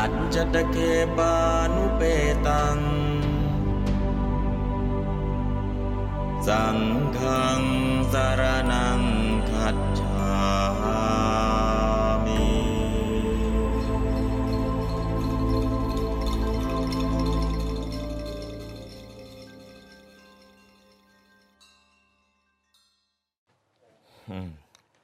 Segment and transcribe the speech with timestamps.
[0.00, 0.76] อัจจตเค
[1.16, 1.34] ปา
[1.74, 2.02] นุเป
[2.46, 2.78] ตัง
[6.46, 6.78] สัง
[7.18, 7.60] ฆัง
[8.12, 8.42] สาร
[8.72, 9.00] นัง
[9.50, 10.28] คัจฉา
[12.24, 12.42] มิ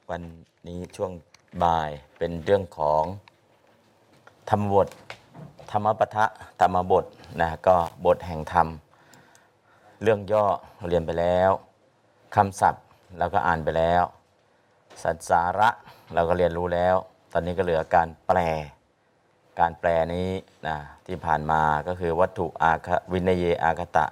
[0.09, 0.23] วัน
[0.67, 1.11] นี้ช่วง
[1.63, 3.05] บ่ายเป็นเรื่องของ
[4.49, 4.87] ธรรมบท
[5.71, 6.25] ธรรมปทะ
[6.59, 7.05] ธรรมบท
[7.41, 7.75] นะก็
[8.05, 8.67] บทแห่งธรรม
[10.01, 10.45] เรื่องย่อ
[10.87, 11.51] เรียนไปแล้ว
[12.35, 12.83] คำศัพท์
[13.17, 14.03] เราก็อ่านไปแล้ว
[15.03, 15.69] สัจสาระ
[16.13, 16.95] เราก็เรียนรู้แล้ว
[17.31, 18.37] ตอนนี้ก็เหลือการแปล
[19.59, 20.29] การแปลนี้
[20.67, 20.75] นะ
[21.05, 24.05] ที่ผ่านมาก็คือวัตถุอาควินเยอาคตะ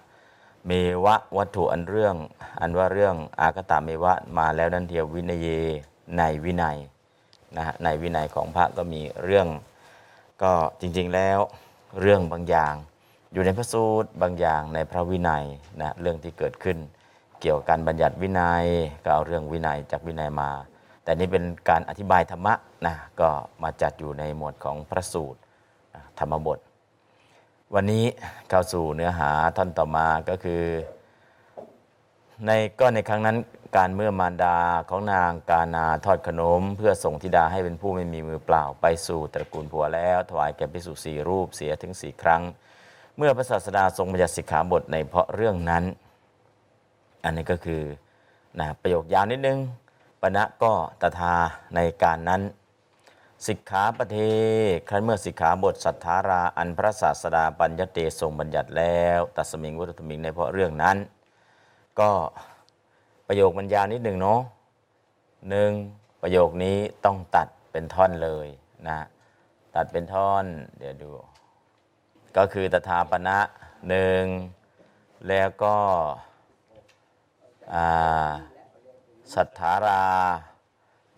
[0.66, 0.72] เม
[1.06, 2.16] วะวัตถุอันเรื่อง
[2.62, 5.48] อันว่าเรื่องอากตะเมวะมาแล้วนั่นเทียววินเย
[6.18, 6.78] ในวินัย
[7.58, 9.48] นะฮะในวินัยของพระก็มีเรื่อง
[10.44, 11.40] ก็จริงๆแล้ว
[12.02, 12.74] เรื่องบางอย่าง
[13.34, 15.46] อยู่ในพระสูตรบางอย่างในพระวินัย
[15.82, 16.78] นะเรื่องที่เกิดขึ้น
[17.42, 18.66] เกี่ยวกับการบัญญัติวินัย
[19.04, 20.50] ก็เอาเรื่องวินัยจากวินัยมา
[21.04, 22.54] แต่นี่เป็นการอธิบายธรรมะ
[22.86, 23.30] นะก็
[23.64, 25.40] มาจัดอยู่ในหมวดของพระสูตร
[26.20, 26.60] ธรรมบท
[27.74, 28.06] วันนี้
[28.50, 30.62] เข้าสู่เนื้อหาท่อนต่อมาก็คือ
[32.46, 33.38] ในก็ในครั้งนั้น
[33.76, 34.58] การเมื่อมารดา
[34.90, 42.42] ของนางกานาทอดขนม เพื่อส่งธิดาให้เป็นผู้ไม่มีมือเปล่าไปสู่ตระกูลผัวแล้ว ถวายแก่ภิกษุสี่รูปเสียถึงสี่ครั้ง
[43.18, 45.84] เมื่อพระศาสดาทรงบัญญัติสิกขาบทในเพราะเรื่องนั้น
[47.24, 47.84] อันนี้ก็คือ
[48.60, 49.60] นะประโยคยาวนิดนึง
[50.22, 51.36] ปณะก็ตถา
[51.76, 52.42] ในการนั้น
[53.48, 54.18] สิกขาปเท
[54.90, 60.98] ครั้นเมื่อสิกขาบทสัทธาราอันพระศาสดาปัญญเตทรงบัญญัติแล้ว ตัสมิงวุตมิงในเพราะเรื่องนั้น
[62.00, 62.12] ก็
[63.36, 64.42] ประโยคมันยาวนิดหนึ่งเนาะ
[65.50, 65.72] หนึ่ง
[66.22, 68.48] ประโยคนี้ต้องตัดเป็นท่อนเลย
[68.88, 69.00] นะ
[69.76, 70.46] ตัดเป็นท่อน
[70.78, 71.12] เดี๋ยวดู
[72.38, 73.38] ก็คือตถาปณะ
[73.90, 74.24] หนึ่ง
[75.28, 75.76] แล้วก็
[79.34, 80.06] สัทธารา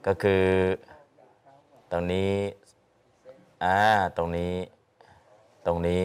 [0.06, 0.46] ก็คือ
[1.92, 2.34] ตรงนี้
[3.64, 3.78] อ่า
[4.18, 4.56] ตรงนี้
[5.66, 6.04] ตรงนี้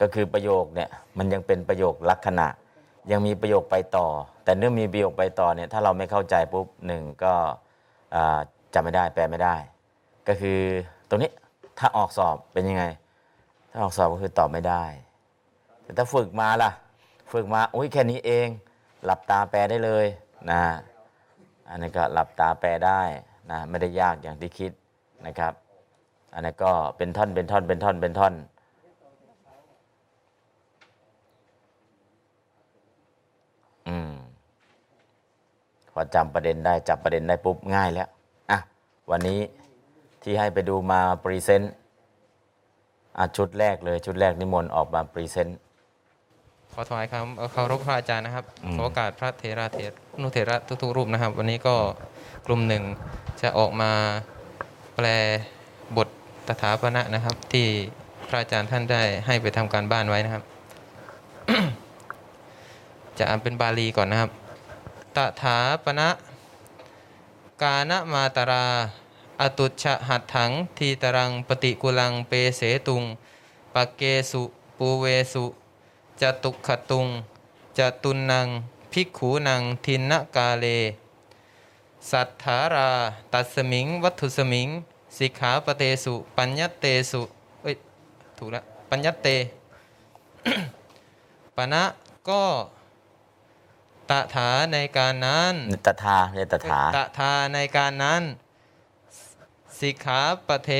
[0.00, 0.88] ก็คือประโยคเนี่ย
[1.18, 2.48] มันยังเป็นประโยคลักษณะ
[3.10, 4.08] ยังมีประโยคไปต่อ
[4.48, 7.34] แต่เนื่องมีประโยคไปต่อเนี่ยถ้าเราไม่เข้าใจปุ๊บหนึ่งก็
[8.74, 9.56] จำไม่ได้แปลไม่ได้
[10.28, 10.60] ก็คือ
[11.08, 11.30] ตรงนี้
[11.78, 12.84] ถ้าออกสอบเป็นยังไง
[13.70, 14.84] ถ้าออกสอบก็คือตอบไม่ได้
[15.82, 16.70] แต่ถ้าฝึกมาล่ะ
[17.32, 18.48] ฝึกมาอุ้ยแค่นี้เอง
[19.04, 20.06] หลับตาแปลได้เลย
[20.50, 20.60] นะ
[21.68, 23.00] อันนี้ก็หลับตาแปลได้
[23.50, 24.72] นะไม่ได้ยากอย่างที่คิด
[25.26, 25.52] นะครับ
[26.34, 28.34] อันนี้ก็เป็นท่อนเป็นท่อนเป็นท่อนเป็นท่อน
[33.88, 34.12] อืม
[36.00, 38.08] พอจำประเด็นได้จับประเด็นได้ปุ๊บง่ายแล้ว
[38.50, 38.58] อะ
[39.10, 39.40] วันนี้
[40.22, 41.72] ที่ให้ไปดูมาพรีเซนต์
[43.18, 45.58] อะชุดแรกเลยชุดแรกนิมนต์ออกมาพรีเซนต์
[46.72, 51.74] ขอถวายคำเคารพพระอาจารย์นะครับอืมขอโอกาสพระเถระเถรนุเถระทุกๆรูปนะครับ วันนี้ก็
[52.46, 52.82] กลุ่มหนึ่ง
[53.42, 53.90] จะออกมา
[54.96, 55.06] แปล
[55.96, 56.08] บท
[56.46, 57.66] ตถาปนะนะครับ ที่
[58.28, 60.42] พระอาจารย์ท่านได้ให้ไปทำการบ้านไว้นะครับ
[63.18, 64.30] จะอ่านเป็นบาลีก่อนนะครับ
[65.16, 66.10] ตถาปนะ
[67.62, 68.66] กาณมาตรา
[69.40, 73.02] อตุชะหัตถัง ทีตรังปฏิกุลังเปเสตุง
[73.74, 74.42] ปเกสุ
[74.78, 75.44] ปูเวสุ
[76.20, 77.06] จตุขตุง
[77.78, 78.48] จตุนัง
[78.92, 80.66] ภิกขูนังทินนกาเล
[82.10, 82.90] สัทธารา
[83.32, 84.68] ตัสมิง วัตถุสมิง
[85.16, 87.22] สิกขาปเตสุปัญญเตสุ
[87.62, 87.74] เอ้ย
[88.38, 89.28] ถูกแล้วปัญญเต
[91.56, 91.82] ปณะ
[92.28, 92.42] ก็
[94.10, 95.54] ตถาในการนั้น
[95.86, 98.22] ตถาเรียกตถาตถาในการนั้น
[99.80, 100.70] สิกขาปะเท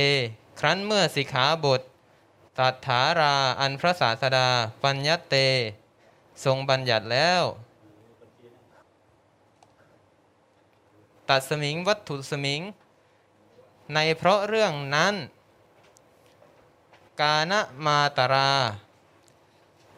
[0.60, 1.80] ครั้นเมื่อสิกขาบท
[2.58, 4.48] ตัถาราอันพระศาสดา
[4.82, 5.34] ปัญญเต
[6.44, 7.42] ทรงบัญญัติแล้ว
[11.28, 12.62] ตัดสมิงวัตถุสมิง
[13.94, 15.14] ในเพราะเรื่องนั้น
[17.20, 17.52] กาณ
[17.84, 18.50] มาตรา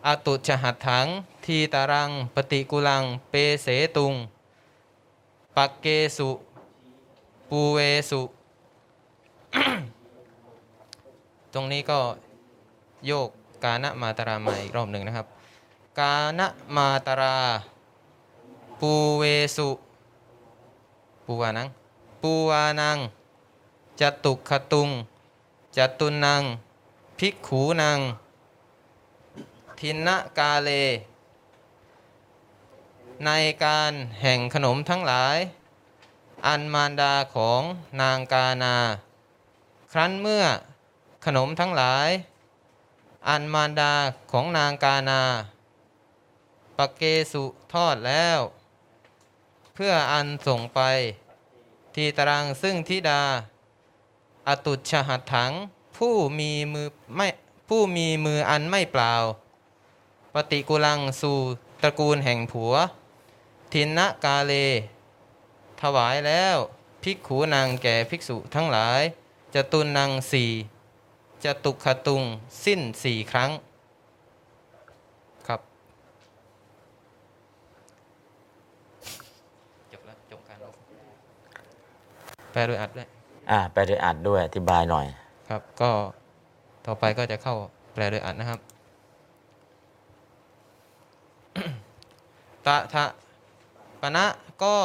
[0.07, 1.09] อตุจหัตถัง
[1.47, 4.15] ทีตารัง ปฏิกุลัง เปเสตุง
[5.57, 6.31] ปักเกสุ
[7.49, 7.79] ปูเว
[8.11, 8.23] สุ
[11.53, 12.01] ตรงนี้ก็
[13.07, 13.29] โยก
[13.65, 15.27] กาณมาตรามาอีกรอบหนึ่งนะครับ
[15.99, 16.41] กาณ
[16.77, 17.37] มาตรา
[18.81, 19.25] ปูเว
[19.57, 19.69] สุ
[21.25, 21.69] ปูวานัง
[22.23, 22.99] ปูวานัง
[24.01, 24.89] จตุขตุง
[25.77, 26.43] จตุนัง
[27.19, 27.99] ภิกขูนัง
[29.79, 30.09] ทินน
[30.39, 30.71] กาเล
[33.27, 33.31] ใน
[33.65, 35.37] การแห่งขนมทั้งหลาย
[36.47, 37.63] อันมารดาของ
[38.01, 38.77] นางกานา
[39.93, 40.45] ครั้นเมื่อ
[41.25, 42.09] ขนมทั้งหลาย
[43.29, 43.95] อันมารดา
[44.33, 45.23] ของนางกานา
[46.77, 47.03] ปะเก
[47.33, 48.39] สุทอดแล้ว
[49.75, 50.81] เพื่ออันส่งไป
[51.95, 53.23] ทีตรังซึ่งธิดา
[54.49, 55.53] อตุชหัตถัง
[55.97, 57.29] ผู้มีมือไม่
[57.69, 59.15] ผู้มีมืออันไม่เปล่า
[60.35, 61.39] ปฏิกุลังสู่
[61.83, 62.75] ตระกูลแห่งผัว
[63.73, 64.53] ทินนกาเล
[65.81, 66.57] ถวายแล้ว
[67.03, 69.03] ภิกขูนางแก่ภิกษุทั้งหลาย
[69.55, 70.51] จะตุนนางสี่
[71.45, 72.23] จะตุขตุง
[72.65, 73.51] สิ้นสี่ครั้ง
[75.49, 75.61] ครับ
[79.93, 80.59] จบแล้วจบการ
[82.53, 83.07] แปลโดยอัดด้วย
[83.51, 85.07] อ่าไปโดยอัดด้วยอธิบายหน่อย
[85.49, 85.91] ครับก็
[86.87, 87.55] ต่อไปก็จะเข้า
[87.93, 88.61] แปลโดยอัดนะครับ
[92.67, 93.05] ตะทะ
[94.01, 94.27] ปณะ
[94.63, 94.77] ก็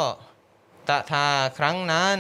[0.88, 1.26] ตะทา
[1.58, 2.20] ครั้งนั้น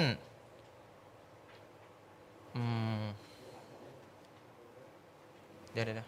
[5.74, 6.08] เดี๋ยวเดี๋ยว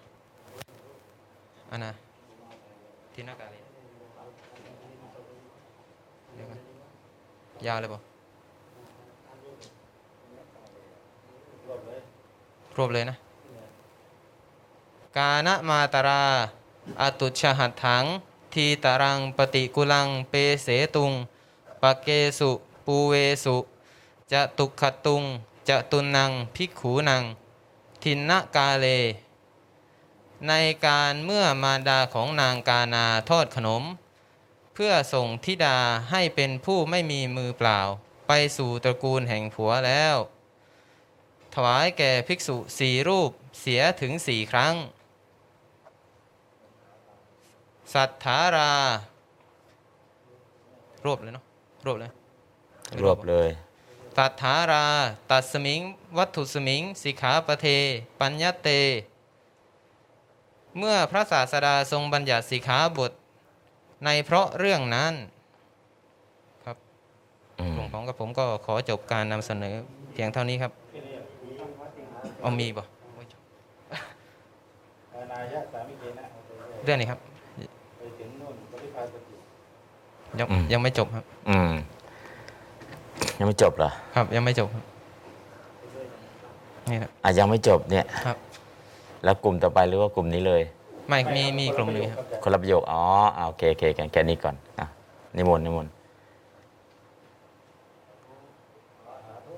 [1.71, 1.91] อันนะ
[3.13, 3.59] ที่หน้ากาลี
[6.35, 6.59] เดี๋ยวกัน
[7.65, 8.01] ยาวเลยป่ะ
[12.77, 13.15] รวบเลยนะ
[15.17, 16.23] กาณมาตรา
[17.01, 18.03] อตุชหัตถัง
[18.57, 20.33] ทีตรังปฏิกุลังเป
[20.63, 21.13] เสตุง
[21.81, 22.07] ปะเก
[22.39, 22.51] สุ
[22.85, 23.13] ปูเว
[23.43, 23.57] สุ
[24.31, 25.23] จะตุขตุง
[25.69, 27.23] จะตุนังภิกขูนัง
[28.03, 28.85] ทินนกาเล
[30.47, 30.53] ใน
[30.85, 33.83] การเมื่อมารดาของนางกานาทอดขนม
[34.73, 35.77] เพื่อส่งธิดา
[36.11, 37.79] ให้เป็นผู้ไม่มีมือเปล่า
[38.27, 40.15] ไปสู่ตระกูลแห่งผัวแล้ว
[41.53, 44.75] ถวายแก่ภิกษุสี่รูปเสียถึงสี่ครั้ง
[47.93, 48.71] สัทธารา
[51.05, 51.43] รวบเลยเนาะ
[51.85, 52.11] รวบเลย
[53.03, 53.49] รวบเลย
[54.17, 54.85] ตัทธารา
[55.31, 55.81] ตัดสมิง
[56.17, 57.67] วัตถุสมิง สิกขาปะเท
[58.19, 58.69] ปัญญเต
[60.77, 63.11] เมื่อพระศาสดาทรงบัญญัติสิกขาบท
[64.05, 65.13] ในเพราะเรื่องนั้น
[66.65, 66.77] ครับ
[67.59, 69.73] อืมกลุ่มของกับผมก็ขอจบการนำเสนอ
[70.13, 70.71] เพียงเท่านี้ครับ
[72.41, 73.41] เอามีบ่โอ้ยจบ
[75.31, 76.25] นายะสามิเกนะ
[76.83, 77.19] เรื่องนี้ครับ
[77.97, 79.35] ไปถึงนู่นปริพาสติ
[80.39, 81.71] ยังยังไม่จบครับ อืม
[83.39, 84.83] ยังไม่จบเหรอครับ ยังไม่จบครับ
[86.89, 88.37] นี่ครับอะยังไม่จบเนี่ย ครับ
[89.23, 90.61] แล้วกลุ่มต่อไปหรือว่ากลุ่มนี้เลย
[91.09, 93.01] ไม่มีมีกลุ่มหนึงครับ คนละประโยค อ๋อ
[93.37, 94.85] อ่าโอเคโอเคแค่แค่นี้ก่อน อะ
[95.37, 95.91] นิมนต์ นิมนต์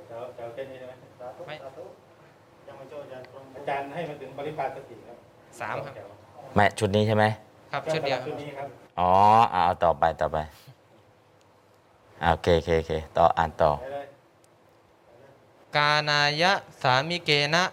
[0.08, 0.94] เจ้าเจ้าแค่นี้ใช่ไหม
[1.48, 1.56] ไม่
[2.68, 3.26] ยังไม่โจทย์อาจารย์
[3.58, 5.18] อาจารย์ให้มาถึงปริพาสติครับ
[5.60, 5.94] สามครับ
[6.56, 7.24] แม่ ชุดนี้ใช่ไหม
[7.72, 8.68] ครับ ชุดเดียวชุดนี้ครับ
[9.00, 9.12] อ๋อ
[9.54, 10.38] อะเอาต่อไป ต่อไป
[12.24, 14.08] อะโอเคโอเคโอเคต่ออ่านต่อไปเลย
[15.76, 16.52] กานายะ
[16.82, 17.64] สามิเกนะ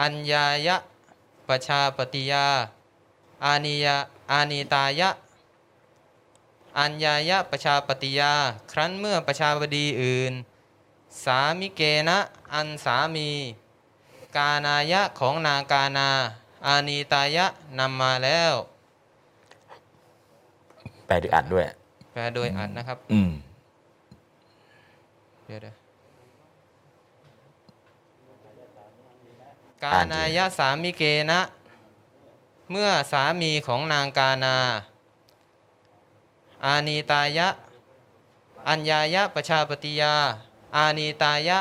[0.00, 0.76] อัญญายะ
[1.48, 2.46] ปชาปฏิยา
[3.44, 3.96] อานิยา
[4.30, 5.10] อานิตายะ
[6.78, 8.32] อัญญายะปชาปฏิยา
[8.72, 10.32] ครั้นเมื่อประชาบดีอื่น
[11.24, 12.18] สามิเกนะ
[12.54, 13.30] อันสามี
[14.36, 16.08] กานายะของนางกานา
[16.66, 17.46] อานิตายะ
[17.78, 18.54] นำมาแล้ว
[21.06, 21.66] แปลด้วยอัดด้วย
[22.12, 23.30] แปลโดยอัดนะครับ อืม
[25.46, 25.76] เดี๋ยวเดี๋ยว
[29.82, 31.40] กานายะสามิเกนะ
[32.70, 34.56] เมื่อสามีของนางกานา
[36.64, 37.48] อานีตายะ
[38.68, 40.14] อัญญายะประชาปฏิยา
[40.76, 41.58] อานีตายะ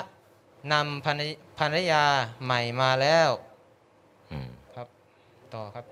[0.71, 2.03] นำภรรยภรรยา
[2.43, 3.29] ใหม่มาแล้ว
[4.31, 4.87] อืมครับ
[5.53, 5.85] ต่อครับ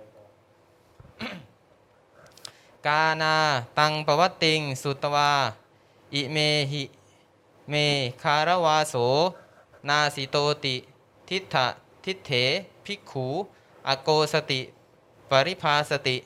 [2.87, 3.35] กานา
[3.79, 5.33] ตังปวัตติง สุตวา
[6.13, 6.37] อิเม
[6.71, 6.83] หิ
[7.69, 7.73] เม
[8.21, 8.95] คารวาโส
[9.89, 10.75] นาสิโตติ
[11.29, 11.67] ทิฏฐะ
[12.05, 12.31] ทิฏเถ
[12.85, 13.27] ภิกขู
[13.87, 14.61] อโกสติ
[15.29, 16.17] ปริภาสติ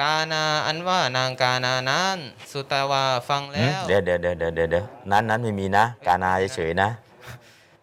[0.00, 2.18] กานาอันว่านางกานานั้น
[2.52, 6.88] สุตวาฟังอืแล้มวเดี๋ยวเดี๋ยวเดี๋ยวเดี๋ยวเดี๋ยวเดี๋ยวนั้นนั้นไม่มีนะ กานาเฉยๆนะ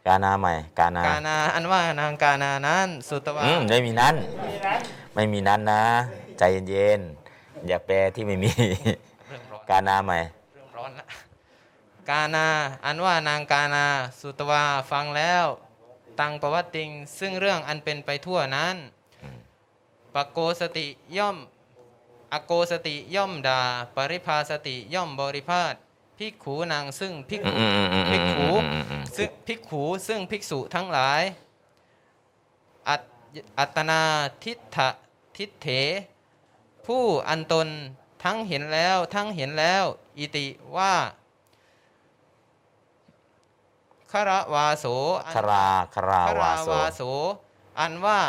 [0.07, 4.15] กานาใหม่ กานา กานาอันว่านางกานานั้น สุตวาอืมไม่มีนั้น
[5.15, 5.83] ไม่มีนั้นนะ
[6.39, 7.18] ใจเย็นๆ
[7.67, 8.49] อย่าแปลที่ไม่มี
[9.27, 10.19] เรื่องร้อนกานาใหม่
[10.53, 11.05] เรื่องร้อนละ
[12.09, 12.47] กานา
[12.85, 13.85] อันว่านางกานา
[14.19, 15.45] สุตวาฟังแล้ว
[16.19, 16.89] ตังประวัติง
[17.19, 18.75] ซึ่งเรื่องอันเป็นไปทั่วนั้น
[20.13, 20.87] ปโกสติ
[21.17, 21.37] ย่อม
[22.33, 23.61] อโกสติย่อมด่า
[23.95, 25.73] ปริภาสติย่อมบริพาท
[26.17, 31.21] ภิกขูนางซึ่งภิกอืมอืมอืมอืมภิกขูอืมอืมซึ่งภิกขูซึ่งภิกษุทั้งหลาย
[32.89, 33.01] อัต
[33.59, 34.01] อัตนา
[34.43, 34.89] ทิฏฐะ
[35.37, 35.67] ทิฏเถ
[36.89, 37.67] ผู้อันตน
[38.23, 39.83] ทั้งเห็นแล้วทั้งเห็นแล้ว
[40.17, 40.93] อิติว่า
[44.11, 44.85] คารวาโส
[45.25, 47.01] อันคาราคาราวาวคาาโสวาโส
[47.79, 48.21] อันว่า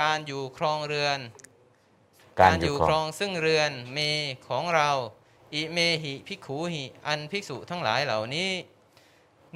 [0.00, 1.18] การอยู่ครองเรือน
[2.40, 3.98] การอยู่คครรอองงซึ่งเรือนเม
[4.48, 4.90] ของเรา
[5.54, 8.50] อิเมหิภิกขูหิอันภิกษุทั้งหลายเหล่านี้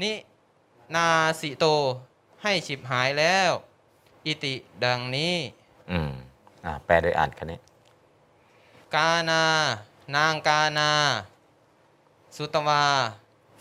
[0.03, 0.13] นิ
[0.95, 1.09] นา
[1.41, 1.65] สิโต
[2.43, 3.51] ให้ฉิบหายแล้ว
[4.27, 4.55] อิติ
[4.85, 5.35] ดังนี้
[5.91, 6.11] อืม
[6.65, 7.59] อ่าแปลโดยอ่านคันนี้
[8.95, 9.45] กานา
[10.15, 10.91] นางกานา
[12.37, 12.85] สุตวา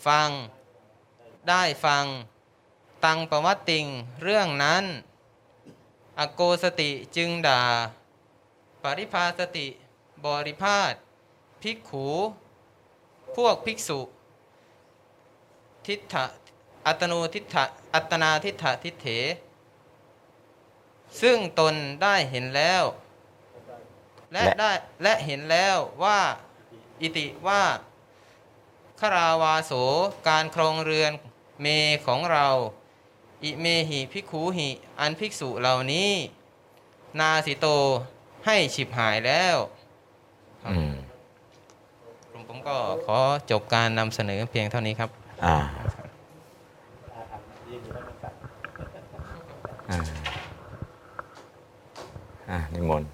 [0.06, 0.30] ฟัง
[1.48, 2.04] ได้ฟัง
[3.04, 3.86] ตังประวัติติง
[4.22, 4.84] เรื่องนั้น
[6.18, 7.62] อโกสติจึงด่า
[8.82, 9.66] ปริภาสติ
[10.24, 10.92] บริพาท
[11.62, 12.06] ภิกขู
[13.36, 14.00] พวกภิกษุ
[15.86, 16.24] ทิฏฐะ
[16.86, 19.06] อัตโนทิฏฐะอัตนาทิฏฐะทิเถ
[21.20, 22.84] ซึ่งตนได้เห็นแล้ว
[24.32, 24.70] และและได้
[25.02, 26.18] และเห็นแล้วว่า
[27.00, 27.62] อิติว่า
[29.00, 29.72] คาราวาโส
[30.28, 31.12] การครองเรือน
[31.60, 31.66] เม
[32.06, 32.46] ของเรา
[33.44, 34.68] อิเมหิภิกขูหิ
[35.00, 36.10] อันภิกษุเหล่านี้
[37.20, 37.66] นาสิโต
[38.46, 39.56] ให้ฉิบหายแล้ว
[40.66, 40.94] อืม
[42.32, 43.18] ผมผมก็ขอ
[43.50, 45.10] จบการนำเสนอเพียงเท่านี้ครับ
[45.44, 45.56] อ่า
[49.90, 49.98] อ่า
[52.50, 53.10] อ่านิมนต์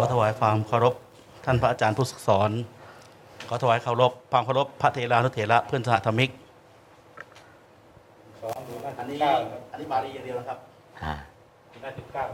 [0.00, 0.94] ขอถวายความเคารพ
[1.44, 2.50] ท่านพระอาจารย์ผู้ศึกสอน
[3.48, 6.30] ขอถวายเคารพความเคารพพระเทรานุเถระเพื่อนสหธรรมิก
[8.42, 9.32] สองดูหน้าอันสินี้บเก้า
[9.70, 10.58] อันนี้บาลีอย่างเดียวนะครับ
[11.02, 11.14] อ่า
[11.82, 12.24] หน้าสิบเก้า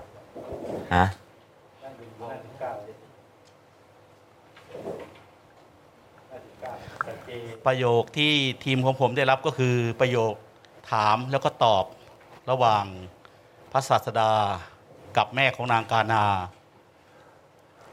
[0.94, 1.04] ฮะ
[1.82, 2.70] นั่งดูหน้าสิบเก้า
[6.28, 6.72] หน้าสิบเก้า
[7.06, 7.30] สัจเจ
[7.66, 8.32] ประโยคที่
[8.64, 10.34] ทีมของผมได้รับก็คือประโยค
[10.90, 11.84] ถามแล้วก็ตอบ
[12.50, 12.84] ระหว่าง
[13.72, 14.32] พระศาสดา
[15.16, 16.24] กับแม่ของนางกานา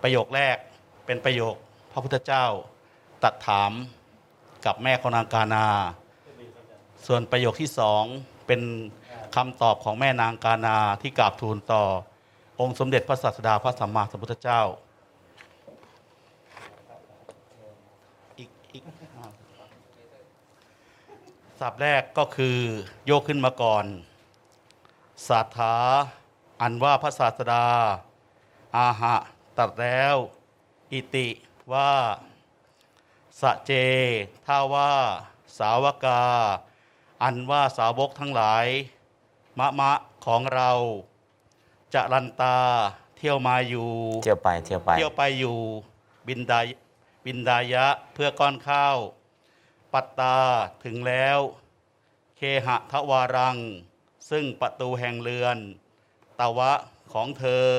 [0.03, 0.57] ประโยคแรก
[1.05, 1.55] เป็นประโยค
[1.91, 2.45] พระพุทธเจ้า
[3.23, 3.71] ตัดถาม
[4.65, 5.65] กับแม่ของนางกานา
[7.05, 8.03] ส่วนประโยคที่สอง
[8.47, 8.61] เป็น
[9.35, 11.83] คำตอบของแม่นางกานาที่กราบทูลต่อ
[12.59, 14.61] องค์สมเด็จพระศาสดาพระสัมมาสัมพุทธเจ้า
[18.39, 18.83] อีกอีก
[21.59, 22.57] ศัพท์แรกก็คือ
[23.05, 23.85] โยกขึ้นมาก่อน
[25.27, 25.75] สาถา
[26.61, 27.65] อันว่าพระศาสดา
[28.77, 29.15] อาหะ
[29.57, 30.15] ตัดแล้ว
[30.91, 31.27] อิติ
[31.73, 31.93] ว่า
[33.41, 33.71] สะเจ
[34.47, 34.93] ท่าว่า
[35.57, 36.23] สาวกา
[37.23, 38.65] อันว่าสาวกทั้งหลาย
[39.59, 39.91] มะมะ
[40.25, 40.71] ของเรา
[41.93, 42.57] จะรันตา
[43.17, 43.91] เที่ยวมาอยู่
[44.23, 45.59] เที่ยวไปเที่ยวไป เที่ยวไปอยู่
[46.27, 46.65] บินดาย
[47.25, 48.97] บินดายะเพื่อก้อนข้าว
[49.93, 50.37] ปัตตา
[50.83, 51.39] ถึงแล้ว
[52.37, 53.57] เคหะทวารัง
[54.29, 55.57] ซึ่งประตูแห่งเรือน
[56.39, 56.71] ตะวะ
[57.13, 57.69] ของเธอ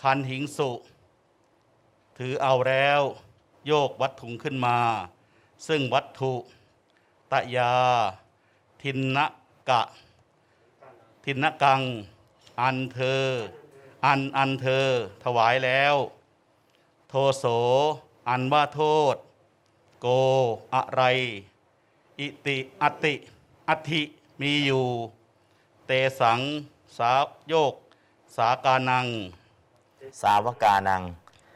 [0.00, 0.70] คันหิงสุ
[2.18, 3.00] ถือเอาแล้ว
[3.66, 4.78] โยกวัตถุงขึ้นมา
[5.66, 6.32] ซึ่งวัตถุ
[7.32, 7.74] ตะยา
[8.82, 9.18] ทินน
[9.68, 9.82] กะ
[11.24, 11.80] ทินนกัง
[12.60, 13.24] อันเธอ
[14.04, 14.86] อันอันเธอ
[15.22, 15.94] ถวายแล้ว
[17.08, 17.44] โทโส
[18.28, 18.82] อันว่าโท
[19.14, 19.16] ษ
[20.00, 20.06] โก
[20.74, 21.02] อะไร
[22.18, 23.14] อิติอติ
[23.68, 24.02] อธิ
[24.40, 24.86] มีอยู่
[25.86, 25.90] เต
[26.20, 26.40] สัง
[26.96, 27.12] สา
[27.48, 27.74] โยก
[28.36, 29.06] สากานัง
[30.22, 31.02] สาวกานัง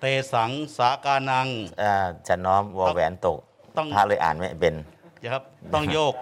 [0.01, 1.47] เตสังสากานัง
[1.79, 3.39] เอ่อจะน้อมวอแหวนตก
[3.77, 4.75] ต้องพระเลยอ่านไม่เป็น
[5.23, 5.43] นะครับ
[5.75, 6.15] ต้องโยก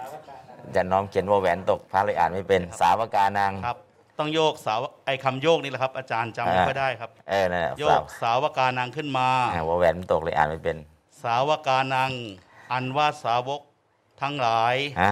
[0.75, 3.77] จะน้อมเขียนวอแหวนตกพระเลยอ่านไม่เป็น สาวกานังครับ
[4.19, 10.77] ต้องโยกสาวไอคำโยกนี่แหละครับ อาจารย์จำไม่อ่าค่อยได้ครับเออนั่นแหละโยสากวสาวกานังขึ้นมาอ่าวอแหวนมันตกเลยอ่านไม่เป็น
[11.23, 12.11] สาวกานัง
[12.71, 13.61] อันว่าสาวก
[14.21, 15.11] ทั้งหลายฮะ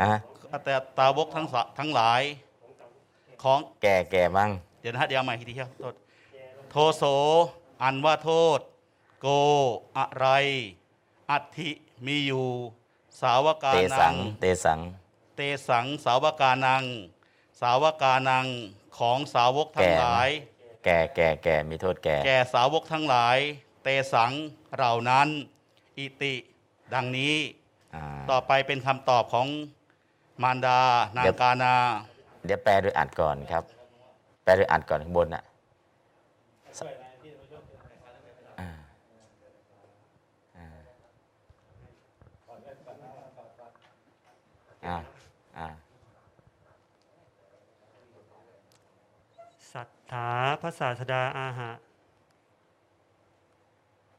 [0.00, 0.12] ฮะ
[0.64, 2.22] แต่สาวกทั้งสะทั้งหลาย
[3.42, 4.50] ของแก่แก่บ้าง
[4.80, 5.94] เดี๋ยวนะฮะเดี๋ยวเอาใหม่อีกทีครับโทษ
[6.70, 7.04] โทโส
[7.82, 8.60] อันว่าโทษ
[9.20, 9.28] โก
[9.98, 10.26] อะไร
[11.30, 11.70] อัติ
[12.06, 12.46] มีอยู่
[13.20, 14.80] สาวกาเตนัสัง ง เตสัง
[15.36, 16.84] เตสังสาวกานัง
[17.60, 18.46] สาวกานัง
[18.98, 20.28] ของสาวกทั้งหลาย
[20.84, 23.36] แก่แก่แก่มีโทษแก่แก่สาวกทั้งหลาย
[23.82, 24.30] เตสัง
[24.76, 25.28] เหล่านั้น
[25.98, 26.34] อิติ
[26.94, 27.34] ดังนี้
[27.94, 29.46] อ่า ต่อไปเป็นคำตอบของ
[30.42, 30.80] มารดา
[31.16, 31.74] นาเดี๋งยว กานา
[32.46, 33.64] เดี๋ยวแปลโดยอ่านก่อนครับ
[34.44, 35.44] แปลโดยอ่านก่อนข้างบนน่ะ
[44.86, 44.96] อ่า
[45.58, 45.68] อ่าอ่า
[49.72, 50.28] สัทธา
[50.60, 51.70] พระศาสดาอาหะ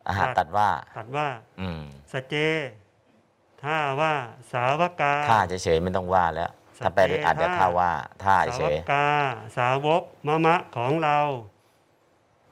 [0.08, 1.27] อาหารตัดว่า ตัดว่า
[1.62, 2.36] อืมสเจ
[3.62, 4.13] ถ้าว่า
[4.51, 6.51] สาวกาท่าเฉยๆไม่ต้องว่าแล้ว
[6.84, 7.91] ถ้าแปลโดยอัดเดี๋ยวสัจเจท่าว่า
[8.24, 9.10] ท่าสาเฉวยกา
[9.58, 11.18] สาวกมะมะของเรา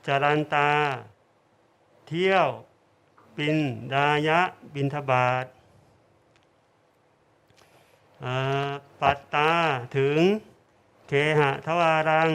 [0.05, 0.69] จรันตา
[2.07, 2.47] เที่ยว
[3.37, 3.55] ปิน
[3.93, 4.39] ดายะ
[4.73, 5.58] บินทบาทเอ่อ
[9.01, 9.51] ปัตตา
[9.97, 10.19] ถึง
[11.07, 12.31] เคหะทวารัง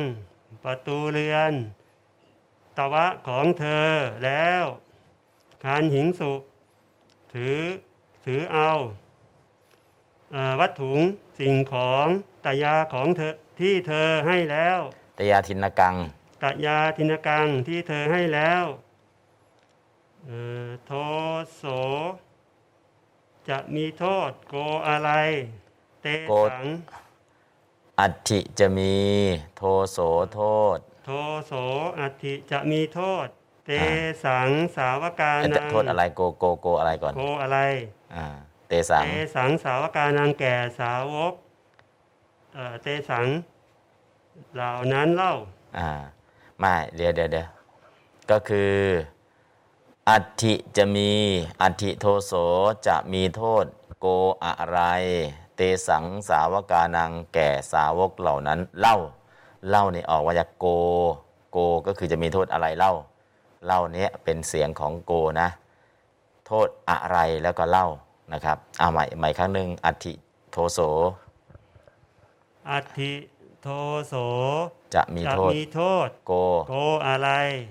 [0.65, 1.53] ประตูเรือน
[2.77, 3.89] ตวะของเธอ
[4.25, 4.65] แล้ว
[5.65, 6.33] คานหิงสุ
[7.33, 7.61] ถือ
[8.25, 8.71] ถือเอา
[10.33, 10.93] เออวัตถุ
[11.39, 12.07] สิ่งของ
[12.45, 14.79] ตายาของเธอที่เธอให้แล้ว
[15.19, 15.95] ตยาทินกัง
[16.43, 18.65] ตยาทินกังที่เธอให้แล้ว
[20.25, 20.93] เอ่อโท
[21.57, 21.63] โส
[23.49, 24.55] จะมีโทษโก
[24.89, 25.11] อะไร
[25.64, 25.64] เต
[26.29, 26.67] โกสัง
[28.01, 28.95] อัติจะมี
[29.57, 29.99] โทโส
[30.35, 30.41] โท
[30.77, 31.11] ษ โท
[31.47, 31.53] โส
[32.01, 33.27] อัติจะมีโทษ
[33.67, 33.71] เต
[34.25, 37.59] สังสาวกาเอ้ยนัแต่งโทษอะไรโกโกโกอะไรก่อน โกอะไร
[38.15, 38.27] อ่า
[38.69, 41.35] เตสังเตสังสาวกานังแก่สาวก
[42.55, 43.27] เอ่อเตสัง
[44.55, 45.33] เหล่านั้นเล่า
[45.79, 45.91] อ่า
[46.59, 47.49] ไม่เดี๋ยวเดี๋ยวเดี๋ยว
[48.31, 48.75] ก็คือ
[50.09, 51.11] อัติจะมี
[51.63, 52.33] อัติโทโส
[52.87, 53.65] จะมีโทษ
[54.01, 54.07] โก
[54.45, 54.81] อะไร
[55.57, 58.97] เตสังสาวกานังแก่สาวกเหล่านั้นเล่า
[59.69, 60.67] เล่านี่ออกว่าจากโก
[61.51, 62.93] โกก็คือจะมีโทษอะไรเล่า
[63.67, 65.49] เล่าเนี้ยเป็นเสียงของโกนะ
[66.47, 67.87] โทษอะไรแล้วก็เล่า
[68.33, 70.15] นะครับเอาใหม่ใหม่ครั้งหนึ่งอัติ
[70.51, 70.79] โทโส
[72.71, 73.13] อัติ
[73.63, 73.69] โท
[74.09, 74.15] โส
[74.95, 76.33] จะมีจะโทษมีโทษ โก
[76.69, 76.75] โก
[77.07, 77.29] อะไร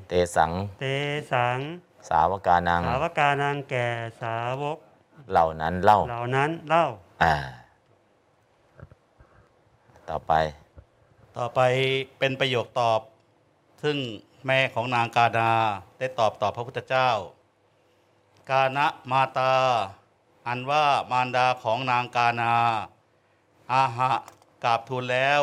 [0.09, 0.85] เตสัง เต
[1.31, 1.59] สัง
[2.09, 3.87] สาวกานัง สาวกานังแก่
[4.21, 4.77] สาวก
[5.31, 6.85] เหล่านั้นเล่า เหล่านั้นเล่า
[7.23, 7.33] อ่า
[10.09, 10.33] ต่อไป
[11.37, 11.59] ต่อไป
[12.19, 13.01] เป็นประโยคตอบ
[13.83, 13.97] ซึ่ง
[14.45, 15.51] แม่ของนางกานา
[15.99, 17.09] ได้ตอบต่อพระพุทธเจ้า
[18.49, 19.53] กานะมาตา
[20.47, 22.53] อันว่ามารดาของนางกานา
[23.71, 24.11] อาหะ
[24.63, 25.41] กราบทูลแล้ว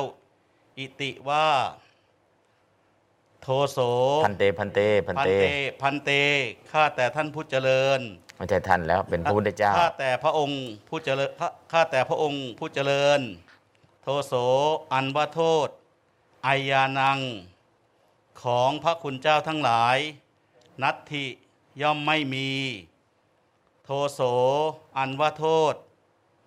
[0.78, 1.46] อิติว่า
[3.42, 3.78] โทโส
[4.26, 5.46] พันเตพันเตพันพันเตเต
[5.82, 6.10] พันเต
[6.72, 8.00] ข้าแต่ท่านผู้เจริญ
[8.36, 13.20] ไม่ใช่ท่านแล้วเป็นพระพุทธเจ้าข้าแต่พระองค์ผู้เจริญข้าข้าแต่พระองค์ผู้เจริญ
[14.12, 14.36] โทโส
[14.92, 15.68] อันว่าโทษ
[16.46, 17.18] อายานัง
[18.42, 19.98] ของพระคุณเจ้าทั้งหลาย
[20.82, 21.26] นัตถิ
[21.80, 22.50] ย่อมไม่มี
[23.84, 24.20] โทโส
[24.96, 25.74] อันว่าโทษ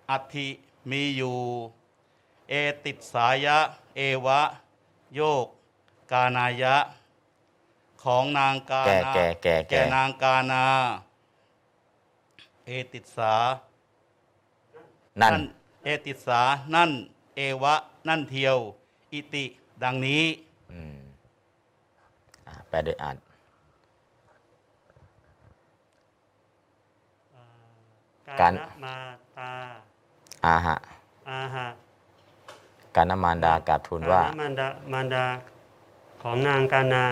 [0.10, 0.48] อัตถิ
[0.92, 1.40] มีอยู่
[2.50, 2.54] เอ
[2.86, 3.58] ติดสายะ
[3.96, 4.42] เอวะ
[5.16, 5.48] โยก
[6.12, 6.76] กานายะ
[8.04, 10.66] ของนางกาแก่นาแก่แก่แก่แก่นางกานา
[12.66, 13.36] เอติสา
[15.22, 15.36] นั่น
[15.84, 16.42] เอติสา
[16.76, 16.92] นั่น
[17.36, 17.76] เอวะ
[18.08, 18.58] นั่นเทียว
[19.12, 19.46] อิติ
[19.84, 20.24] ดังนี้
[20.72, 20.98] อืม
[22.48, 23.16] อ่าแปลโดยอ่าน
[28.40, 28.96] กาณมา
[29.38, 29.52] ตา
[30.46, 30.76] อาหะ
[31.30, 31.68] อาหะ
[32.96, 35.26] การนมารดากราบทูลว่ากณมารดามารดา
[36.22, 37.06] ของนางกานา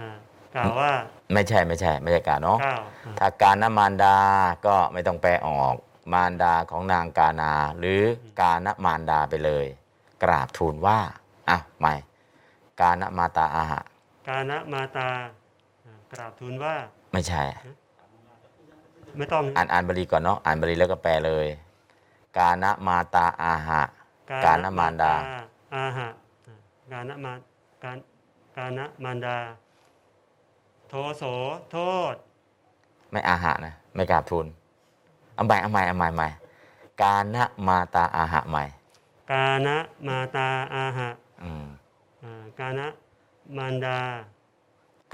[0.00, 0.08] อ่า
[0.54, 0.92] กล่าวว่า
[1.32, 2.76] ไม่ใช่ไม่ใช่ ไม่ใช่การเนาะเก้า
[3.18, 4.16] ถ้าการนมารดา
[4.66, 5.74] ก็ไม่ต้องแปลออก
[6.12, 8.00] มารดาของนางกานาหรือ
[8.40, 9.66] กานมารดาไปเลย
[10.22, 10.98] กราบทูลว่า
[11.48, 11.94] อะใหม่
[12.80, 13.80] กานมาตาอาหะ
[14.28, 15.08] กาณมาตา
[15.84, 16.74] อ่ากราบทูลว่า
[17.12, 17.42] ไม่ใช่
[19.16, 21.46] ไม่ต้องอ่านอ่านบาลีก่อนเนาะอ่านบาลีแล้วก็แปลเลย
[22.38, 23.82] กานมาตาอาหะ
[24.44, 25.12] กาณมารดา
[25.74, 26.08] อาหะ
[26.46, 26.54] อ่า
[26.92, 27.32] กาณมา
[27.84, 27.98] การ
[28.56, 29.36] กาณมารดา
[30.88, 31.24] โทโส
[31.70, 31.78] โท
[32.12, 32.14] ษ
[33.12, 34.46] ไม่อาหะนะ ไม่กราบทูล
[35.36, 36.28] เอาใหม่เอาใหม่เอาใหม่ใหม่
[37.02, 37.36] กาณ
[37.68, 38.64] มาตาอาหะใหม่
[39.32, 39.68] กาณ
[40.06, 41.08] มาตาอาหะ
[41.42, 41.66] อืม
[42.22, 42.80] อ่ากาณ
[43.56, 43.98] มารดา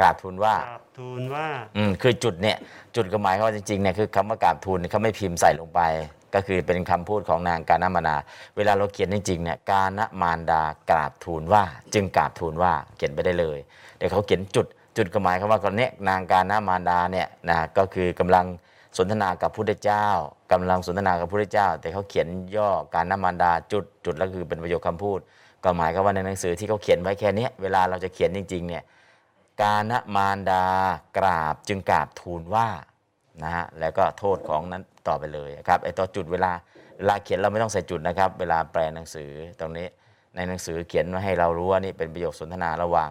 [0.00, 2.56] กราบทูลว่า กราบทูลว่า อืมคือจุดเนี่ย
[2.96, 5.80] จุดก็หมายความว่าจริงๆเนี่ยคือคำว่ากราบทูลเนี่ยเขาไม่พิมพ์ใส่ลงไป
[6.34, 8.16] ก็คือเป็นคำพูดของนางกาณมานา
[8.56, 11.62] เวลาเราเขียนจริงๆเนี่ยกาณมารดากราบทูลว่า
[11.94, 13.58] จึงกราบทูลว่าเขียนไปได้เลย
[13.96, 18.46] เดี๋ยวเขาเขียนจุดจุดก็หมายความว่าคนเนี้ยนางกาณมารดาเนี่ยนะก็คือกำลัง
[18.96, 20.06] สนทนากับพุทธเจ้า
[20.52, 25.20] กำลังสนทนากับพุทธเจ้า แต่เขาเขียนย่อการนมารดาจุดจุดแล้วคือเป็นประโยคคำพูด
[25.64, 28.82] ก็หมายความว่าในหนังสือที่เขาเขียนไว้แค่นี้เวลาเราจะเขียนจริงๆเนี่ย
[29.60, 30.64] กาณมารดา
[31.16, 32.68] กราบจึงกราบทูลว่า
[33.42, 36.52] นะฮะแล้วก็โทษของนั้นต่อไปเลยครับไอ้ตัวจุดเวลา
[36.98, 39.86] เวลาเขียนเราไม่ต้องใส่จุดนะครับ เวลาแปลหนังสือตรงนี้
[40.36, 43.10] ในหนังสือเขียนไว้ให้เรารู้ว่านี่เป็นประโยคสนทนาระหว่าง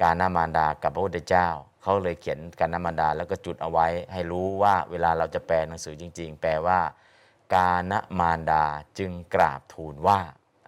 [0.00, 1.48] กาณมารดากับพระพุทธเจ้า
[1.84, 6.80] เขาเลยเขียนกาณมารดาแล้วก็จุดเอาไว้ ให้รู้ว่าเวลาเราจะแปลหนังสือจริง ๆ แปลว่า
[7.54, 8.64] กาณมารดา
[8.98, 10.20] จึงกราบทูลว่า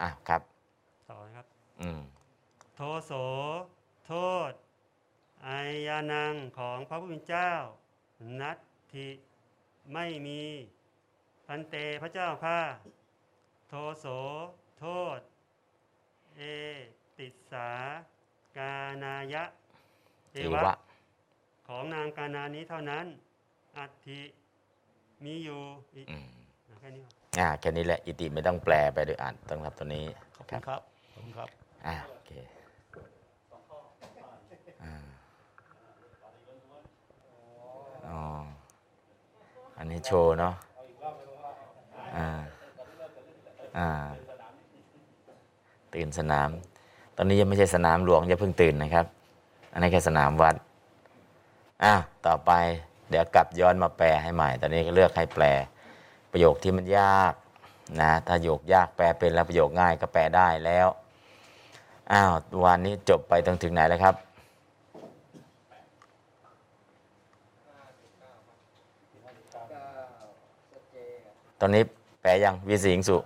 [0.02, 0.42] อะครับ
[1.10, 1.46] ต่อนะครับ
[1.80, 2.00] อืม
[2.74, 3.12] โทโส
[4.06, 4.12] โท
[4.50, 4.52] ษ
[5.46, 7.50] อายานังของพระผู้เป็นเจ้า
[8.40, 8.58] นัต
[8.92, 9.08] ถิ
[9.92, 10.42] ไม่มี
[11.46, 12.60] พันเตพระเจ้าข้า
[13.68, 14.06] โทโส
[14.80, 15.18] โทษ
[16.36, 16.40] เอ
[17.18, 17.70] ติสา
[18.56, 19.44] กานายะ
[20.32, 20.74] เอเอวะวะ
[21.66, 23.06] ของนางกานานี้เท่านั้น
[23.78, 24.20] อัตถิ
[25.24, 25.60] มีอยู่
[25.96, 26.26] อีกอืม
[26.80, 30.04] แค่นี้พออ่าแค่นี้แหละ อิติไม่ต้องแปลไปโดยอ่านต้องรับตัวนี้
[30.36, 30.80] ขอบคุณครับ
[31.12, 31.48] ขอบคุณครับ
[31.86, 32.30] อ่าโอเค
[34.84, 34.94] อ่า
[38.08, 38.20] อ๋อ
[39.78, 40.54] อันนี้โชว์เนาะ
[42.16, 42.28] อ่า
[43.78, 43.88] อ่า
[45.94, 46.48] ตื่นสนาม
[47.16, 49.06] ตอนนี้ยังไม่ใช่สนามหลวงอย่าเพิ่งตื่นนะครับ
[49.72, 50.54] อันนี้แค่สนามวัด
[51.84, 51.94] อะ
[52.26, 52.52] ต่อไป
[53.10, 55.44] เดี๋ยวกลับย้อนมาแปลให้ใหม่ ตอนนี้ก็เลือกให้แปล
[56.32, 57.34] ประโยคที่มันยาก
[58.00, 60.88] นะถ้าโยกยากแปลเป็นแล้วประโยคง่ายก็แปลได้แล้ว
[62.12, 62.32] อ้าว
[62.64, 64.14] วันนี้จบไปถึงถึงไหนแล้วครับ
[71.60, 71.82] ตอนนี้
[72.22, 73.16] แปลยังวิสิงสุ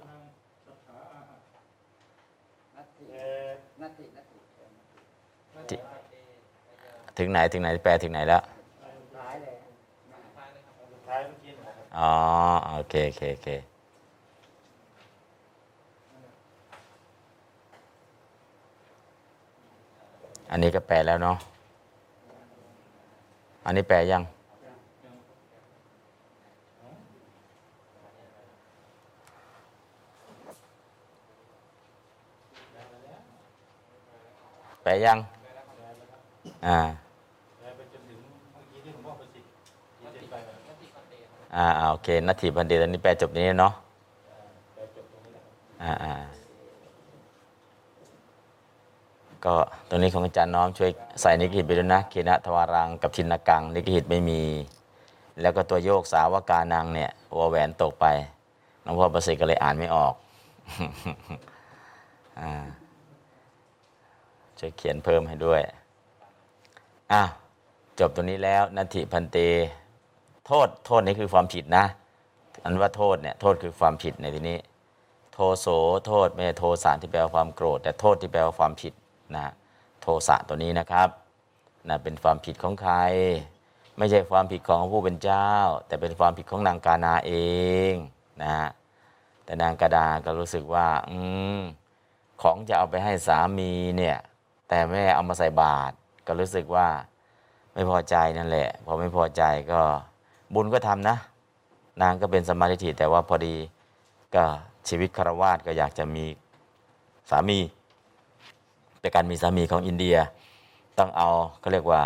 [7.21, 8.43] ถึงไหนถึงไหนแปลถึงไหนแล้ว
[11.99, 12.13] อ๋อ
[12.77, 13.49] โอเคโอเคโอเค
[20.51, 21.37] อันนี้ก็แปลแล้วเนาะ
[23.65, 24.23] อันนี้แปลยัง
[34.83, 35.19] แปลยัง
[36.67, 36.79] อ่า
[37.61, 38.19] แล้วไปจนถึง
[38.53, 39.41] เมื่อกี้ที่ผมบอกไปสิ
[40.01, 40.61] ยี่สิบไปแล้ว
[41.57, 43.73] อ่าโอเคนัตถิพันเดตอนนี้แปลจบนี้เนาะ
[44.75, 45.43] ไปจบตรงนี้แหละ
[45.83, 46.15] อ่าอ่า
[49.45, 49.55] ก็
[49.89, 54.43] ตรงนี้ของอาจารย์น้อมช่วยใส่นิกิตไปด้วยนะเคนะทวารังกับทินกังนิกิตไม่มี
[55.41, 58.07] แล้วก็ตัวโยกสาวกานังเนี่ยวอแหวนตกไป
[58.85, 60.15] น้องพ่อประสิทธิ์ก็เลยอ่านไม่ออก
[62.41, 62.53] อ่า
[64.59, 65.61] ช่วยเขียนเพิ่มให้ด้วย
[67.13, 67.23] อะ
[68.01, 69.39] จบตรงนี้แล้วนัตถิพันเต
[70.53, 71.87] โทษโทษนี้คือความผิดนะ
[72.63, 74.59] อันว่าโทษเนี่ยโทษคือความผิดในที่นี้
[75.33, 75.67] โทโส
[76.07, 78.93] โทษไม่โทสะที่แปลว่าความโกรธ แต่โทษที่แปลว่าความผิด
[79.35, 79.53] นะ
[80.03, 81.09] โทสะตัวนี้นะครับ
[81.89, 82.95] นะเป็นความผิดของใคร
[83.99, 85.51] ไม่ใช่ความผิดของผู้เป็นเจ้า
[85.87, 87.35] แต่เป็นความผิดของนางกานาเอ
[87.91, 87.93] ง
[88.43, 88.69] นะฮะ
[89.45, 91.19] แต่นางกาดาก็รู้สึกว่าอื
[91.59, 91.61] ม
[92.43, 94.19] ของจะเอาไปให้สามีเนี่ย
[94.69, 95.95] แต่แม่เอามาใส่บาตร
[96.27, 96.89] ก็รู้สึกว่า
[97.75, 99.83] ไม่พอใจนั่นแหละ พอไม่พอใจก็
[100.55, 101.17] บุญก็ทำนะ
[102.03, 103.57] นางก็เป็นสมาธิแต่ว่าพอดี
[104.35, 104.45] ก็
[104.89, 106.25] ชีวิตคารวาสก็อยากจะมี
[107.31, 107.59] สามี
[109.01, 110.17] แต่การมีสามีของอินเดีย
[110.99, 111.29] ต้องเอา
[111.61, 112.03] เขาเรียกว่า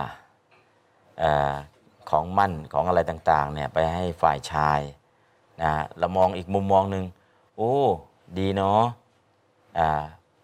[1.22, 1.24] อ
[2.11, 4.80] ของมั่นของอะไรต่างๆเนี่ยไปให้ฝ่ายชาย
[5.62, 7.04] นะเรามองอีกมุมมองหนึ่ง
[7.57, 7.74] โอ้
[8.38, 8.83] ดีเนาะ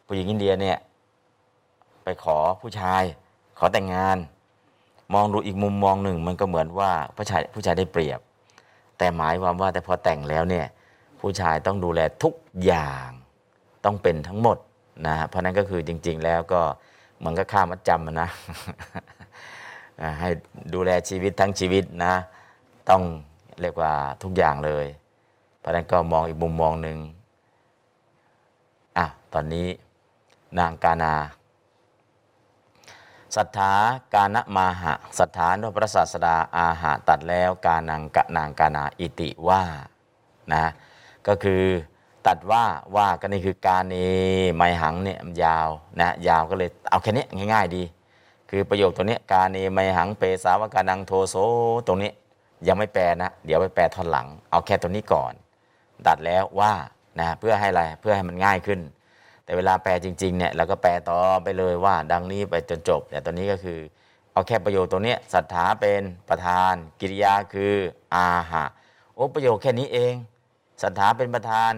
[0.06, 0.78] ผู้หญิงอินเดียเนี่ย
[2.04, 3.02] ไปขอผู้ชาย
[3.58, 4.16] ขอแต่งงาน
[5.14, 8.20] มองดูอีกมุมมองหนึ่ง มันก็เหมือนว่าผู้ชายผู้ชายได้เปรียบ
[8.98, 10.66] แต่หมายความว่าแต่พอแต่งแล้วเนี่ย
[11.20, 13.08] ผู้ชายต้องดูแลทุกอย่าง
[13.84, 14.58] ต้องเป็นทั้งหมด
[15.06, 16.60] นะเพราะนั้นก็คือจริง ๆ แล้วก็
[17.24, 18.28] มันก็ค่ามัดจำนะ
[20.20, 20.30] ให้
[20.74, 22.14] ดูแลชีวิตทั้งชีวิตนะ
[22.90, 23.02] ต้อง
[23.60, 23.92] เรียกว่า
[24.22, 24.86] ทุกอย่างเลย
[25.58, 26.98] เพราะนั้นก็มองอีกมุมมองหนึ่ง
[28.98, 29.66] อะตอนนี้
[30.58, 31.14] นางกานา
[33.36, 33.72] ศรัทธา
[34.14, 39.62] กานะมาหะศรัทธานพระศาสดาอาหะตัดแล้วกานังกะนางกานาอิติว่า
[40.52, 40.64] นะ
[41.26, 41.62] ก็คือ
[42.26, 42.64] ตัดว่า
[42.96, 43.94] ว่าก็นี่คือการเน
[44.56, 45.68] ไมหังเนี่ยมันยาว
[46.00, 47.82] นะยาวก็เลยเอาแค่นี้ง่าย ๆ ดี
[48.50, 51.36] คือประโยคตัวนี้กาเนไมหังเปสาวกานังโทโส
[51.86, 52.12] ตรงนี้
[52.66, 55.32] ยังไม่แปลนะ เดี๋ยวไปแปลท่อนหลัง เอาแค่ตัวนี้ก่อน
[56.06, 56.72] ตัดแล้วว่า
[57.18, 58.80] นะเพื่อให้อะไรเพื่อให้มันง่ายขึ้น
[59.50, 63.78] แต่เวลาแปลจริงๆเนี่ยเราก็แปลต่อไปเลยว่าดังนี้ไปจนจบแต่ตอนนี้ก็คือ
[64.32, 67.74] เอาแค่ประโยคตัวเนี้ยศรัทธาเป็นประธาน กิริยาคือ
[68.14, 68.64] อาหะ
[69.14, 70.14] โอ้ประโยคแค่นี้เอง
[70.82, 71.72] ศรัทธาเป็นประธาน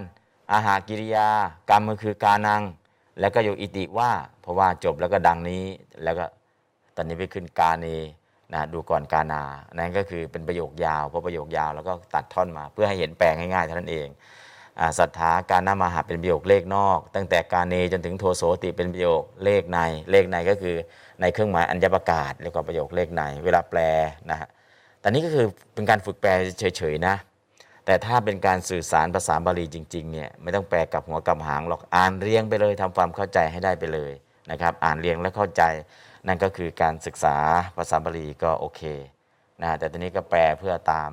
[0.53, 1.29] อาหากิริยา
[1.71, 2.63] กรรมก็คือการนัง
[3.21, 5.65] แล้วก็โยอิติว่า เพราะว่าจบแล้วก็ดังนี้
[6.03, 6.25] แล้วก็
[6.97, 7.87] ตอนนี้ไปขึ้นกาเน
[8.53, 9.43] นะดูก่อนกานา
[9.75, 14.09] นั่นก็คือเป็นประโยคยาวเพราะประโยคยาวแล้วก็ตัดท่อนมา เพื่อให้เห็นแปลงง่ายๆเท่านั้นเอง
[14.99, 19.79] ศรัทธาการนามาหาเป็นประโยคเลขนอก ตั้งแต่การเนจนถึงโทโสติเป็นประโยคเลขใน
[20.11, 20.77] เลขในก็คือ
[21.21, 23.81] ในเครื่องหมายอัญญประกาศเรียกว่าประโยคเลขในเวลาแปล
[24.31, 24.49] นะฮะ
[25.01, 27.17] แต่นี้ก็คือเป็นการฝึกแปลเฉยๆนะ
[27.87, 34.13] แต่ถ้าเป็นการสื่อสารภาษาบาลีจริงๆเนี่ยไม่ต้องแปลกับหัวกับหางหรอกอ่านเรียงไปเลยทำความเข้าใจให้ได้ไปเลย
[34.51, 35.63] นะครับอ่านเรียงและเข้าใจ
[36.27, 37.37] นั่นก็คือการศึกษา
[37.77, 38.83] ภาษาบาลีก็โอเค
[39.63, 41.11] นะแต่ตอนนี้ก็แปลเพื่อตาม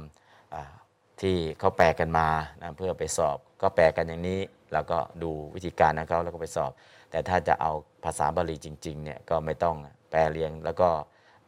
[1.21, 2.27] ที่เขาแปลกันมา
[2.61, 4.39] นะเพื่อไปสอบ ก็แปลกันอย่างนี้
[4.73, 6.71] แล้วก็ดูวิธีการของเขาแล้วก็ไปสอบ
[7.11, 7.71] แต่ถ้าจะเอา
[8.05, 9.75] ภาษาบาลีจริงๆเนี่ยก็ไม่ต้อง
[10.09, 10.89] แปลเรียงแล้วก็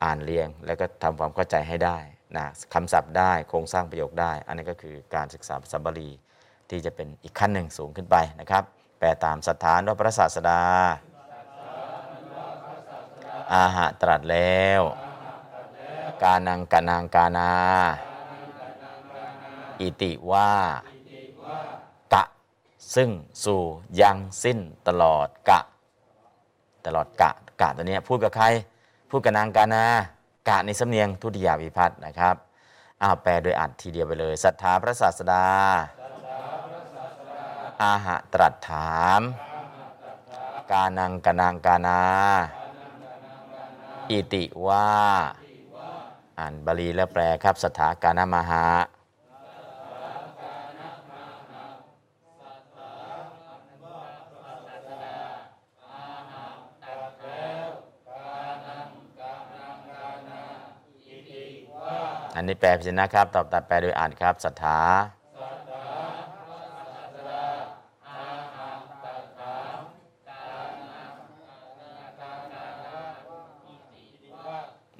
[0.04, 1.98] อ่านเรียง แล้วก็ทำความเข้าใจให้ได้
[2.38, 6.10] นะคำศัพท์ได้โครงสร้างประโยคได้ อันนี้ก็คือการศึกษาภาษาบาลี
[6.70, 8.64] ที่จะเป็นอีกขั้นหนึ่งสูงขึ้นไปนะครับ
[9.00, 10.62] แปลตามสถานว่าพระศาสดา
[13.54, 14.82] อาหะตรัสแล้ว
[16.24, 17.52] กานังกานังกานา
[19.80, 20.52] อิติว่า
[20.90, 20.91] กะ
[22.96, 23.10] ซึ่ง
[23.44, 23.62] สู่
[24.02, 25.60] ยังสิ้นตลอดกะ
[26.86, 28.46] ตลอดกะกะตัวนี้พูดกับใคร
[29.10, 29.86] พูดกับนางกานา
[30.50, 32.36] กะในสำเนียงทุติยาวิพัฒน์นะครับ
[33.02, 35.46] อ้าวแปลโดยอัดทีเดียวไปเลยศรัทธาพระศาสดา
[37.82, 39.22] อาหะตรัสถาม
[40.72, 42.02] กานังกานังกานา
[44.10, 44.90] อิติว่า
[46.38, 48.64] อ่านบาลีแล้วแปลครับสถากานามหา
[62.36, 64.80] อันนี้แปลพิจนะครับ ตอบตัดแปลโดยอ่านครับศรัทธา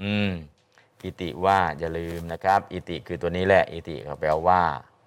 [0.04, 0.32] อืม
[1.04, 4.62] อิติว่าอย่าลืมนะครับ อิติคือตัวนี้แหละอิติเขาแปลว่า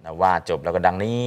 [0.04, 1.22] นะว่าจบแล้วก็ดังนี้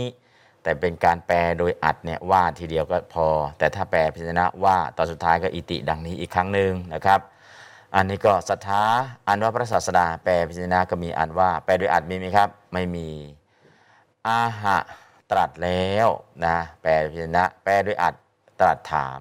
[0.64, 3.28] แต่เป็นการแปลโดยอัดเนี่ยว่าทีเดียวก็พอ
[3.60, 7.20] แต่ถ้าแปลพิจนะว่าตอนสุดท้ายก็อิติดังนี้อีกครั้งหนึ่งนะครับ
[8.00, 8.84] อันนี้ก็ศรัทธา
[9.28, 13.10] อันว่าพระศาสดาแปลพิจนะก็มีอันว่า แปลโดยอัดมีไหมครับ ไม่มี
[14.28, 14.78] อาหะ
[15.32, 16.08] ตรัสแล้ว
[16.46, 18.14] นะแปลพิจนะแปลโดยอัด
[18.60, 19.20] ตรัสถาม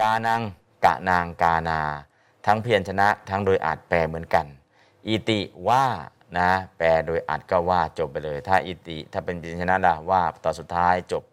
[0.00, 0.42] กานัง
[0.84, 1.80] กะนางกานา
[2.46, 4.46] ทั้งเพียรชนะ ทั้งโดยอัดแปลเหมือนกัน
[5.06, 5.84] อิติว่า
[6.38, 11.24] นะแปลโดยอัดก็ว่าจบไปเลย ถ้าอิติถ้าเป็นเพียรชนะล่ะว่าต่อนสุดท้ายจบ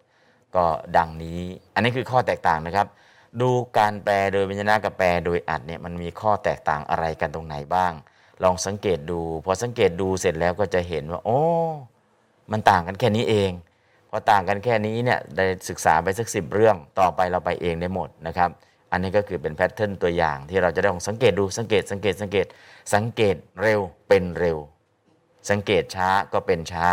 [0.55, 0.65] ก็
[0.97, 1.41] ดังนี้
[1.73, 2.87] อันนี้คือข้อแตกต่างนะครับ
[3.41, 7.93] ดูการแปลโดยวิญญาณกับแปลโดยอัดเนี่ยมันมีข้อแตกต่างอะไรกันตรงไหนบ้าง
[8.43, 11.39] ลองสังเกตดู พอสังเกตดูเสร็จแล้วก็จะเห็นว่า โอ้
[12.51, 13.51] มันต่างกันแค่นี้เอง
[14.09, 18.49] พอต่างกันแค่นี้เนี่ยได้ศึกษาไปสักสิบเรื่องต่อไปเราไปเองได้หมดนะครับ
[18.91, 22.45] อันนี้ก็คือเป็นแพทเทิร์นตัวอย่างที่เราจะได้ลองสังเกตดูสังเกตสังเกตสังเกต
[22.93, 24.57] สังเกตเร็วเป็นเร็ว
[25.49, 26.87] สังเกตช้าก็เป็นช้า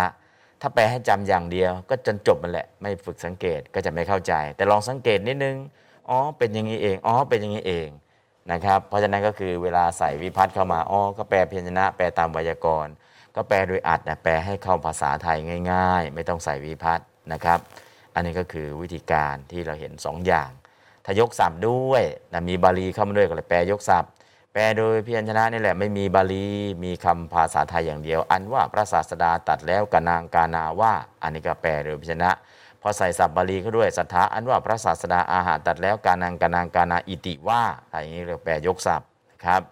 [0.61, 5.57] ถ้าแปลให้จำอย่างเดียว ก็จนจบมันแหละไม่ฝึกสังเกตก็จะไม่เข้าใจ แต่ลองสังเกตนิดนึง
[6.11, 7.88] อ๋อเป็นอย่างนี้เองอ๋อเป็นอย่างนี้เอง
[8.53, 12.92] นะครับเพราะฉะนั้นก็คือเวลาใส่วิพัฒน์เข้ามาอ๋อก็แปลเพียรชนะ แปลตามไวยากรณ์
[13.37, 15.38] ก็แปลโดยอัดนะแปลให้เข้าภาษาไทย
[15.70, 17.59] ง่าย ๆ ไม่ต้องใส่วิพัฒน์นะครับ
[18.14, 20.51] อันนี้ก็คือวิธีการที่เราเห็นสองอย่าง
[21.05, 24.11] ถ้ายกศัพท์ด้วยนะมีบาลีเข้ามาด้วยก็เลยแปลยกศัพท์
[24.53, 26.46] แปลโดยเพียรชนะนี่แหละไม่มีบาลี
[26.85, 30.92] มีคำภาษาไทยอย่างเดียว อันว่าพระศาสดาตัดแล้วกนางกานาว่า
[31.23, 32.31] อันนี้ก็แปลโดยเพียรชนะ
[32.83, 39.09] พอใส่ศัพท์บาลีเข้าด้วยศรัทธาอันว่าพระศาสดาอาหารตัดแล้วกานังกานางกานาอิติว่าอะไรอย่างนี้เรียกแปลยกศัพท์
[39.45, 39.62] ครับ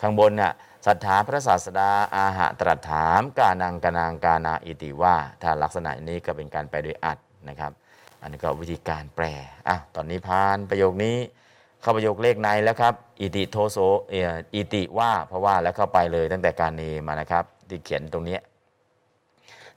[0.00, 0.52] ข้างบนเนี่ย
[0.86, 7.72] ศรัทธาพระศาสดาอาหะตรัสถามกานังกานางกานาอิติว่า ถ้าลักษณะนี้ก็เป็นการแปลโดยอัดนะครับ
[8.22, 9.24] อันนี้ก็วิธีการแปล
[9.68, 11.16] อะตอนนี้ผ่านประโยคนี้
[11.80, 13.78] เข้าประโยคเลขในแล้วครับ อิติโทโส
[14.10, 18.40] เอ่ออิติว่าเพราะว่าแล้วเข้าไปเลยตั้งแต่การเนมานะครับ ที่เขียนตรงเนี้ย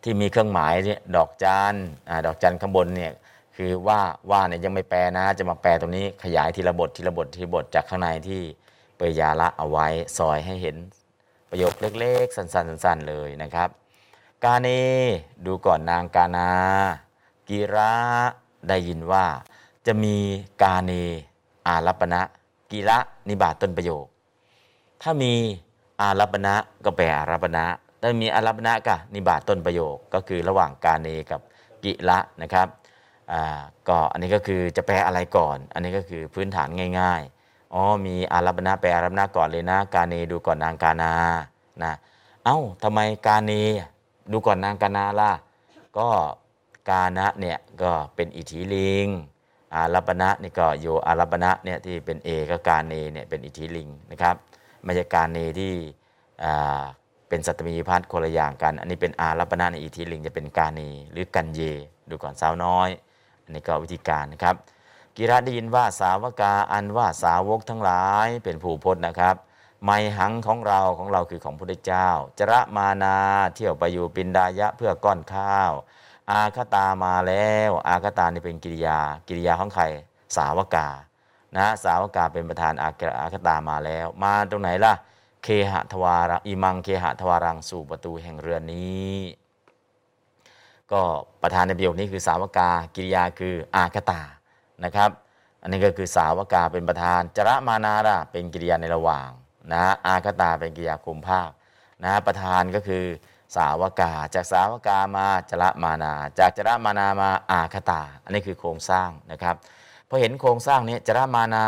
[0.10, 1.76] ที่มีเครื่องหมายเนี่ยดอกจัน
[2.10, 3.13] อ่าดอกจันข้างบนเนี่ย
[3.56, 4.00] คือว่า
[4.32, 8.41] ว่าเนี่ยยังไม่แปลนะ จะมาแปลตรงนี้ขยายทีละบททีละบททีละบทจากข้างในที่
[8.98, 10.76] เปยยาละเอาไว้ซอยให้เห็น
[11.50, 13.70] ประโยคเล็กๆ สั้นๆสั้นๆเลยนะครับ
[14.43, 14.67] กาเน
[15.46, 16.50] ดูก่อนนางกานา
[17.50, 17.93] กีระ
[18.67, 19.26] ได้ยินว่า
[19.86, 20.15] จะมี
[20.62, 20.91] กาเน
[21.67, 22.22] อารัปณะ
[22.72, 24.06] กีระนิบาตต้นประโยค
[25.02, 25.34] ถ้ามี
[26.02, 27.65] อารัปณะก็แปลอารัปณะ
[28.08, 31.41] ถ้ามีอารัปณะกับนิบาตต้นประโยคก็คือระหว่างกาเนกับ
[31.84, 32.67] กิระนะครับ
[33.32, 36.67] อ่าก็อันนี้ก็คือจะแปลอะไรก่อน อันนี้ก็คือพื้นฐาน
[37.00, 41.12] ง่ายๆอ๋อมีอารัปณะแปลอารัปณะก่อนเลยนะ กาเนดูก่อนนางกานา
[41.84, 41.93] นะ
[42.43, 43.52] เอ้าทำไมกาเน
[44.32, 45.32] ดูก่อนนางกานาล่ะ
[45.98, 46.08] ก็
[46.89, 49.08] กานะเนี่ยก็เป็นอิทธิลิง
[49.76, 54.36] อารัปณะนี่ก็โยอารัปณะเนี่ยที่เป็นเอก็กาเนเนี่ยเป็นอิทธิลิงนะครับ
[54.84, 55.74] ไม่ใช่กาเนที่
[56.46, 56.84] อ่า
[57.30, 61.62] เป็นสัตมีพัฒน์คนละอย่างกัน อันนี้เป็นอารัปณะในอิทธิลิงจะเป็นการเนหรือกันเย
[62.10, 62.90] ดูก่อนสาวน้อย
[63.44, 64.56] อันนี้ก็วิธีการนะครับ
[65.18, 69.36] กิระได้ยินว่าสาวกาอันว่าสาวกทั้งหลายเป็นผู้พจน์นะครับ
[69.86, 72.10] ไมหังของเราของเราคือของพระเจ้า
[72.40, 73.18] จระมานา
[73.56, 75.72] เที่ยวไปอยู่ปินดายะเพื่อก้อนข้าว
[76.32, 79.84] อาคตามาแล้ว อาคตานี่เป็นกิริยา กิริยาของใคร
[80.38, 80.88] สาวกา
[81.56, 84.94] นะสาวกาเป็นประธานอาอาคตามาแล้ว มาตรงไหนล่ะ
[85.50, 89.16] เคหะทวารังอิมังเคหะทวารังสู่ประตูแห่งเรือนนี้
[90.92, 91.02] ก็
[91.42, 94.22] ประธานในประโยคนี้คือสาวกา กิริยาคืออาคตา
[94.84, 95.10] นะครับ
[95.62, 99.30] อันนี้ก็คือสาวกาเป็นประธานจระมานาระเป็นกิริยาในระหว่าง
[99.72, 101.50] นะอาคตาเป็นกิริยาคุมภาค
[102.04, 103.04] นะประธานก็คือ
[103.56, 109.56] สาวกา จากสาวกามาจระมานา จากจระมานามาอาคตา อันนี้คือโครงสร้างนะครับ
[110.10, 111.64] พอเห็นโครงสร้างนี้จระมานา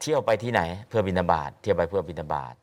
[0.00, 2.54] เที่ยวไปที่ไหน เพื่อบินาบาตเที่ยวไปเพื่อบินาบาต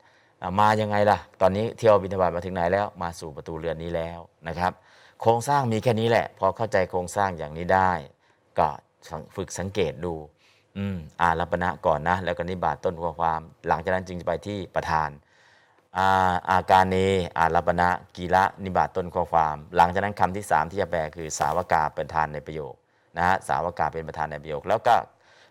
[0.59, 4.71] มายังไงล่ะ ตอนนี้เที่ยวบินาบาตมาถึงไหนแล้ว มาสู่ประตูเรือนนี้แล้วนะครับ
[5.21, 7.91] โครงสร้างมีแค่นี้แหละ พอเข้าใจโครงสร้างอย่างนี้ได้
[8.59, 8.67] ก็
[9.35, 10.13] ฝึกสังเกตดู
[10.77, 15.09] อืมอารัปณะก่อนนะ แล้วก็นิบาตต้นข้อความ หลังจากนั้นจึงจะไปที่ประธาน
[15.97, 16.07] อา
[16.49, 16.95] อาการเน
[17.37, 22.73] อารัปณะกีระนิบาตต้นข้อความ หลังจากนั้นคำที่สามที่จะแปลคือสาวกาเป็นประธานในประโยค
[23.17, 24.95] นะฮะสาวกาเป็นประธานในประโยค แล้วก็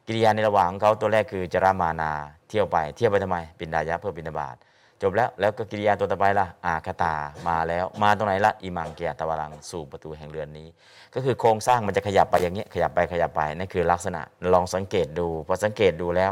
[0.07, 2.11] กิริยาในระหว่างของเขาตัวแรกคือจรามานา
[2.49, 4.57] เที่ยวไปเที่ยวไปทำไม ปินดายะเพื่อบินบาต
[5.03, 7.15] จบแล้วแล้วก็กิริยาตัวต่อไปล่ะอาคตา
[7.49, 10.69] มาแล้ว มาตรงไหนละอิมังเกียตะวรังสู่ประตูแห่งเรือนนี้
[11.15, 14.21] ก็คือโครงสร้างมันจะขยับไปอย่างเงี้ยขยับไปขยับไปนั่นคือลักษณะ
[14.53, 16.31] ลองสังเกตดูพอสังเกตดูแล้ว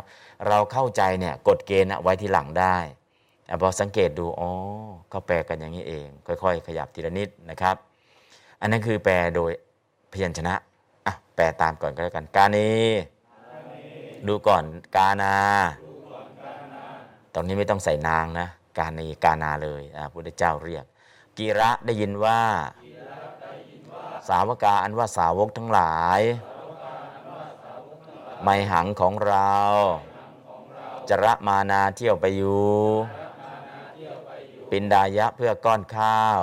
[0.49, 2.77] เราเข้าใจเนี่ยกฎเกณฑ์ไว้ที่หลังได้
[3.63, 4.51] พอสังเกตดูอ๋อ
[5.13, 7.77] ก็แปลกันอย่างนี้เอง ค่อยๆ ขยับทีละนิดนะครับ
[8.61, 9.51] อันนั้นคือแปลโดย
[10.13, 10.55] พยัญชนะ
[11.07, 12.59] อะแปลตามก่อนก็แล้วกัน กาเน
[14.27, 14.65] ดูก่อน
[14.97, 15.35] กานา
[17.35, 20.85] ตรงนี้ไม่ต้องใส่นางนะกานีกานาเลยพระพุทธเจ้าเรียก
[21.39, 22.41] กีระได้ยินว่า
[24.29, 26.21] สาวกาอันว่าสาวกทั้งหลาย
[28.43, 29.55] ไมหังของเรา
[31.09, 32.69] จระมานาเที่ยวไปอยู่
[34.71, 36.41] ปินดายะเพื่อก้อนข้าว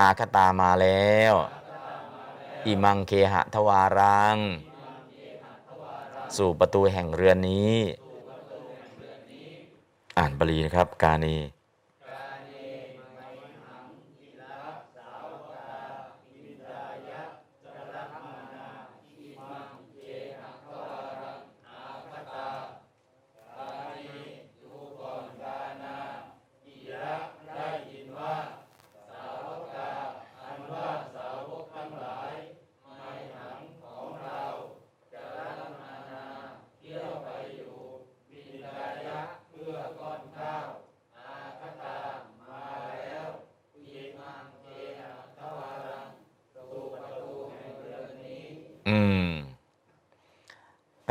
[0.00, 1.34] อาคตามาแล้ว
[2.66, 4.36] อิมังเคหะทวารัง
[6.36, 7.76] สู่ประตูแห่งเรือนนี้
[10.18, 11.34] อ่านบาลีนะครับ กาณี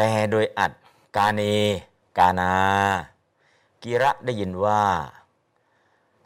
[0.02, 0.72] ลโดยอัด
[1.18, 1.42] กาเน
[2.18, 2.54] กานา
[3.84, 4.84] กิระได้ยินว่า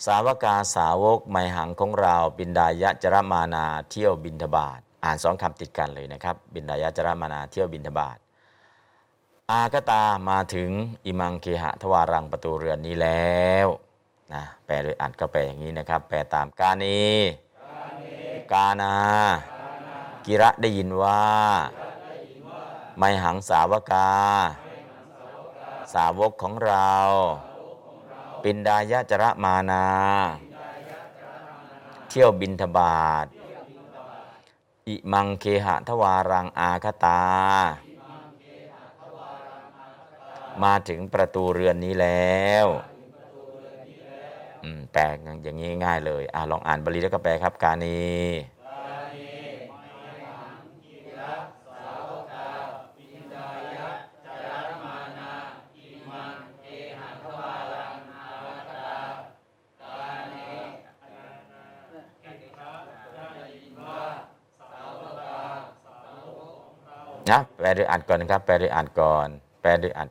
[0.05, 8.17] สาวกาสาวกไมหังของเราบินดายะจรมานาเที่ยวบินทบาท อ่านสองคำติดกันเลยนะครับ บินดายะจรมานาเที่ยวบินทบาท
[9.51, 10.69] อากตามาถึง
[11.05, 13.67] อิมังเคหะทวารังประตูเรือนนี้แล้ว
[14.33, 16.85] นะแปลโดยอัดก็แปลอย่างนี้นะครับ แปลตามกาเน
[18.53, 18.93] กานา
[20.25, 21.21] กิระได้ยินว่า
[22.97, 24.09] ไมหังสาวกา
[25.93, 26.93] สาวกของเรา
[28.43, 29.85] ปินดายะจระมานา
[32.09, 33.27] เที่ยวบินทบาท
[34.87, 37.23] อิมังเคหะทวารังอาคตา
[40.63, 42.67] มาถึงประตูเรือนนี้แล้ว
[44.93, 45.03] แปล
[45.43, 48.54] อย่างนี้ง่ายเลยอลองอ่านบาลีแล้วก็แปลครับการนี้
[67.31, 69.27] นะแปลโดยอ่านก่อนนะครับ แปลโดยอ่านก่อน
[69.61, 70.07] แปลโดยอ่าน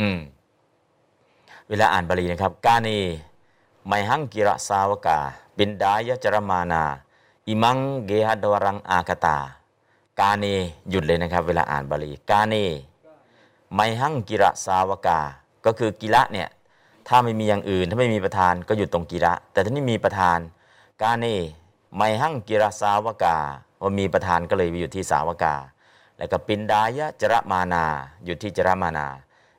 [0.00, 0.18] อืม
[1.68, 2.98] เวลาอ่านบาลีนะครับ กานี
[3.92, 5.18] ไม่หังกิระสาวกา
[5.58, 6.82] บินดายะจรมานา
[7.48, 9.38] อิมังเกหะดวรังอากตา
[10.20, 10.44] กาเน
[10.90, 12.54] หยุดเลยนะครับ เวลาอ่านบาลี กาเน
[13.74, 15.18] ไมหังกิระสาวกา
[15.64, 16.48] ก็คือกิระเนี่ย
[17.08, 20.38] ถ้าไม่มีอย่างอื่น ถ้าไม่มีประธานก็หยุดตรงกิระ แต่ถ้านี่มีประธาน
[21.02, 21.26] กาเน
[21.96, 23.36] ไมหังกิระสาวกา
[23.82, 25.54] ว่ามีประธานก็เลยไปอยู่ที่สาวกา
[26.18, 27.84] แล้วก็ปินดายะจรมานา
[28.24, 29.06] หยุดที่จรมานา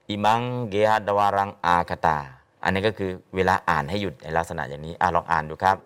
[0.10, 2.20] อิมังเกหะดวารังอาคตา
[2.64, 5.78] อันนี้ก็คือเวลาอ่านให้หยุดในลักษณะอย่างนี้อลองอ่านดูครับ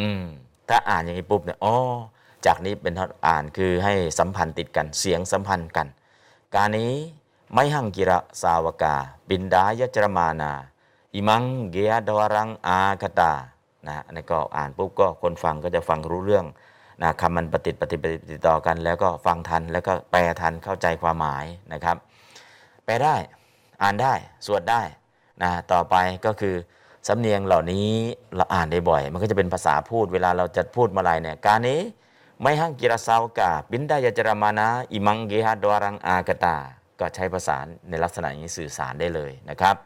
[0.00, 0.22] อืม
[0.68, 1.74] ถ้าอ่านอย่างนี้ปุ๊บเนี่ยอ๋อ
[2.46, 2.94] จากนี้เป็น
[3.28, 5.86] อ่านคือให้สัมพันธ์ติดกันเสียงสัมพันธ์กัน
[6.54, 6.92] การนี้
[7.54, 8.94] ไม่หังกิระสาวกา
[9.28, 10.52] บินดายจรมานา
[11.14, 13.32] อิมังเกียดวรังอาคตา
[13.88, 16.46] นะอันนี้ก็อ่านปุ๊บก็คนฟังก็จะฟังรู้เรื่อง
[17.02, 21.96] นะคำมันปฏิปฏิปฏิติดต่อกัน แล้วก็ฟังทันแล้วก็แปลทันเข้าใจความหมายนะครับ
[22.84, 23.16] แปลได้
[23.82, 24.14] อ่านได้
[24.46, 24.82] สวดได้
[25.42, 26.54] นะต่อไปก็คือ
[27.08, 27.88] สำเนียงเหล่านี้
[28.36, 31.80] เราอ่านได้บ่อย มันก็จะเป็นภาษาพูดเวลาเราจะพูดมาลายเนี่ยการนี้
[32.42, 36.56] ไม่หังกิรสาวกาบินได้ยจรมานะอิมังเกหะดวรังอากตา
[37.00, 37.56] ก็ใช้ภาษา
[37.88, 39.76] ในลักษณะนี้สื่อสารได้เลยนะครับ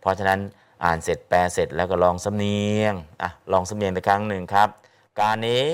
[0.00, 0.40] เพราะฉะนั้น
[0.84, 4.68] อ่านเสร็จแปลเสร็จแล้วก็ลองสำเนียงอะลองสำเนียงอีกครั้งหนึ่งครับ
[5.18, 5.66] การนี้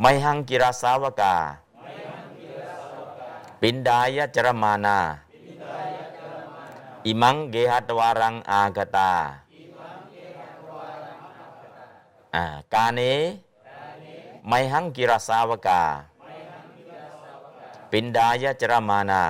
[0.00, 1.34] ไม่หังกิรสาวกา
[3.60, 4.98] ปินดายจรมานา
[7.06, 9.12] อิมังเกหัตวารังอากตา
[12.34, 12.44] อ่า
[12.74, 13.00] กาเน
[14.48, 15.82] ไมหังกิรสาวกา
[17.90, 19.22] ปินดายจรมานา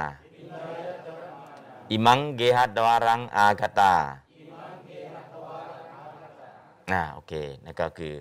[1.90, 3.94] อิมังเกหัตวารังอากตา
[6.92, 7.32] อ่าโอเค
[7.64, 8.12] นั่นก็คือ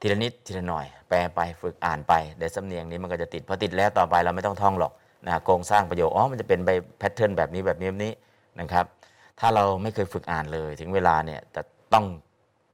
[0.00, 4.92] ทีละนิดทีละหน่อย แปลไปฝึกอ่านไปเดี๋ยวสำเนียงนี้มันก็จะติดพอติดแล้วต่อไปเราไม่ต้องท่องหรอก
[5.26, 8.12] นะโครงสร้างประโยคอ๋อมันจะเป็นไปแพทเทิร์นแบบนี้แบบนี้แบบนี้
[8.60, 8.84] นะครับ
[9.40, 11.62] ถ้าเราไม่เคยฝึกอ่านเลย ถึงเวลาเนี่ยจะ
[11.92, 12.04] ต้อง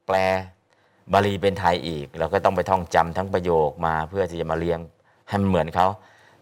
[0.06, 0.16] แปล
[1.12, 4.80] บาลีเป็นไทยอีก เราก็ต้องไปท่องจำทั้งประโยคมาเพื่อที่จะมาเรียง
[5.28, 5.88] ให้มันเหมือนเขา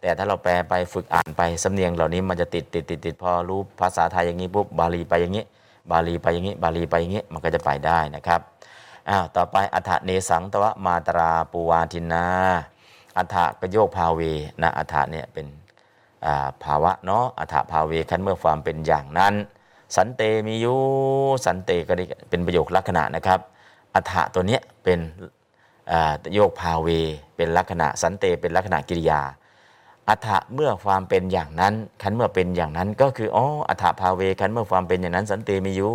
[0.01, 5.45] แต่ถ้าเราแปลไปฝึกอ่านไปสำเนียงเหล่านี้มันจะติดติดติดติดพอรู้ภาษาไทยอย่างนี้ปุ๊บบาลีไปอย่างนี้
[5.91, 8.41] บาลีไปอย่างนี้ บาลีไปอย่างนี้ มันก็จะไปได้นะครับ
[9.09, 12.27] อ้าวต่อไปอัฐเนสังตวะมาตราปูวาทินา
[13.17, 14.21] อัฐกโยกภาเว
[14.63, 15.47] นะอัฐเนี่ยเป็น
[16.65, 19.35] ภาวะเนาะอัฐภาเวคันเมื่อความเป็นอย่างนั้น
[19.97, 20.75] สันเตมียุ
[21.47, 23.41] สันเตก็ได้เป็นประโยคลักษณะนะครับ
[23.95, 24.99] อัฐตัวเนี้ยเป็น
[26.35, 26.89] โยกภาเว
[27.37, 29.21] เป็นลักษณะ สันเตเป็นลักษณะกิริยา
[30.11, 35.91] อัฐะเมื่อความเป็นอย่างนั้นคันเมื่อเป็นอย่างนั้นก็คืออ๋ออัฏฐภาเวคันเมื่อความเป็นอย่างนั้น สันเตมีอยุ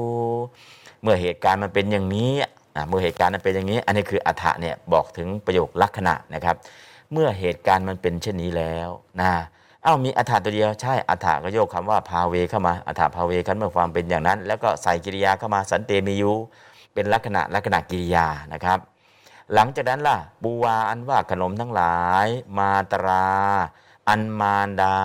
[1.02, 2.32] เมื่อเหตุการณ์มันเป็นอย่างนี้
[2.76, 6.56] อะเมื่อเหตุการณ์มันเป็นอย่างนี้ อันนี้คืออัฐะเนี่ยบอกถึงประโยคลักษณะนะครับ
[7.12, 8.90] เมื่อเหตุการณ์มันเป็นเช่นนี้แล้ว
[9.22, 9.32] นะ
[9.86, 16.32] อ้าวมีอัฐะตัวเดียวใช่อัฐะก็โยกคำว่าภาเวเข้ามาอัฐะภาเวคันเมื่อความเป็นอย่างนั้น แล้วก็ใส่กิริยาเข้ามาสันเตมียุ
[16.94, 18.80] เป็นลักษณะลักษณะกิริยานะครับ
[19.54, 23.26] หลังจากนั้นล่ะบูวาอันว่าขนมทั้งหลาย มาตรา
[24.08, 24.98] อันมารดา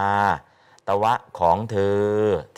[0.89, 2.01] ตวะของเธอ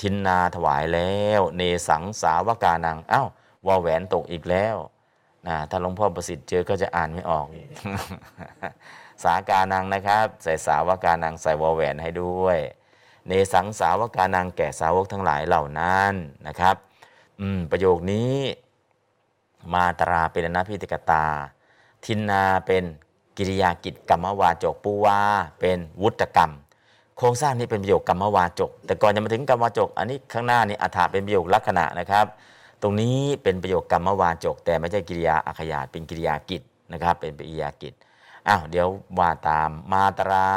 [0.00, 3.24] ทินนาถวายแล้ว เนสังสาวกานังเอ้า
[3.66, 4.76] วาแหวนตกอีกแล้ว
[5.46, 7.46] นะถ้าหลวงพ่อประสิทธิ์เจอก็จะอ่านไม่ออก
[9.24, 12.58] สากานังนะครับ ใส่สาวกานังใส่วาแหวนให้ด้วย
[13.26, 16.12] เนสังสาวกานังแก่สาวกทั้งหลายเหล่านั้น
[16.46, 16.76] นะครับ
[17.40, 18.34] อืมประโยคนี้
[19.74, 21.24] มาตราเป็นอนาพิติกตา
[22.04, 22.84] ทินนาเป็น
[23.36, 25.18] กิริยากิจกรรมวาจกปูวา
[25.60, 26.52] เป็นวุตกรรม
[27.16, 32.26] โครงสร้างนี้เป็นประโยคกรรมวาจก แต่ก่อนจะมาถึงกรรมวาจก อันนี้ข้างหน้านี้อัฐาเป็นประโยคลักษณะนะครับ
[32.82, 36.62] ตรงนี้เป็นประโยคกรรมวาจก แต่ไม่ใช่กิริยาอาขยาตเป็นกิริยากิจ
[36.92, 37.92] นะครับ เป็นกิริยากิจ
[38.48, 40.48] อ้าวเดี๋ยวว่าตามมาตรา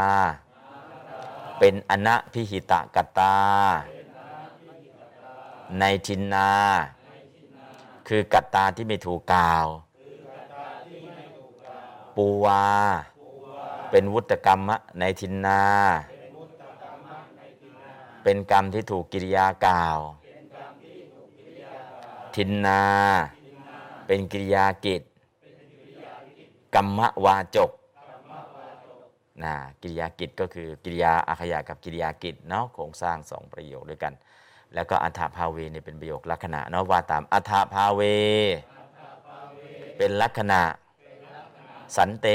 [1.60, 3.36] เป็นอนะพิหิตกตา
[5.80, 6.50] ในทินนา
[8.08, 9.66] คือกัตตาที่ไม่ถูกกล่าว
[12.16, 12.64] ปูวา
[13.92, 15.62] เป็นวุตกรรมะในทินนา
[18.24, 19.98] เป็นกรรมที่ถูกกิริยากล่าว
[22.36, 22.82] ทินนา
[24.08, 25.02] เป็นกิริยากิจ
[26.76, 27.72] กรรมวาจก
[29.44, 34.14] นะกิริยากิจก็คือกิริยาอาขยากับกิริยากิจเนาะโครงสร้างสองประโยคด้วยกัน
[34.74, 38.02] แล้วก็อัฏฐภาเวเนี่ยเป็นประโยคลักษณะเนาะว่าตามอัฏฐภาเว
[39.98, 40.62] เป็นลักษณะ
[41.98, 42.28] สันเต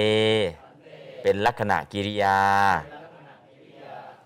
[1.23, 2.39] เป็นลักษณะกิริยา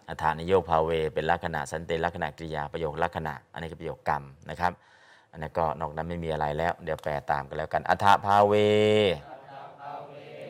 [0.08, 4.72] อัฏฐานโยภาเว เป็นลักษณะสันเตลักษณะกิริยาประโยคลักษณะ อันนี้คือประโยคกรรมนะครับ
[5.30, 8.52] อันนี้ก็นอกนั้นไม่มีอะไรแล้ว เดี๋ยวแปลตามกันแล้วกันอัฏฐภาเว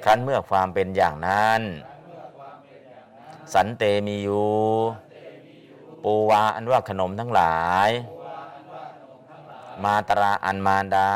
[0.05, 1.61] ครั้นเมื่อความเป็นอย่างนั้น
[3.55, 4.49] สันเตมีอยู่
[6.05, 7.59] ปูวาอันว่าขนมทั้งหลา
[7.89, 7.91] ย
[9.85, 11.11] มาตราอันมารดา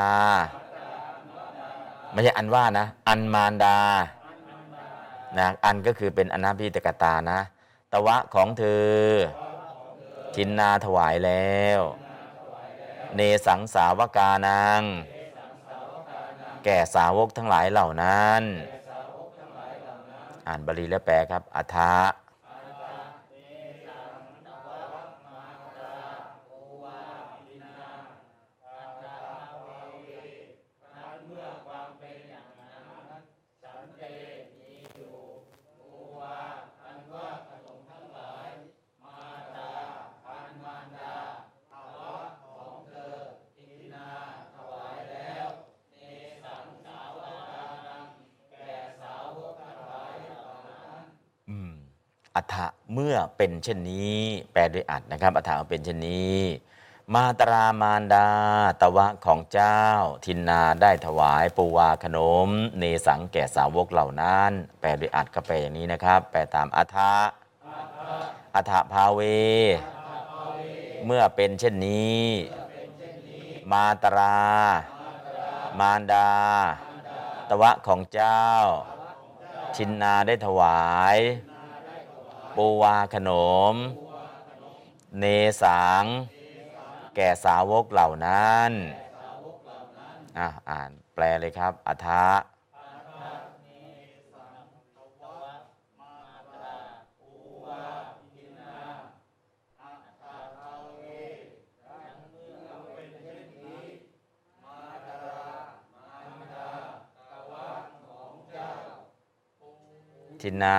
[2.18, 3.78] ไม่ใช่อันว่านะ อันมารดา
[5.38, 7.40] นะอันก็คือเป็นอนาพิตกตานะ
[7.92, 8.88] ตวะของเธอ
[10.34, 11.80] ทินนาถวายแล้ว
[13.14, 14.82] เนสังสาวกานัง
[16.64, 18.42] แก่สาวกทั้งหลายเหล่านั้น
[20.46, 21.92] อ่านบาลีแล้วแปลครับอัฐะ
[52.38, 54.18] อัฏฐะเมื่อเป็นเช่นนี้
[54.52, 56.38] แปลด้วยอัดนะครับอัฏฐะเป็นเช่นนี้
[57.14, 58.28] มาตรามารดา
[58.80, 59.82] ตวะของเจ้า
[60.24, 67.14] ทินนาได้ถวายปูวาขนม เนสังแก่สาวกเหล่านั้น แปลด้วยอัดก็แปลอย่างนี้นะครับ แปลตามอัฏฐะ
[68.54, 69.20] อัฏฐภาเว
[71.04, 72.24] เมื่อเป็นเช่นนี้
[73.72, 74.36] มาตรา
[75.78, 76.30] มารดา
[77.48, 78.44] ตวะของเจ้า
[79.76, 80.80] ชินนาได้ถวา
[81.16, 81.18] ย
[82.60, 83.30] ปูวาขน
[83.72, 83.74] ม
[85.18, 85.24] เน
[85.62, 86.04] สัง
[87.14, 88.70] แก่สาวกเหล่านั้น
[90.38, 92.24] อะอ่านแปลเลยครับ อัฐะ
[110.40, 110.76] ทินนา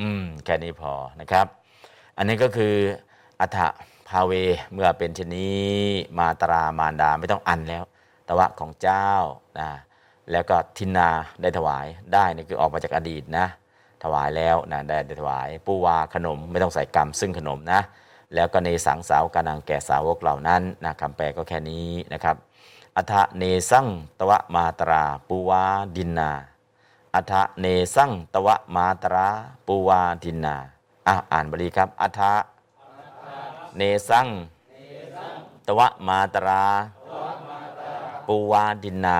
[0.00, 1.46] อืมแค่นี้พอนะครับ
[2.16, 2.74] อันนี้ก็คือ
[3.40, 3.58] อัฐ
[4.08, 4.32] ภาเว
[4.72, 5.64] เมื่อเป็นชนนี้
[6.18, 7.84] มาตรามารดาไม่ต้องอันแล้ว
[8.28, 9.10] ตวะของเจ้า
[9.60, 9.70] นะ
[10.32, 11.10] แล้วก็ทินนา
[11.42, 13.46] ได้ถวายได้นี่คือออกมาจากอดีตนะ
[14.02, 17.80] ถวายแล้วนะได้ได้ถวายปูวาขนมไม่ต้องใส่กรรมซึ่งขนมนะ
[18.34, 22.36] แล้วก็เนสังสาวกานังแก่สาวกเหล่านั้นนะคำแปลก็แค่นี้นะครับ
[22.96, 23.86] อัฐเนสัง
[24.18, 25.64] ตวะมาตราปูวา
[25.96, 26.30] ดินนา
[27.14, 29.26] อัฐเนสังตวะมาตรา
[29.66, 30.56] ปูวาดินนา
[31.08, 32.22] อะอ่านบาลีครับอัฐ
[33.76, 34.26] เนสัง
[35.66, 36.62] ตวะมาตรา
[38.26, 39.18] ปูวาดินนา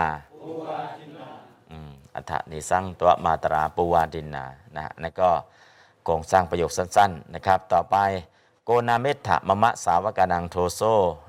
[2.15, 5.31] อัฐเนสังตวะมาตราปูวาดินนานะฮะนั่นก็
[6.05, 7.97] โครงสร้างประโยคสั้นๆนะครับ ต่อไป
[8.65, 10.83] โกนาเมถะมะมะสาวกานังโทโซ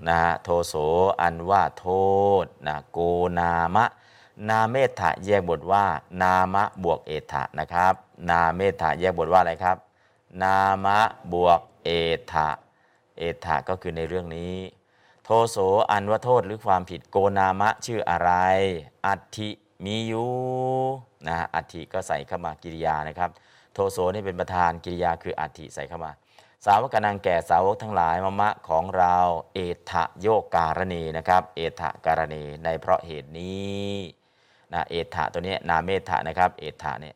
[0.08, 0.74] นะฮะโทโส
[1.22, 1.88] อันว่าโท
[2.44, 3.00] ษนะโก
[3.38, 3.86] นามะ
[4.50, 5.86] นาเมถะแยกบทว่า
[6.22, 7.94] นามะบวกเอถะนะครับ
[8.30, 9.78] นาเมถะแยกบทว่าอะไรครับ
[10.42, 11.00] นามะ
[11.34, 11.90] บวกเอ
[12.32, 12.50] ถะ
[13.18, 14.56] เอถะก็คือในเรื่องนี้
[15.24, 15.58] โทโส
[15.92, 18.32] อันว่าโทษหรือความผิดโกนามะชื่ออะไร
[19.06, 19.50] อัติ
[19.86, 20.32] มีอยู่
[21.28, 23.30] นะอัติก็ใส่เข้ามากิริยานะครับ
[23.74, 26.12] โทโสนี่เป็นประธานกิริยาคืออัติใส่เข้ามา
[26.66, 29.16] สาวกนังแก่สาวกทั้งหลายมะมะของเรา
[29.54, 29.60] เอ
[29.92, 33.90] ถะโยกการณีนะครับ เอถะการณีในเพราะเหตุนี้
[34.74, 37.16] นะเอถะตัวนี้นาเมถะนะครับ เอถะเนี่ย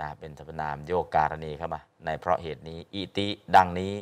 [0.00, 3.26] นะเป็นสรรพนามโยกการณีเข้ามา ในเพราะเหตุนี้อิติ
[3.56, 3.92] ดังนี้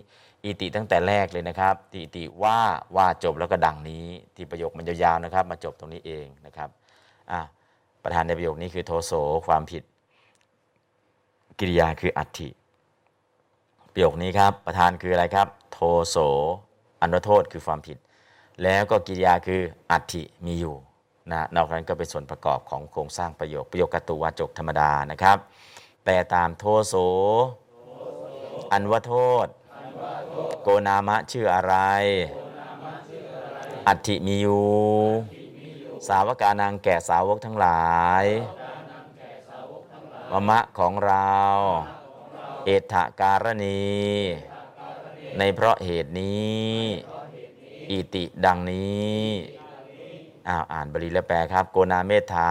[0.45, 2.59] อิติตั้งแต่แรกเลยนะครับติติว่า
[2.97, 4.05] ว่าจบแล้วก็ดังนี้
[4.37, 6.69] ที่ประโยคมันยาวๆนะครับ มาจบตรงนี้เองนะครับ
[7.33, 7.41] อะ
[8.03, 9.13] ประธานในประโยคนี้คือโทโส
[9.47, 9.83] ความผิด
[11.59, 12.49] กิริยาคืออัตถิ
[13.93, 15.79] ประโยคนี้ครับประธานคืออะไรครับ โท
[16.09, 16.17] โส
[17.01, 17.99] อันว่าโทษคือความผิด
[18.63, 19.61] แล้วก็กิริยาคือ
[19.91, 20.77] อัตถิมีอยู่
[21.33, 25.39] นะนอกนั้นก็เป็นส่วนประกอบของโครงสร้างประโยค ประโยคกตุวาจกธรรมดานะครับ
[26.05, 26.95] แต่ตามโทโส
[28.73, 29.15] อันว่าโท
[29.45, 29.47] ษ
[30.63, 31.75] โกนามะชื่ออะไร
[33.87, 34.69] อัติมีอยู่
[36.09, 38.25] สาวกานางแก่สาวกทั้งหลาย
[40.31, 41.37] มะมะของเรา
[42.65, 43.91] เอถการณี
[45.39, 46.71] ในเพราะเหตุนี้
[47.91, 49.21] อิติดังนี้
[50.51, 52.51] อ้าวอ่านบาลีแล้วแปลครับ โกนาเมธา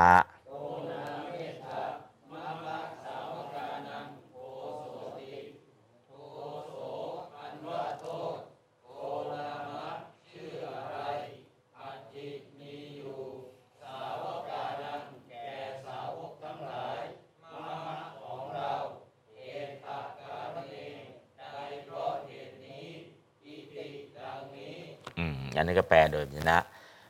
[25.18, 26.58] อืมอันนี้ก็แปลโดยพยัญชนะ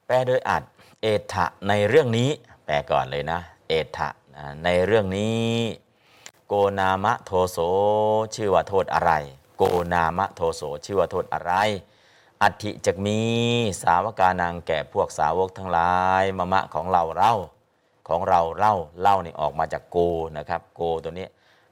[0.06, 0.64] แปลโดยอัด
[1.02, 2.30] เอถะในเรื่องนี้
[2.66, 4.10] แปลก่อนเลยนะ เอถะ
[4.64, 5.50] ในเรื่องนี้
[6.47, 7.58] โกนามะโทโส
[8.36, 9.12] ชื่อว่าโทษอะไร
[9.58, 11.54] โกนามะโทโสชื่อว่าโทษอะไร
[12.41, 13.20] อัติจักมี
[13.84, 17.36] สาวกานางแก่พวกสาวกทั้งหลายมะมะของเราเล่า
[18.08, 19.97] ของเราเล่าเล่านี่ออกมาจากโก
[20.38, 21.28] นะครับ โกตัวนี้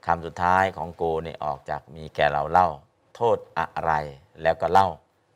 [0.05, 2.67] คำสุดท้ายของโกนี่ออกจากมีแก่เราเล่า
[3.15, 3.93] โทษอะไร
[4.41, 4.87] แล้วก็เล่า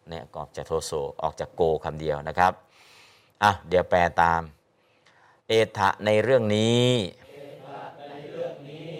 [0.09, 2.53] เนี่ยออกจากโทโสออกจากโกคำเดียวนะครับ
[3.43, 4.41] อะเดี๋ยวแปลตาม
[5.47, 6.87] เอถะในเรื่องนี้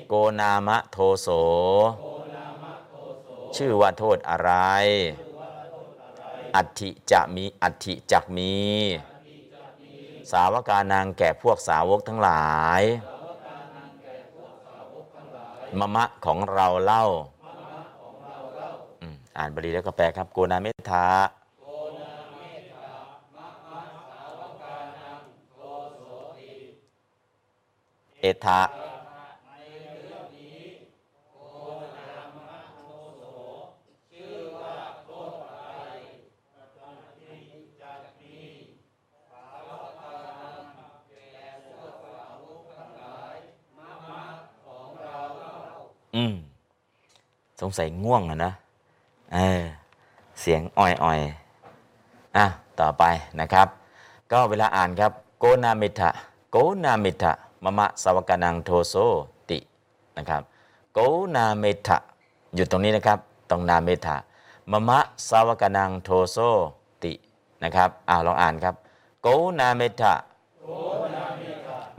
[0.07, 1.27] โกนามะโทโส
[3.55, 4.51] ชื่อว่าโทษอะไร
[6.55, 8.55] อัติจะมีอัติจักมี
[10.31, 12.81] สาวกานางแก่พวกสาวกทั้งหลาย
[15.79, 17.05] มะมะของเราเล่า
[19.37, 21.05] อ่านบาลีแล้วก็แปลครับ โกนาเมธา
[28.21, 28.59] เอทะ
[46.15, 46.33] อืม
[47.61, 48.51] สงสัยง่วงอะนะ
[49.33, 49.61] เออ
[50.41, 52.45] เสียงอ่อยๆอะ
[52.79, 53.03] ต่อไป
[53.39, 53.67] นะครับ
[54.31, 56.09] ก็เวลาอ่านครับ โกนามิทะ
[56.51, 58.95] โกนามิทะ มะมะสวกนังโทโซ
[59.49, 59.59] ติ
[60.17, 60.41] นะครับ
[60.93, 60.99] โก
[61.35, 61.97] นาเมทะ
[62.55, 64.15] อยู่ตรงนี้นะครับ ตรงนาเมทะ
[64.71, 64.99] มะมะ
[65.29, 66.37] สวกนังโทโซ
[67.03, 67.13] ติ
[67.63, 68.75] นะครับอ้าวลองอ่านครับ
[69.21, 69.27] โก
[69.59, 70.13] นาเมทะ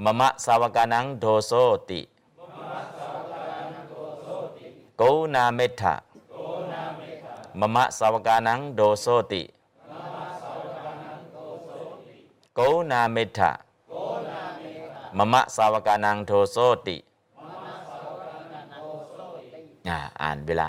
[0.04, 1.52] มะมะสวกนังโทโซ
[1.90, 2.00] ติ
[4.96, 5.02] โก
[5.34, 5.94] นาเมทะ
[7.60, 9.42] มะมะสาวกานังโดโซติ
[12.54, 12.60] โก
[12.90, 13.50] นาเมทะ
[15.18, 16.56] มะมะสาวกานังโทโซ
[16.86, 16.96] ติ
[20.22, 20.68] อ่านเวลา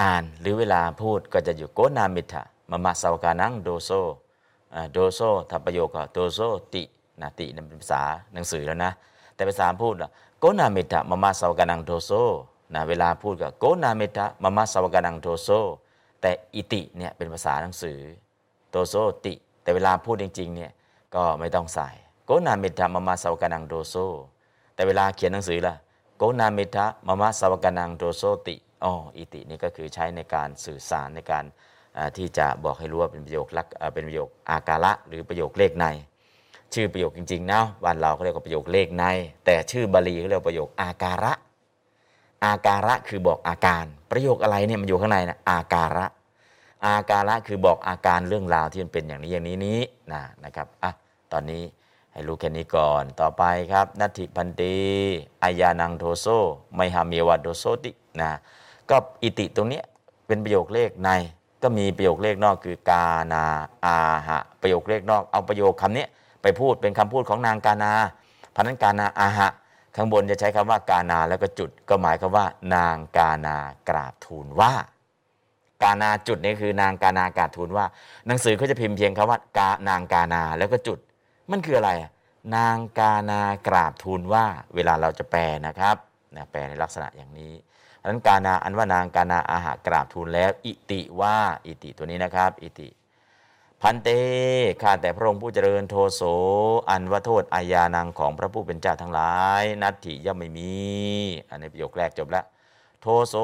[0.00, 3.90] อ่านหรือเวลาพูดก็จะอยู่โกนาเมทะมะมะสาวกานังโดโซ
[4.92, 5.20] โดโซ
[5.50, 6.40] ถ้าประโยคก็โดโซ
[6.74, 6.82] ติ
[7.20, 8.02] นะตินั่นเป็นภาษา
[8.34, 8.90] หนังสือแล้วนะ
[9.34, 10.10] แต่ภาษาพูดอะ
[10.40, 12.10] โกนาเมทะมะมะสาวกานังโดโซ
[12.74, 15.48] นะเวลาพูดก็โกนาเมทะมะมะสาวกานังโดโซ
[16.20, 17.98] แต่อิติเนี่ยเป็นภาษาหนังสือ
[18.70, 20.72] โตโซติ แต่เวลาพูดจริงๆเนี่ย
[21.14, 21.88] ก็ไม่ต้องใส่
[22.26, 23.94] โกนาเมทะมะมะสาวกานังโดโซ
[24.74, 25.74] แต่เวลาเขียนหนังสือล่ะ
[26.16, 31.44] โกนาเมทะมะมะสาวกานังโดโซติอ๋ออิตินี่ก็คือใช้ในการสื่อสารในการ
[32.16, 35.86] ที่จะบอกให้รู้ว่าเป็นประโยคลักเป็นประโยคอาการะหรือประโยคเลขใน
[36.74, 39.04] ชื่อประโยคจริงๆนะบ้านเราเขาเรียกว่าประโยคเลขใน
[39.44, 41.32] แต่ชื่อบาลีเขาเรียกประโยคอาการะ
[42.44, 46.06] อาการะคือบอกอาการ ประโยคอะไรเนี่ยมันอยู่ข้างในนะอาการะ
[46.86, 49.80] อาการะคือบอกอาการเรื่องราวที่มันเป็นอย่างนี้อย่างนี้นี้
[50.12, 50.90] นะนะครับอะ
[51.32, 51.62] ตอนนี้
[52.16, 53.42] ให้รู้แค่นี้ก่อน ต่อไป
[53.72, 54.74] ครับนัตถิพันตี
[55.42, 56.26] อายานังโทโซ
[56.74, 57.90] ไมหาเมวะโดโซติ
[58.20, 58.30] นะ
[58.90, 59.80] ก็อิติตรงนี้
[60.26, 61.10] เป็นประโยคเลขใน
[61.62, 63.44] ก็มีประโยคเลขนอกคือกานา
[63.84, 63.96] อา
[64.28, 66.06] หะ ประโยคเลขนอก เอาประโยคคำนี้
[66.42, 67.92] ไปพูดเป็นคำพูดของนางกานา
[68.54, 69.48] พันนั้นกานาอาหะ
[69.96, 73.56] ข้างบนจะใช้คำว่ากานาแล้วก็จุด ก็หมายความว่า นางกานา
[73.88, 74.72] กราบทูลว่า
[75.82, 77.84] กานาจุดนี่คือนางกานากราบทูลว่า
[78.26, 80.98] หนังสือเขาจะพิมพ์เพียงคำว่ากานางกานาแล้วก็จุด
[81.50, 82.10] มันคืออะไรอะ
[82.56, 84.44] นางกานากราบทูลว่า
[84.74, 85.96] เวลาเราจะแปลนะครับ
[86.36, 91.36] นะแปลในลักษณะอย่างนี้เพราะฉะนั้นกานาอันว่านางกานาอาหากราบทูลแล้ว อิติว่า
[91.66, 92.88] อิติตัวนี้นะครับ อิติ
[93.82, 94.08] พันเต
[94.82, 96.22] ข้าแต่พระองค์ผู้เจริญโทโส
[96.90, 100.74] อันว่าโทษอาญานังของพระผู้เป็นเจ้าทั้งหลาย นัตถิย่อมไม่มี
[101.50, 102.44] อันนี้ประโยคแรกจบแล้ว
[103.02, 103.34] โทโส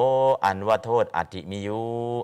[0.45, 1.79] อันว่าโทษอัติมียุ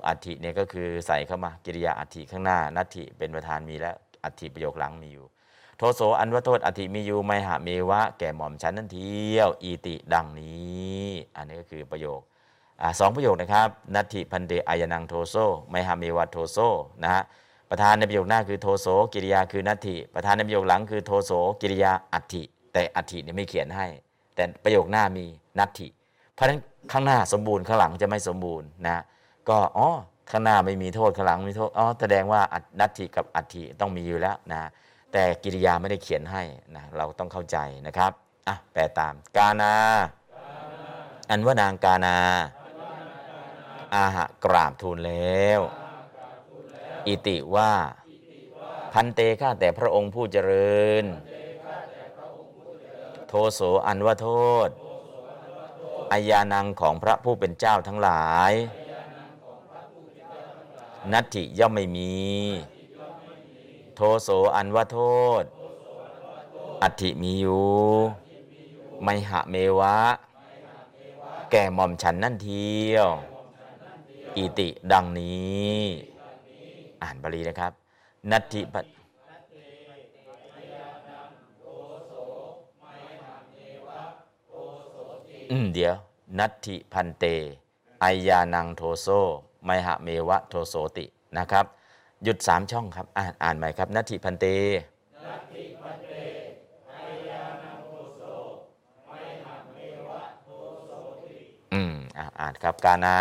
[0.08, 5.26] อัติเนี่ยก็คือใส่เข้ามากิริยาอัติข้างหน้า นัตถิเป็นประธานมีแล้วอัติประโยคหลังมีอยู่
[5.82, 12.20] โทโสอันว่าโทษอัติมียุไมหะเมวะ แก่หม่อมฉันนั่นเที่ยวอีติดังนี้ อันนี้ก็คือประโยค
[12.82, 15.36] อสองประโยคนะครับนัตถิพันเตอายนังโทโซ
[15.70, 16.58] ไมหะเมวะโทโซ
[17.04, 17.24] นะฮะ
[17.70, 23.88] ประธานในประโยคหน้าคือโทโสกิริยาคือนัตถิประธานในประโยคหลังคือโทโสกิริยาอัติแต่อัติเนี่ยไม่เขียนให้
[24.36, 25.26] แต่ประโยคหน้ามี
[25.60, 25.88] นัตถิ
[26.34, 26.60] เพราะฉะนั้น
[26.92, 29.04] ข้างหน้าสมบูรณ์ข้างหลังจะไม่สมบูรณ์นะ
[29.50, 29.90] ก็อ๋อ
[30.32, 32.42] ข้างหน้าไม่มีโทษข้างหลังมีโทษอ๋อแสดงว่า
[32.80, 34.70] นัตถิกับอัติต้องมีอยู่แล้วนะ
[35.12, 36.44] แต่กิริยาไม่ได้เขียนให้
[36.76, 37.58] นะเราต้องเข้าใจ
[37.88, 38.12] นะครับ
[38.48, 39.76] อะแปลตามกานา
[41.30, 42.18] อันว่านางกานา
[43.96, 45.60] อาหะกราบทูลแล้ว
[47.08, 47.72] อิติว่า
[48.94, 51.06] พันเตข้าแต่พระองค์ผู้เจริญ
[53.28, 54.30] โทโสอันว่าโท
[54.68, 54.70] ษ
[56.12, 58.54] อายานังของพระผู้เป็นเจ้าทั้งหลาย
[61.12, 62.14] นัตถิย่อมไม่มี
[64.02, 65.00] โทโสอันว่าโท
[65.42, 65.44] ษ
[66.84, 67.68] อัติมีอยู่
[69.04, 69.98] ไมหะเมวะ
[71.52, 73.10] แก่หม่อมฉันนั่นเทียว
[74.38, 75.78] อิติดังนี้
[77.02, 77.72] อ่านบาลีนะครับ
[78.32, 78.86] นัตถิปัต
[85.52, 85.96] อืมเดี๋ยว
[86.40, 87.26] นัตถิพันเต
[88.04, 89.08] อายานังโทโซ
[89.66, 91.06] ไมหะเมวะโทโสติ
[91.38, 91.66] นะครับ
[92.24, 94.46] หยุดสามช่องครับ อ่านอ่านใหม่ครับนัตถิพันเต
[101.72, 103.16] อืมอ่าอ่านครับกานา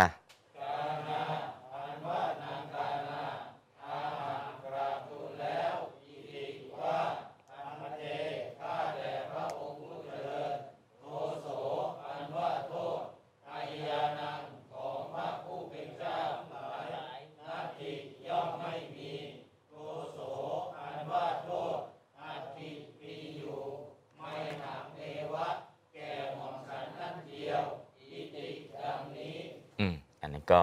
[30.51, 30.61] ก็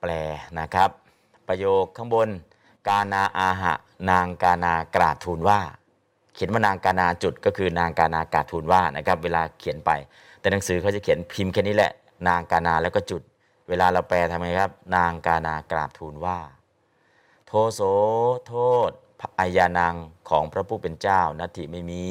[0.00, 0.10] แปล
[0.58, 0.90] นะครับ
[1.48, 2.28] ประโยคข้างบน
[2.88, 3.74] กานาอาหะ
[4.10, 5.60] นางกานากราบทูลว่า
[6.34, 9.90] เขียนว่านางกานาจุดก็คือนางกานากราบทูลว่านะครับ เวลาเขียนไป
[10.40, 11.92] แต่หนังสือเขาจะเขียนพิมพ์แค่นี้แหละ
[12.28, 13.22] นางกานาแล้วก็จุด
[13.68, 16.38] เวลาเราแปลทำไงครับ นางกานากราบทูลว่า
[17.46, 17.80] โทโส
[18.46, 18.54] โท
[18.88, 18.90] ษ
[19.38, 19.94] อายานัง
[20.28, 22.04] ของพระผู้เป็นเจ้านัตถิไม่มี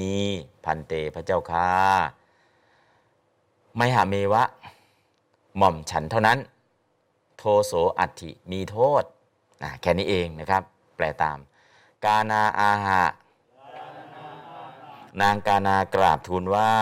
[0.66, 1.70] พันเตพระเจ้าค่ะ
[3.76, 4.44] ไม่หาเมวะ
[5.58, 6.38] หม่อมฉันเท่านั้น
[7.44, 9.04] โทโสอัตถิมีโทษ
[9.82, 10.64] แค่นี้เองนะครับ
[10.96, 11.38] แปลตาม
[12.06, 13.04] กานาอาหะ
[15.22, 16.74] นางกานากราบทูลว่า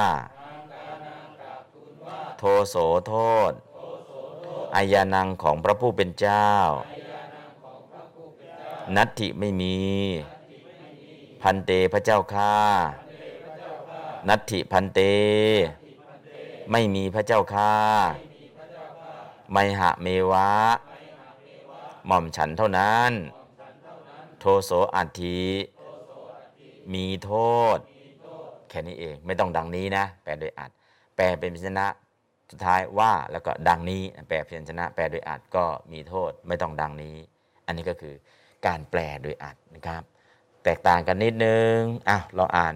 [2.38, 2.76] โทโส
[3.08, 3.16] โท
[3.50, 3.52] ษ
[4.76, 6.48] อายานังของพระผู้เป็นเจ้า
[8.96, 9.78] นัตถิไม่มี
[11.42, 12.56] พันเตพระเจ้าข้า
[14.30, 15.00] นัตถิพันเต
[16.72, 17.74] ไม่มีพระเจ้าข้า
[19.52, 20.50] ไมหะเมวะ
[22.08, 23.12] หม่อมฉันเท่านั้น
[24.40, 25.40] โทโสอัตถิ
[26.94, 27.32] มีโท
[27.76, 27.78] ษ
[28.70, 30.72] แค่นี้เองไม่ต้องดังนี้นะ แปลโดยอัด
[31.16, 31.88] แปลเป็นพยัญชนะ
[32.52, 37.16] สุดท้ายว่าแล้วก็ดังนี้แปลพยัญชนะ แปลโดยอัดก็มีโทษไม่ต้องดังนี้
[37.66, 38.16] อันนี้ก็คือ
[38.66, 40.04] การแปลโดยอัดนะครับ
[40.64, 41.78] แตกต่างกันนิดนึง
[42.10, 42.74] อะเราอ่าน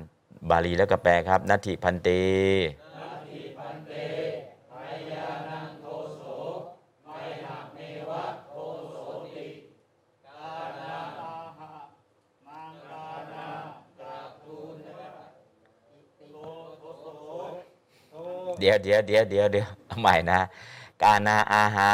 [0.50, 2.10] บาลีแล้วก็แปลครับนัตถิพันเต
[18.64, 20.39] ดี๋ยวเดี๋ยวเดี๋ยวเดี๋ยวเดี๋ยวเอาใหม่นะ
[21.01, 21.91] กานาอาหะ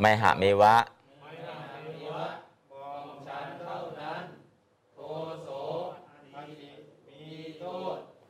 [0.00, 0.74] ไม่หะเมวะ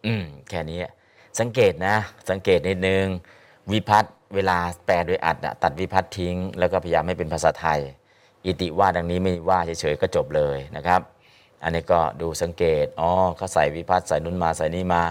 [0.07, 0.81] อืมแค่นี้
[1.41, 1.97] สังเกตนะ
[2.31, 3.07] สังเกตนิดนึง
[3.73, 7.81] วิพัฒน์เวลาแปลโดยอัดตัดวิพัฒน์ทิ้ง แล้วก็พยายามให้เป็นภาษาไทย
[8.45, 11.01] อิติว่าดังนี้ไม่ว่าเฉยๆก็จบเลยนะครับ
[11.63, 15.03] อันนี้ก็ดูสังเกตอ๋อเขาใส่วิพัฒน์ใส่นุนมาใส่นี่มา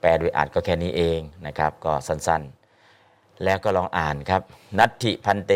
[0.00, 4.42] แปลโดยอัดก็แค่นี้เองนะครับ ก็สั้นๆ แล้วก็ลองอ่านครับ
[4.78, 5.52] นัตถิพันเต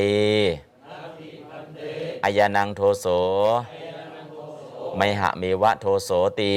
[2.25, 3.07] อายานังโทโส
[4.97, 6.11] ไมหะเมวะโทโส
[6.41, 6.53] ติ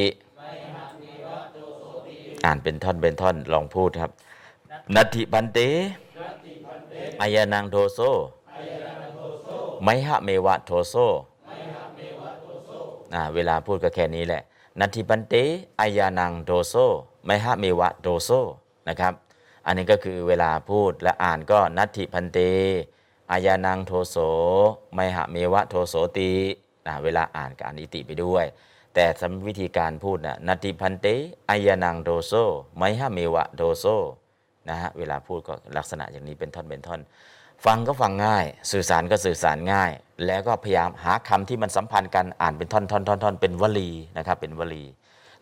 [2.45, 4.11] อ่านเป็นท่อนเป็นท่อนลองพูดครับ
[4.95, 5.59] นัตถิพันเต
[7.21, 7.99] อายานังโทโซ
[9.83, 10.95] ไมหะเมวะโทโซ
[13.13, 14.41] อ่าเวลาพูดก็แค่นี้แหละ
[14.79, 15.35] นัตถิพันเต
[15.79, 16.75] อายานังโทโซ
[17.25, 18.29] ไมหะเมวะโทโซ
[18.89, 19.13] นะครับ
[19.65, 22.39] อันนี้ก็คือเวลาพูดและอ่านก็นัตถิพันเต
[23.31, 24.17] อายานังโทโส
[24.95, 26.31] ไมหะเมวะโทโสติ
[26.87, 28.45] นะเวลาอ่านกับอ่านอิติไปด้วย
[28.95, 31.07] แต่สำวิธีการพูดนะนัตติพันเต
[31.49, 32.33] อายานังโดโซ
[32.77, 33.85] ไมหะเมวะโดโซ
[34.69, 37.01] นะฮะเวลาพูดก็ลักษณะอย่างนี้เป็นท่อนเป็นท่อน
[37.65, 39.91] ฟังก็ฟังง่าย สื่อสารก็สื่อสารง่าย
[40.25, 44.83] แล้วก็พยายามหาคำที่มันสัมพันธ์กันอ่านเป็นท่อนท่อนท่อนท่อนเป็นวลีนะครับเป็นวลี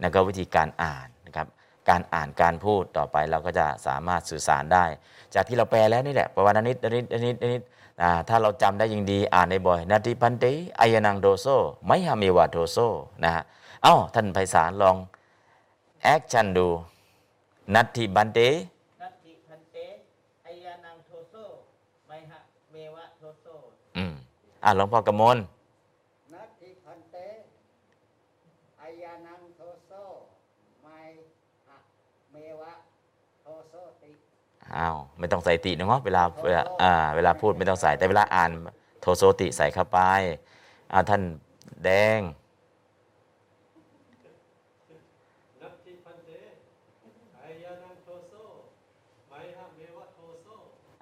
[0.01, 1.47] แล้วก็วิธีการอ่านนะครับ
[1.89, 4.85] การอ่านการพูดต่อไปเราก็จะสามารถสื่อสารได้
[5.35, 7.63] จากที่เราแปลแล้วนี่แหละประวัตินิดนิดนิดนิด
[8.01, 10.45] อ่าถ้าเราจำได้ยิ่งดีอ่านได้บ่อยนาติพันเต
[10.79, 11.47] อายานังโดโซ
[11.85, 12.77] ไมหะเมวะโดโซ
[13.23, 13.43] นะฮะ
[13.83, 14.95] เอ้าท่านไพศาลลอง
[16.03, 16.67] แอคชั่นดู
[17.73, 18.39] นัตถิบันเต
[19.01, 19.77] นัตถิพันเต
[20.45, 21.35] อายานังโทโซ
[22.07, 22.39] ไมหะ
[22.71, 23.45] เมวะโทโซ
[23.97, 24.13] อืม
[24.63, 25.37] อ่าหลวงพ่อกำมล
[26.33, 27.15] นัตถิพันเต
[28.81, 29.91] อายานังโทโซ
[30.83, 30.87] ไม
[31.67, 31.77] หะ
[32.31, 32.71] เมวะ
[33.41, 34.11] โทโซติ
[34.77, 38.51] อ้าวไม่ต้องใส่ติเนาะเวลาเวลาอ่าเวลาพูดไม่ต้องใส่แต่เวลาอ่าน
[39.01, 39.99] โทโซติใส่เข้าไป
[40.91, 41.21] อ่าท่าน
[41.83, 42.19] แดง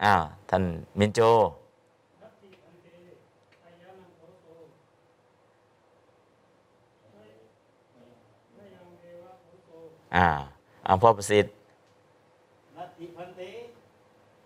[0.03, 0.63] อ้าวท่าน
[0.99, 4.45] มินโจอายานังโทโซ
[7.13, 7.25] ไม่
[8.55, 9.69] ไม่ยังเมวะโทโซ
[10.15, 11.53] อ่าพ่อประสิทธิ์
[12.75, 13.41] นัตถิพันเต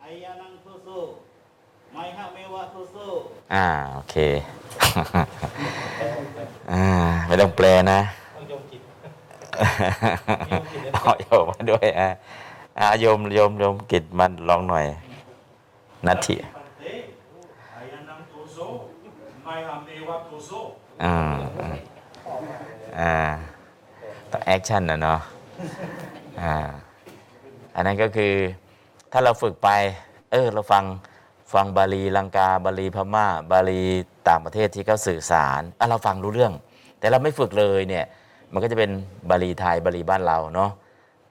[0.02, 0.90] อา ยานังโทโซ
[1.94, 2.96] ไมหะเมวะโทโซ
[3.54, 4.16] อ่า โอเค
[6.72, 6.84] อ่า
[7.28, 8.00] ไม่ต้องแปลนะ
[8.36, 8.82] ต้องยมจิต
[10.94, 12.10] เอาโยมมาด้วยอะ
[12.80, 14.86] อ่าโยมโยมโยมกิจมันลองหน่อย
[16.08, 16.86] นัตถิพันเต
[17.76, 18.58] อายานังโทโซ
[19.44, 20.52] ไมหะเมวะโทโซ
[21.04, 21.16] อ่า
[23.00, 23.16] อ่า
[24.32, 25.20] ต้อง action นะเนาะ
[26.42, 26.56] อ่า
[27.76, 28.34] อันนั้นก็คือ
[29.16, 29.70] ถ้าเราฝึกไป
[30.32, 30.84] เออ เราฟัง
[31.54, 33.82] ฟังบาลีลังกา บาลีพม่า บาลี
[34.30, 36.54] ต่างประเทศที่เขาสื่อสารอะเราฟังรู้เรื่อง
[37.00, 38.06] แต่เราไม่ฝึกเลยเนี่ย
[38.54, 38.92] มันก็จะเป็น
[39.30, 40.72] บาลีไทยบาลีบ้านเราเนาะ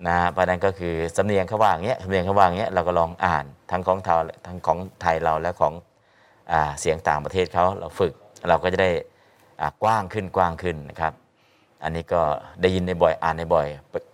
[0.07, 5.72] นะเพราะนั้นก็คือสำเนียงเขาว่าอย่างเงี้ยสำเนียงเขาว่าอย่างเงี้ยเราก็ลองอ่านทั้งของไทยทั้งของไทยเราและของ
[6.53, 8.12] อเสียงต่างประเทศเขาเราฝึก
[8.49, 8.91] เราก็จะได้
[9.83, 11.12] กว้างขึ้นกว้างขึ้นนะครับ
[11.83, 12.22] อันนี้ก็
[12.62, 13.66] ได้ยินในบ่อยอ่านในบ่อย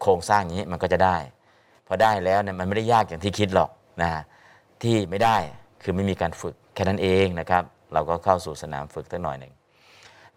[0.02, 1.16] โครงสร้างอย่างนี้มันก็จะได้
[1.88, 3.70] พอได้แล้วเนี่ยมันไม่ได้ยากอย่างที่คิดหรอก
[4.02, 4.10] นะ
[4.82, 5.36] ที่ไม่ได้
[5.82, 7.62] คือไม่มีการฝึกแค่นั้นเองนะครับ
[7.92, 9.52] เราก็เข้าสู่สนามฝึกสักหน่อยหนึ่ง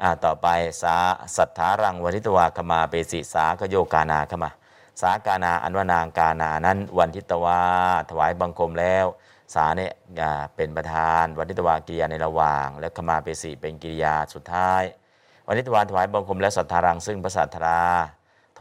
[0.01, 0.47] อ่าต่อไป
[0.81, 0.95] สา
[1.37, 4.49] สัทธารังวริตวาคมาเปสิสากโยกานาขมา
[5.01, 7.59] สากานาอันวานางกานานั้นวันทิตวา
[8.09, 9.05] ถวายบังคมแล้ว
[9.53, 9.91] สาเนี่ย
[10.55, 14.83] เป็นประธานวันทิตวากิริยาในระหว่าง และขมาเปสิเป็นกิริยาสุดท้าย
[15.47, 17.81] วันทิตวาถวายบังคมและสัทธารังซึ่งพระสัทธารา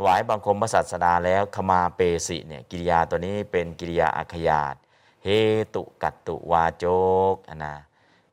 [0.05, 4.75] วายบังคมพระศาสดาแล้วขมาเปสิเนี่ยกิริยาตัวนี้เป็นกิริยาอาขยาต
[5.25, 5.29] เฮ
[5.75, 6.85] ตุกัตตุวาโจ
[7.35, 7.75] กนะ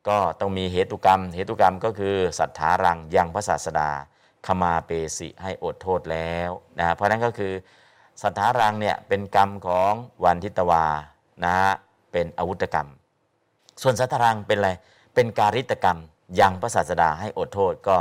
[0.08, 3.90] ก็ต้องมีเหตุกรรม เหตุกรรมก็คือสัทธารังยังพระศาสดา
[4.46, 6.50] ขมาเปสิให้อดโทษแล้ว
[6.80, 7.54] นะเพราะนั้นก็คือ
[8.22, 9.94] สัทธารังเนี่ยเป็นกรรมของ
[10.24, 10.86] วันทิตวา
[11.44, 11.74] นะฮะ
[12.12, 12.90] เป็นอาวุธกรรม
[13.82, 14.72] ส่วนสัทธารังเป็นอะไร
[15.14, 15.98] เป็นการิตกรรม
[16.40, 17.98] ยังพระศาสดาให้อดโทษก็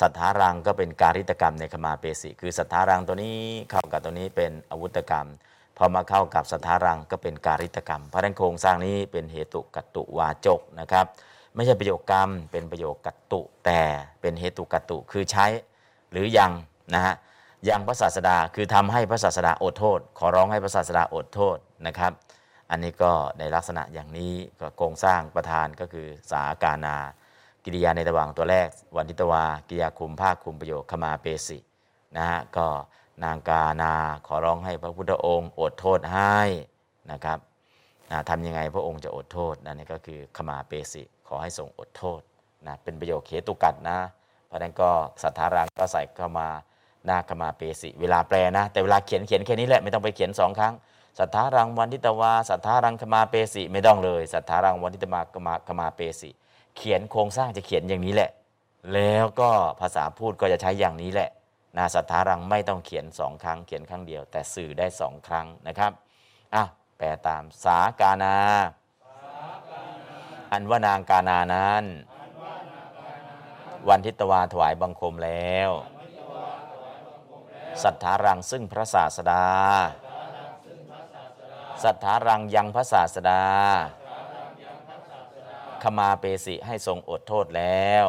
[0.00, 3.38] สัทธารังก็เป็นการิตกรรมในขมาเปสิคือสัทธารังตัวนี้
[3.70, 5.28] เข้ากับตัวนี้เป็นอาวุธกรรม
[5.76, 11.04] พอมาเข้ากับสัทธารังก็เป็นการิตกรรม เพราะนั้นโครงสร้างนี้เป็นเหตุกัตตุวาจกนะครับ
[11.54, 13.80] ไม่ใช่ประโยคกรรม เป็นประโยคกัตตุ แต่
[14.20, 15.46] เป็นเหตุกัตตุคือใช้
[16.10, 16.52] หรือยัง
[16.94, 17.14] นะฮะ
[17.68, 22.12] ยังพระศาสดาคือทำให้พระศาสดาอดโทษ ขอร้องให้พระศาสดาอดโทษนะครับ
[22.70, 26.96] อันนี้ก็ในลักษณะอย่างนี้ก็โครงสร้างประธานก็คือสากานา
[27.64, 31.58] กิริยาในระหว่างตัวแรก วันทิตวากิริยาคุมภาคคุมประโยคขมาเปสิ
[32.16, 32.66] นะฮะก็
[33.24, 33.92] นางกานา
[34.26, 36.38] ขอร้องให้พระพุทธองค์ อดโทษให้
[37.12, 37.38] นะครับ
[38.10, 42.20] นะทำยังไงพระองค์จะอดโทษนั่นนี่ก็คือขมาเปสิ ขอให้ทรงอดโทษ
[42.66, 43.98] นะเป็นประโยคเขตุกัดนะ
[44.46, 44.90] เพราะนั้นก็
[45.22, 46.48] สัทธารังก็ใส่เข้ามา
[47.06, 50.74] หน้าขมาเปสิ เวลาแปลนะ แต่เวลาเขียนเขียนแค่นี้แหละไม่ต้องไปเขียนสองครั้ง
[51.18, 56.30] สัทธารังวันทิตวาสัทธารังขมาเปสิไม่ต้องเลยสัทธารังวันทิตมากมาขมาเปสิ
[56.76, 58.30] เขียนโครงสร้างจะเขียนอย่างนี้แหละ
[58.94, 59.50] แล้วก็
[59.80, 61.30] ภาษาพูดก็จะใช้อย่างนี้แหละ
[61.76, 65.92] นาสัทธารังไม่ต้องเขียนสองครั้งเขียนครั้งเดียว แต่สื่อได้สองครั้งนะครับ
[66.54, 66.64] อะ
[66.98, 68.36] แปลตามสากานา
[70.52, 71.84] อันว่านางกานานั้น
[73.88, 75.70] วันทิตวาถวายบังคมแล้ว
[77.82, 79.44] สัทธารังซึ่งพระศาสดา
[81.84, 83.42] สัทธารังยังพระศาสดา
[85.84, 88.06] ขมาเปสิให้ทรงอดโทษแล้ว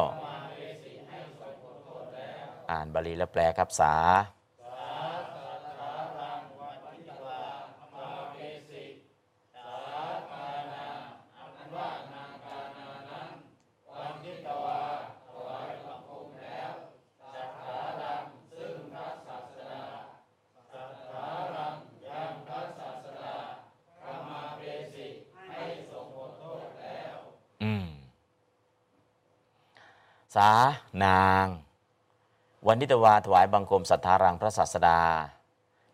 [2.70, 3.94] อ่านบาลีแล้วแปลครับสา
[27.66, 27.86] อืม
[30.36, 30.50] สา
[31.04, 31.46] นาง
[32.66, 35.00] วันนิตวาถวายบังคมสัทธารังพระศาสดา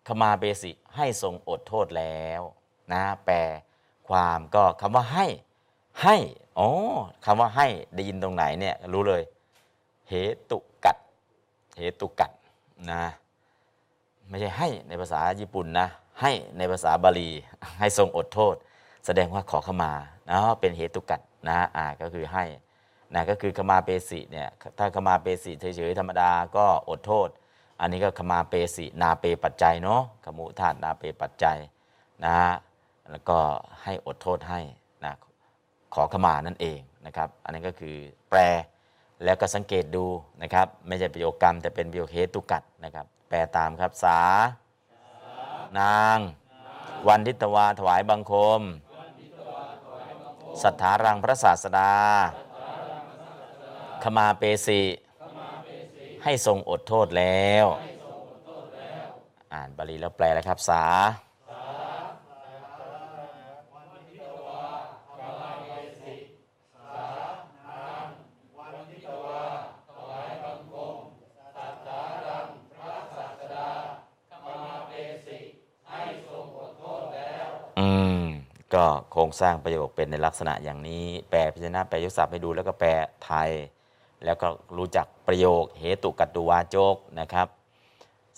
[0.07, 2.43] ขมาเบสิให้ทรงอดโทษแล้ว
[2.93, 3.37] นะแปล
[4.09, 5.27] ความก็คำว่าให้
[6.03, 6.17] ให้
[6.59, 6.69] อ๋อ
[7.25, 9.23] คำว่าให้ได้ยินตรงไหนเนี่ยรู้เลย
[10.09, 10.15] เห
[10.51, 10.97] ตุกัด
[11.79, 12.31] เหตุกัด
[12.91, 13.05] นะ
[14.29, 15.87] ไม่ใช่ให้ในภาษาญี่ปุ่นนะ
[16.21, 17.31] ให้ในภาษาบาลี
[17.79, 18.55] ให้ทรงอดโทษ
[19.07, 19.93] แสดงว่าขอขมา
[20.31, 22.45] นะเป็นเหตุกัดนะอ่าก็คือให้
[23.15, 24.49] นะก็คือขมาเปสิเนี่ย
[24.79, 27.29] ถ้าขมาเปสิเฉยๆธรรมดาก็อดโทษ
[27.81, 31.59] อันนี้ก็ขมาเปสินาเปปัจจัยเนาะขมุธาตุนาเปปัจจัย
[32.25, 32.37] นะ
[33.11, 33.39] แล้วก็
[33.83, 34.61] ให้อดโทษให้
[35.05, 35.13] นะ
[35.95, 37.97] ขอขมานั่นเองนะครับ อันนี้ก็คือ
[38.31, 38.41] แปล
[39.25, 40.05] แล้วก็สังเกตดู
[40.43, 44.21] นะครับ ไม่ใช่ประโยคกรรม แต่เป็นประโยคเหตุกัดนะครับ แปลตามครับสา
[45.81, 46.19] นาง
[47.09, 48.61] วันทิตวาถวายบังคม
[50.61, 51.93] สัทธารังพระศาสดา
[54.03, 54.81] ขมาเปสิ
[56.23, 57.67] ให้ทรงอดโทษแล้ว
[59.53, 60.83] อ่านบาลีแล้วแปลแล้วครับ สา
[77.77, 78.09] อืม
[78.75, 82.91] ก็โค รงสร้างประโยคเป็นในลักษณะอย่างนี้ แปลพิจารณาแปลยกศัพท์ให้ดูแล้วก็แปล
[83.25, 83.51] ไทย
[84.25, 87.47] แล้วก็รู้จักประโยคเหตุกัตตุวาโจกนะครับ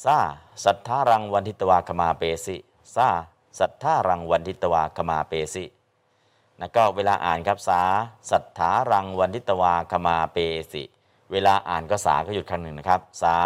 [0.05, 0.19] ซา
[0.65, 2.57] สัทธารังวันทิตวาคมาเปสิ
[2.97, 3.09] ซา
[3.59, 5.65] สัทธารังวันทิตวาคมาเปสิ
[6.61, 7.81] นะก็เวลาอ่านครับสา
[8.31, 10.39] สัทธารังวันทิตวาคมาเป
[10.73, 10.83] สิ
[11.33, 13.37] เวลาอ่านก็สาก็หยุดครั้งหนึ่งนะครับ สา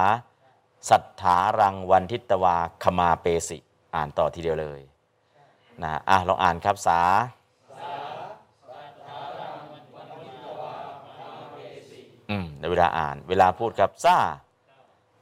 [0.90, 3.58] สัทธารังวันทิตวาคมาเปสิ
[3.94, 4.80] อ่านต่อทีเดียวเลย
[5.82, 7.00] นะอะลองอ่านครับสา
[12.30, 14.16] อืมในเวลาอ่าน เวลาพูดครับซา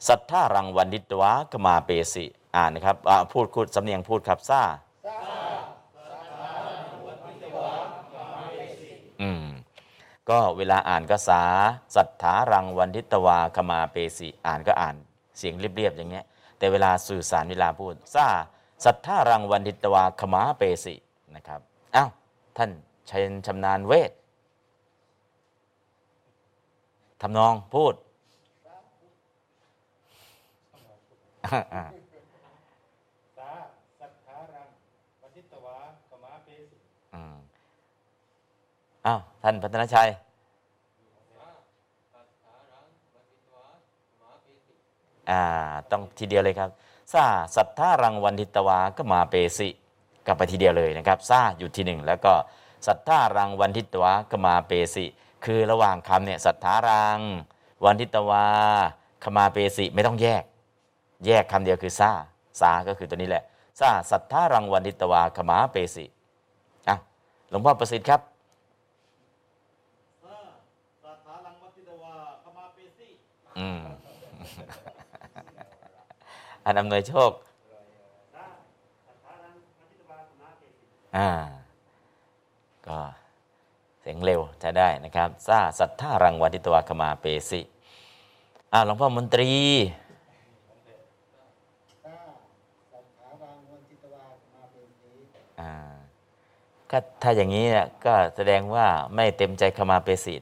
[0.09, 2.25] สัทธารังวันดิตวะกมาเปสิ
[2.57, 4.63] อ่านนะครับอ่าพูดพูดสำเนียงพูดครับซา
[9.23, 9.45] อืม
[10.29, 11.43] ก็เวลาอ่านก็สา
[11.97, 14.97] สัทธารังวันทิตวาคมาเปสิอ่านก็อ่าน
[15.39, 16.25] เสียงเรียบๆอย่างเงี้ย
[16.59, 18.27] แต่เวลาสื่อสารเวลาพูดซา
[18.85, 20.95] สัทธารังวันทิตวาคมาเปสิ
[21.37, 21.61] นะครับ
[21.97, 22.11] อ้าว
[22.57, 22.71] ท่าน
[23.11, 24.11] ชัยชำนาญเวท
[27.23, 27.95] ทำนองพูด
[31.45, 31.85] อ่า
[33.39, 33.51] สา
[34.01, 34.69] สัทธารัง
[35.23, 35.77] ปฏิตวา
[36.11, 36.77] กมาเปสิ
[37.15, 37.37] อืม
[39.07, 40.09] อ้าวท่านพัฒนชัย
[45.31, 45.43] อ่า
[45.91, 46.71] ต้องทีเดียวเลยครับ
[47.13, 47.25] ซา
[47.57, 49.69] สัทธารังวันทิตวาก็มาเปสิ
[50.27, 52.33] กลับไปทีเดียวเลยนะครับซาอยู่ที่หนึ่งแล้วก็
[52.87, 55.05] สัทธารังวันทิตวาก็มาเปสิ
[55.47, 57.21] คือระหว่างคำเนี่ยสัทธารัง
[57.85, 58.47] วันทิตวา
[59.25, 60.45] ขมาเปสิไม่ต้องแยก
[61.27, 62.11] แยกคำเดียวคือซา
[62.61, 63.45] ซาก็คือตัวนี้แหละ
[63.81, 66.05] ซาสัทธารังวันทิตวาขมาเปสิ
[66.89, 66.97] อะ
[67.51, 68.21] หลวงพ่อประสิทธิ์ครับ
[70.23, 70.37] สา
[71.05, 73.09] สัทธารังวัติตวาคมาเปสิ
[73.59, 73.81] อืม
[76.65, 77.33] อันอำนวยโชค
[81.17, 81.29] อ่า
[82.87, 87.61] ก็เสียงเร็วจะได้นะครับซาสัทธารังวัติตวาคมาเปสิ
[88.73, 89.53] อ่าหลวงพ่อมนตรี
[92.05, 92.17] ถ้า
[92.93, 95.13] สัทธารังวันทิตวามาเป็นสี
[95.61, 95.73] อ่า
[96.91, 97.65] ก็ถ้าอย่างนี้
[98.05, 100.35] ก็แสดงว่าไม่เต็มใจขมาเปสิ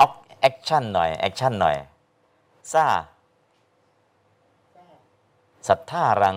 [0.00, 1.76] ออก action หน่อย action หน่อย
[2.72, 2.86] ซา
[5.68, 6.36] สัทธารัง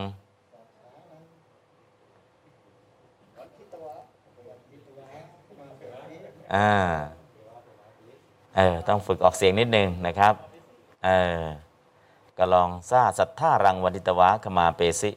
[0.54, 1.22] สัทธารัง
[3.38, 3.94] วันทิตวา
[4.48, 5.08] วันทิตวาข
[5.60, 6.16] มาเปสิ
[6.54, 6.70] อ่า
[8.56, 10.34] เออต้องฝึกออกเสียงนิดนึงนะครับ
[11.06, 11.10] เอ
[11.42, 11.44] อ
[12.38, 15.12] ก็ลองซาสัทธารังวันทิตวาขมาเปสิ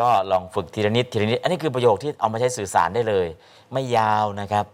[0.00, 3.26] ก็ลองฝึกทีละนิดทีละนิด อันนี้คือประโยคที่เอามาใช้สื่อสารได้เลย
[3.72, 4.66] ไม่ยาวนะครับ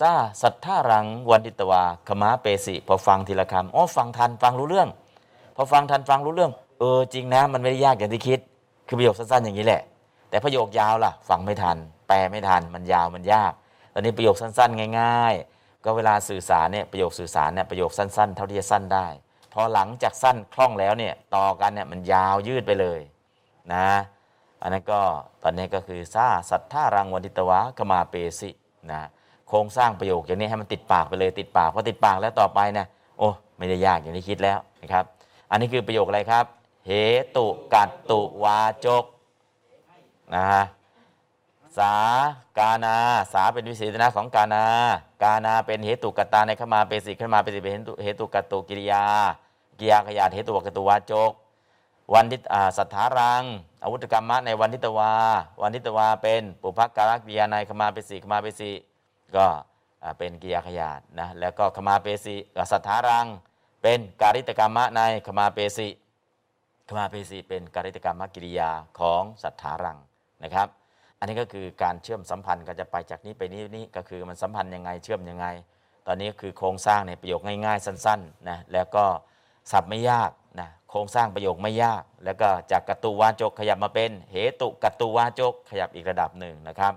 [0.00, 0.12] ซา
[0.42, 4.88] สัทธารังวันติตวะขมาเปสิ พอฟังทีละคำอ๋อฟังทันฟังรู้เรื่อง
[5.56, 8.38] พอฟังทันฟังรู้เรื่อง เออจริงนะ มันไม่ได้ยากอย่างที่คิด
[8.86, 9.82] คือประโยคสั้นๆอย่างนี้แหละ
[10.30, 11.76] แต่ประโยคยาวล่ะ ฟังไม่ทัน
[12.08, 13.52] แปลไม่ทัน มันยาวมันยาก
[14.00, 19.06] อนนี้ประโยคสั้น ๆ ง่าย ๆ ก็เวลาสื่อสารเนี่ยประโยคสื่อสารเนี่ยประโยคสั้น ๆ เท่าที่จะสั้นได้
[19.52, 23.00] พอหลังจากสั้นคล่องแล้วเนี่ยต่อกันเนี่ยมันยาวยืดไปเลย
[23.72, 23.86] นะ
[24.62, 25.00] อันนั้นก็
[25.42, 28.50] ตอนนี้ก็คือซาสัทธารังวันติตวะขมาเปสิ
[28.90, 29.00] นะ
[29.48, 32.86] โครงสร้างประโยคอย่างนี้ให้มันติดปากไปเลยติดปากพอติดปากแล้วต่อไปเนี่ย
[33.18, 33.28] โอ้
[33.58, 35.04] ไม่ได้ยากอย่างที่คิดแล้วนะครับ
[35.50, 36.44] อันนี้คือประโยคอะไรครับ
[36.86, 36.92] เห
[37.36, 39.04] ตุกัตตุวาจก
[40.34, 40.64] นะฮะ
[41.78, 41.94] สา
[42.58, 42.96] กานา
[43.32, 44.64] สาเป็นวิเศษณะของกานา
[45.22, 49.04] กานาเป็นเหตุกตตาในขมาเปสิขมาเปสิเป็นเหตุเหตุกัตตุกิริยา
[49.78, 51.32] กิริยาขยาเหตุวกตุวาจก
[52.14, 52.42] วันทิต
[52.78, 53.44] สัทธารัง
[53.82, 55.12] อาวุธกรรมะในวันทิตวา
[55.62, 58.70] วันทิตวาเป็นปุพการกิยาในขมาเปสิขมาเปสิ
[59.36, 59.46] ก็
[60.18, 63.26] เป็นกิริยาขยาดนะแล้วก็ขมาเปสิกับสัทธารัง
[63.82, 65.88] เป็นการิตกรรมะในขมาเปสิ
[66.88, 69.98] ขมาเปสิเป็นการิตกรรมกิริยาของสัทธารัง
[70.44, 70.79] นะครับ
[71.20, 75.46] อันนี้ก็คือการเชื่อมสัมพันธ์ก็จะไปจากนี้ไปนี้นี่ก็คือมันสัมพันธ์ยังไงเชื่อมยังไง
[76.06, 79.04] ตอนนี้คือโครงสร้างในประโยคง่ายๆ สั้นๆนะแล้วก็
[79.72, 86.92] สับไม่ยากนะโครงสร้างประโยคไม่ยาก แล้วก็จากกตุวาจกขยับมาเป็นเหตุกตุวาจกขยับอีกระดับหนึ่งนะครับ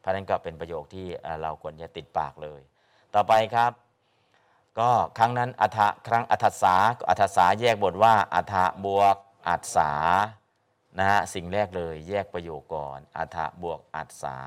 [0.00, 1.06] เพราะนั้นก็เป็นประโยคที่
[1.42, 2.60] เราควรจะติดปากเลย
[3.14, 3.72] ต่อไปครับ
[4.78, 6.74] ก็ครั้งนั้นอัฐครั้งอัฐสา
[7.08, 9.16] อัฐสาแยกบทว่าอัฐบวก
[9.48, 9.90] อัฐสา
[10.98, 14.38] นะฮะสิ่งแรกเลยแยกประโยคก่อนอัฐะบวกอัฐสา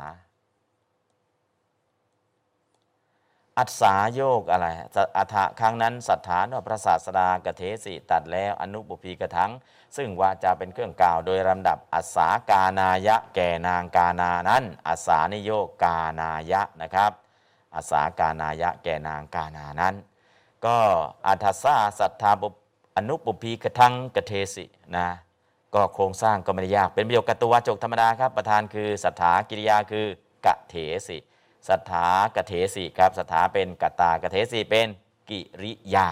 [3.59, 4.67] อัศาโยกอะไร
[5.17, 9.51] อัฐะครั้งนั้นสัทธานว่าพระศาสดากเทสิตัดแล้วอนุบุพีกถัง
[9.97, 17.11] ซึ่งว่าจะเป็นเครื่องกล่าว โดยลำดับอัสากานายะ แก่นางกานานั้นอัสานิโยกกานายะนะครับ
[17.75, 19.95] อัสากานายะแก่นางกานานั้น
[20.65, 20.77] ก็
[21.27, 22.47] อัฐาสัทธาบุ
[22.95, 25.07] อนุปุพีกระทังกเทสินะ
[25.75, 30.05] ก็โครงสร้างก็ไม่ได้ยาก เป็นประโยคกตุวาจกธรรมดาครับ ประธานคือสัทธากิริยาคือ
[30.45, 30.75] กะเถ
[31.07, 31.17] สิ
[31.69, 34.87] สัทธากะเถสิครับสัทธาเป็นกตากะเถสิเป็น
[35.29, 36.09] กิริยา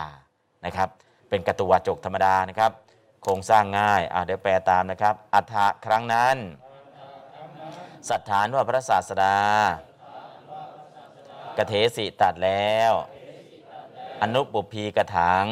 [0.65, 0.89] นะครับ
[1.29, 2.71] เป็นกตุวาจกธรรมดานะครับ
[3.23, 6.37] โครงสร้างง่ายอ่าเดี๋ยวแปลตามนะครับ อัฏฐะครั้งนั้น
[8.09, 9.37] ศรัทธานว่าพระศาสดา
[11.57, 12.91] กเทสิตัดแล้ว
[14.21, 15.47] อนุปุพีกถัง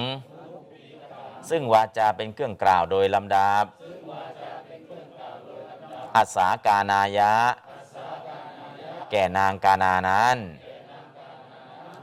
[1.50, 3.66] ซึ่งวาจาเป็นเครื่องกล่าวโดยลำดับ
[6.16, 7.34] อาสสากานายะ
[9.10, 10.38] แก่นางกานานั้น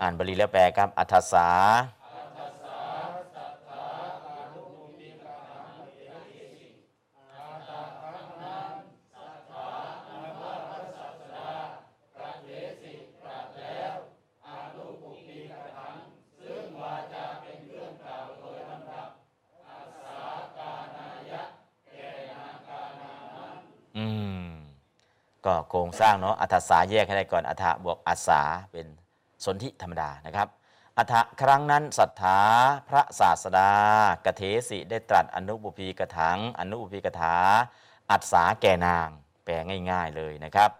[0.00, 1.48] อ่านบาลีแล้วแปลครับอัทสา
[23.96, 24.06] อื
[24.42, 24.46] ม
[25.46, 28.40] ก็โครงสร้างเนาะอัฏฐสาแยกให้ได้ก่อนอัฏฐบวกอัสา
[28.72, 28.86] เป็น
[29.44, 30.48] สนธิธรรมดานะครับ
[30.98, 32.40] อัฏฐครั้งนั้นศรัทธา
[32.88, 33.72] พระศาสดา
[34.24, 37.36] กเทสิได้ตรัสอนุบุพีกถัง อนุบุพีกถา
[38.10, 39.08] อัศาแก่นาง
[39.44, 39.54] แปล
[39.90, 40.70] ง่าย ๆเลยนะครับ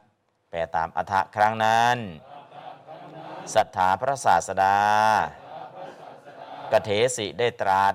[0.50, 1.96] แปลตามอัฏฐครั้งนั้น
[3.54, 4.78] ศรัทธาพระศาสดา
[6.72, 7.94] กเทสิได้ตรัส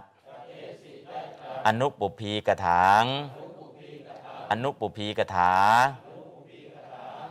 [1.68, 3.06] อนุปุพีกถัง
[4.50, 5.54] อนุปุพีกถา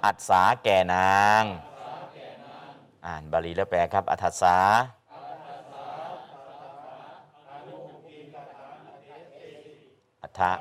[0.04, 1.44] อัศสาแก่นาง
[3.06, 4.56] อ่านบาลีแล้วแปลครับ อัฏฐสา
[10.22, 10.52] อัฏฐะ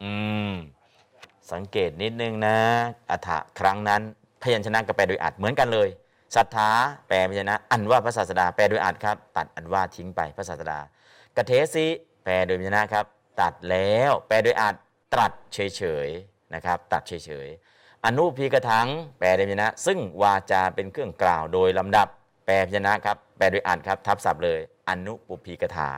[0.00, 0.04] อื
[0.48, 0.77] ม
[1.52, 2.56] สังเกตนิดนึงนะ
[3.10, 4.02] อัฏฐะครั้งนั้น
[4.42, 5.88] พยัญชนะกับแปลโดยอัดเหมือนกันเลย
[6.36, 6.70] ศรัทธา
[7.08, 10.78] แปลพยัญชนะ อันว่าพระศาสดาแปลโดยอัดครับ ตัดอันว่าทิ้งไปพระศาสดา
[11.36, 11.86] กเทสิ
[12.24, 13.04] แปลโดยพยัญชนะครับ
[13.40, 14.74] ตัดแล้วแปลโดยอัด
[15.12, 17.12] ตรัสเฉยๆนะครับตัดเฉ
[17.46, 18.88] ยๆอนุพีกระถัง
[19.18, 22.08] แปลโดยพยัญชนะ ซึ่งวาจาเป็นเครื่องกล่าวโดยลำดับ
[22.46, 25.90] แปลพยัญชนะครับ แปลโดยอัดครับทับศัพท์เลย อนุปุพีกถา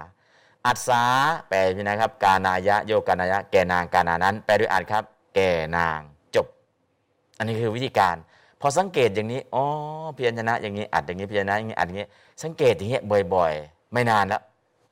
[0.66, 1.05] อัศา
[1.48, 5.05] แปลพยัญชนะครับ กานายะโยกานายะแกนางกานานั้น แปลโดยอัดครับ
[5.35, 6.01] แก่นาง
[6.35, 6.47] จบ
[7.39, 8.16] อันนี้คือวิธีการ
[8.61, 9.64] พอสังเกตอย่างนี้อ๋อ
[10.16, 12.09] พยัญชนะอย่างนี้อัดอย่างนี้พยัญชนะอย่างนี้อัดอย่างนี้
[12.43, 13.03] สังเกตอย่างเงี้ย
[13.35, 14.43] บ่อยๆ ไม่นานแล้ว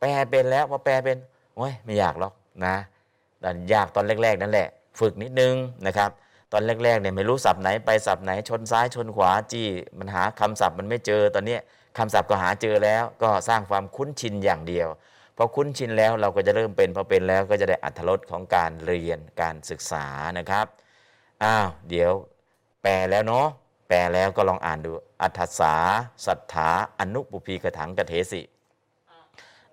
[0.00, 1.16] แปลเป็นแล้วพอแปลเป็น
[1.56, 2.32] โอ้ยไม่อยากหรอก
[2.64, 2.74] นะ
[3.40, 4.68] แต่ยากตอนแรก ๆ นั่นแหละ
[5.00, 5.54] ฝึกนิดนึง
[5.86, 6.10] นะครับ
[6.52, 9.68] ตอนแรกๆเนี่ยไม่รู้ศัพท์ไหนไปศัพท์ไหนชนซ้ายชนขวาจี้
[9.98, 11.60] มันหาคำศัพท์มันไม่เจอตอนนี้ย
[11.98, 14.88] คำศัพท์ก็หาเจอแล้ว ก็สร้างความคุ้นชินอย่างเดียว
[15.40, 20.06] พอคุ้นชินแล้วเราก็จะเริ่มเป็นพอเป็นแล้วก็จะได้อัธรสของการเรียนการศึกษา
[20.38, 20.66] นะครับ
[21.42, 22.12] อ้าวเดี๋ยว
[22.82, 23.46] แปลแล้วเนาะ
[23.88, 24.90] แปลแล้วก็ลองอ่านดู
[25.22, 25.74] อัฏฐสา
[26.26, 26.70] สัทธา
[27.00, 28.40] อนุปุพีกถังกเทสิ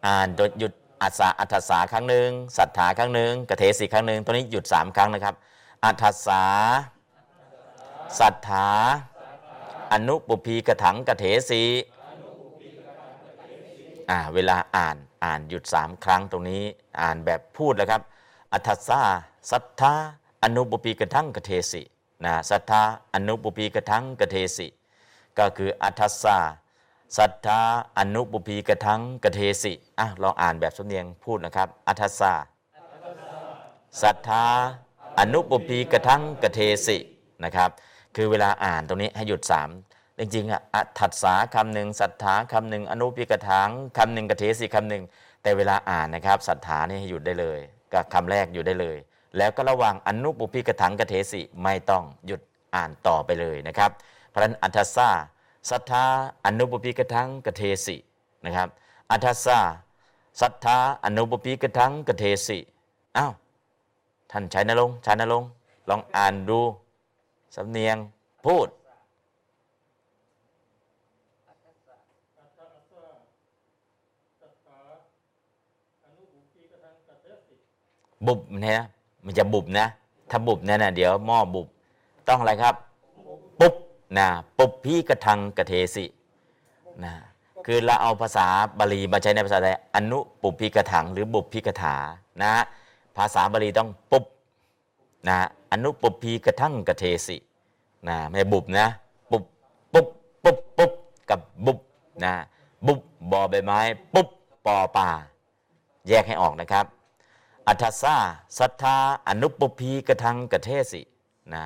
[0.06, 5.36] อ่านโดยหยุดอัฏสาอัฏฐสาครั้งหนึ่งสัทธาครั้งหนึ่งกเทสิครั้งหนึ่งตัวนี้หยุดสามครั้งนะครับ
[5.86, 6.44] อัฏฐสา
[8.20, 8.70] สัทธา
[9.94, 11.64] อนุปุพีกถังกเทสี
[14.10, 16.64] อ่าเวลาอ่าน อ่านหยุดสามครั้งตรงนี้
[17.02, 18.02] อ่านแบบพูดแล้วครับ
[18.54, 19.02] อัฏฐสา
[19.52, 19.94] สัทธา
[20.44, 21.82] อนุปุพีกถังกเทสิ
[22.26, 22.82] นะสัทธา
[23.14, 24.68] อนุปุพีกถังกเทสิ
[25.38, 26.38] ก็คืออัฏฐสา
[27.18, 27.60] สัทธา
[27.98, 32.34] อนุปุพีกถังกเทสิอะลองอ่านแบบสำเนียงพูดนะครับ อัฏฐสา
[34.02, 34.46] สัทธา
[35.20, 36.98] อนุปุพีกถังกเทสิ
[37.44, 37.70] นะครับ
[38.16, 39.70] คือเวลาอ่านตรงนี้ให้หยุดสาม
[40.20, 45.04] จริงๆอะอัฏฐสาคำหนึ่งสัทธาคำหนึ่งอนุปุพีกถังคำหนึ่งกเทสิคำหนึ่ง
[45.42, 47.60] แต่เวลาอ่านนะครับสัทธานี่หยุดได้เลย
[47.94, 48.98] กับคำแรกหยุดได้เลย
[49.38, 52.42] แล้วก็ระว่างอนุปุพีกถังกเทสิไม่ต้องหยุด
[52.76, 53.92] อ่านต่อไปเลยนะครับ
[54.30, 55.10] เพราะฉะนั้นอัฏฐสา
[55.70, 56.06] สัทธา
[56.46, 57.96] อนุปุพีกถังกเทสิ
[58.46, 58.70] นะครับ
[59.12, 59.60] อัฏฐสา
[60.42, 62.60] สัทธาอนุปุพีกถังกเทสิ
[63.18, 63.32] อ้าว
[64.32, 65.44] ท่านชัยนรงชัยนรง
[65.90, 66.60] ลองอ่านดู
[67.56, 67.98] สำเนียง
[68.46, 68.68] พูด
[78.28, 78.88] บุบเนี่ยนะ
[79.26, 79.88] มันจะบุบนะ
[80.30, 81.68] ถ้าบุบเนี่ยนะเดี๋ยวหม้อบุบ
[82.28, 82.76] ต้องอะไรครับ
[83.60, 83.74] ปุ๊บ
[84.18, 84.28] นะ
[84.58, 86.06] ปุบพี่กระทังกระเทสิ
[87.04, 87.14] นะ
[87.66, 88.48] คือเราเอาภาษา
[88.78, 91.96] บาลีมาใช้ในภาษาไทยอนุปุบพีกระถัง หรือบุบพีกระถา
[92.42, 92.52] นะ
[93.18, 94.26] ภาษาบาลีต้องปุบ
[95.28, 95.38] นะ
[95.72, 97.38] อนุปุบพีกระทั่งกระเทสิ
[98.08, 98.88] นะไม่บุบนะ
[99.32, 99.44] ปุบ
[99.94, 100.08] ปุบ
[100.44, 100.92] ปุบปุบ
[101.30, 101.80] กับบุบ
[102.24, 102.34] นะ
[102.88, 103.00] บุบ
[103.32, 103.80] บอใบไม้
[104.14, 104.28] ปุ๊บ
[104.66, 105.08] ปอปลา
[106.08, 106.86] แยกให้ออกนะครับ
[107.68, 108.16] อัฏฐสา
[108.60, 108.98] สัทธา
[109.28, 111.02] อนุปพีกระทังกเทสิ
[111.54, 111.66] นะ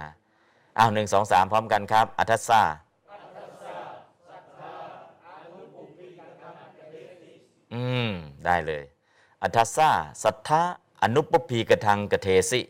[0.77, 2.61] อ้าวหนึ่งสองสามพร้อมกันครับ อัฏฐสา
[7.73, 8.11] อืม
[8.45, 8.83] ได้เลย
[9.43, 9.89] อัฏฐสา
[10.23, 10.61] สัทธา
[11.03, 12.61] อนุปพีกระทังกเทสิ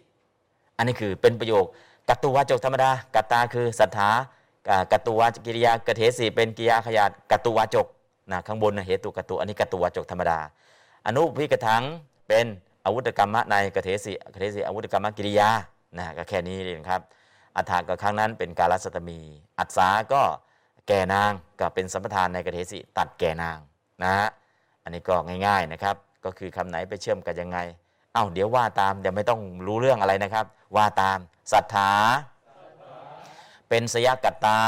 [0.77, 1.65] อันนี้คือเป็นประโยค
[2.09, 4.09] กัตตุวาจกธรรมดา กัตตาคือศรัทธา
[4.91, 7.87] กัตตุวากิริยากเทสีเป็นกิริยาขยาตกัตตุวาจก
[8.31, 10.39] นะข้างบนนะเหตุกัตตุอันนี้กัตตุวาจกธรรมดา
[11.05, 11.83] อนุพิกระถัง
[12.27, 12.45] เป็น
[12.85, 15.49] อาวุธกรรมะในกเทสีกเทสีอาวุธกรรมกิริยา
[15.97, 17.01] นะก็แค่นี้เองครับ
[17.55, 19.19] อัฏฐากับครั้งนั้นเป็นการัสตมี
[19.59, 20.21] อัศาก็
[20.87, 23.57] แก่นางก็เป็นสัมปทานในกเทสิตัดแก่นาง
[24.03, 24.29] นะฮะ
[24.83, 25.15] อันนี้ก็
[25.45, 25.95] ง่ายๆนะครับ
[26.25, 27.57] ก็คือคำไหนไปเชื่อมกันยังไง
[28.13, 30.45] เอ้าเดี๋ยวว่าตามเดี๋ยวไม่ต้องรู้เรื่องอะไรนะครับ
[30.75, 31.17] ว่าตาม
[31.51, 31.91] ศรัทธา
[33.69, 34.61] เป็นสยกัตตา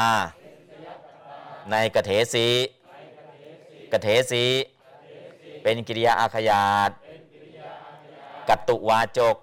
[1.71, 2.47] ในกเทสี
[3.91, 4.43] กเทสี
[5.63, 6.91] เป็นกิริยาอาขยาต
[8.49, 9.37] กัตตุวาจก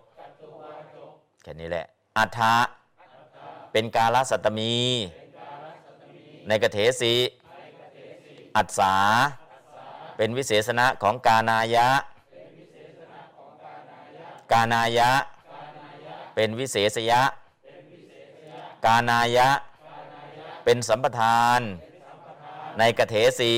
[1.42, 2.54] แค่นี้แหละ อัฏฐะ
[3.72, 4.74] เป็นกาลสัตตมี
[6.48, 7.14] ในกเถสี
[8.56, 8.94] อัศา
[10.16, 11.88] เป็นวิเศษณะของกานายะ
[14.52, 15.10] กานายะ
[16.34, 17.22] เป็นวิเศษยะ
[18.84, 19.48] กานายะ
[20.64, 21.60] เป็นสัมปทาน
[22.78, 23.52] ในกเถสี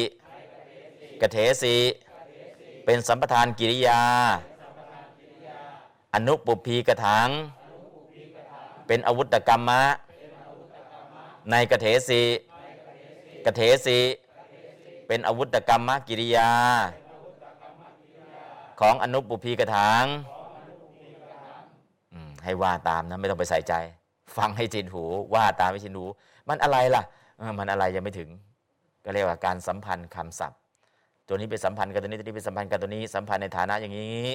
[1.20, 1.76] กเถสี
[2.84, 4.02] เป็นสัมปทานกิริยา
[6.14, 7.28] อนุปุพีกถัง
[8.86, 9.82] เป็นอาวุธกรรมะ
[11.50, 12.22] ในกเถสี
[13.44, 13.98] กเถสี
[15.06, 16.50] เป็นอาวุธกรรมกิริยา
[18.80, 20.04] ของอนุปุพีกถัง
[22.44, 23.74] ให้ว่าตามนะไม่ต้องไปใส่ใจ
[24.36, 25.04] ฟังให้จินหู
[25.34, 26.04] ว่าตามให้จินหู
[26.48, 27.02] มันอะไรล่ะ
[27.58, 28.30] มันอะไรยังไม่ถึง
[29.04, 30.58] ก็เรียกว่าการสัมพันธ์คำศัพท์
[31.26, 34.28] ตัวนี้เป็นสัมพันธ์กับตัวนี้ตัวนี้เป็นสัมพันธ์กับตัวนี้สัมพันธ์ในฐานะอย่างนี้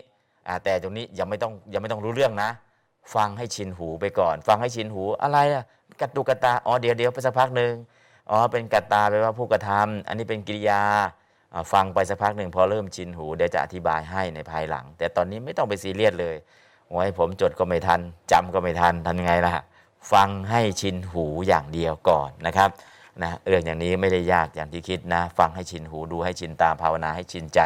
[0.63, 2.49] แต่ตรงนี้ยังไม่ต้องยังไม่ต้องรู้เรื่องนะ
[3.15, 5.63] ฟังให้ชินหูไปก่อน ฟังให้ชินหูอะไรอะ
[5.99, 7.73] กัตตุกตาอ๋อเดี๋ยวเดี๋ยวไปสักพักหนึ่ง
[8.29, 10.81] อ๋อเป็นกัตตาแปลว่าผู้กระทำอันนี้เป็นกิริยา
[11.73, 16.35] ฟังไปสักพักหนึ่งพอเริ่มชินหูเดี๋ยวจะอธิบายให้ในภายหลัง แต่ตอนนี้ไม่ต้องไปซีเรียสเลย
[16.89, 18.01] โอ้ยผมจดก็ไม่ทัน
[18.31, 19.51] จำก็ไม่ทันทำยังไงล่ะ
[20.13, 22.69] ฟังให้ชินหูอย่างเดียวก่อนนะครับ
[23.23, 27.59] นะเรื่องอย่างนี้ไม่ได้ยากอย่างที่คิดนะ ฟังให้ชินหูดูให้ชินตาภาวนาให้ชินใจ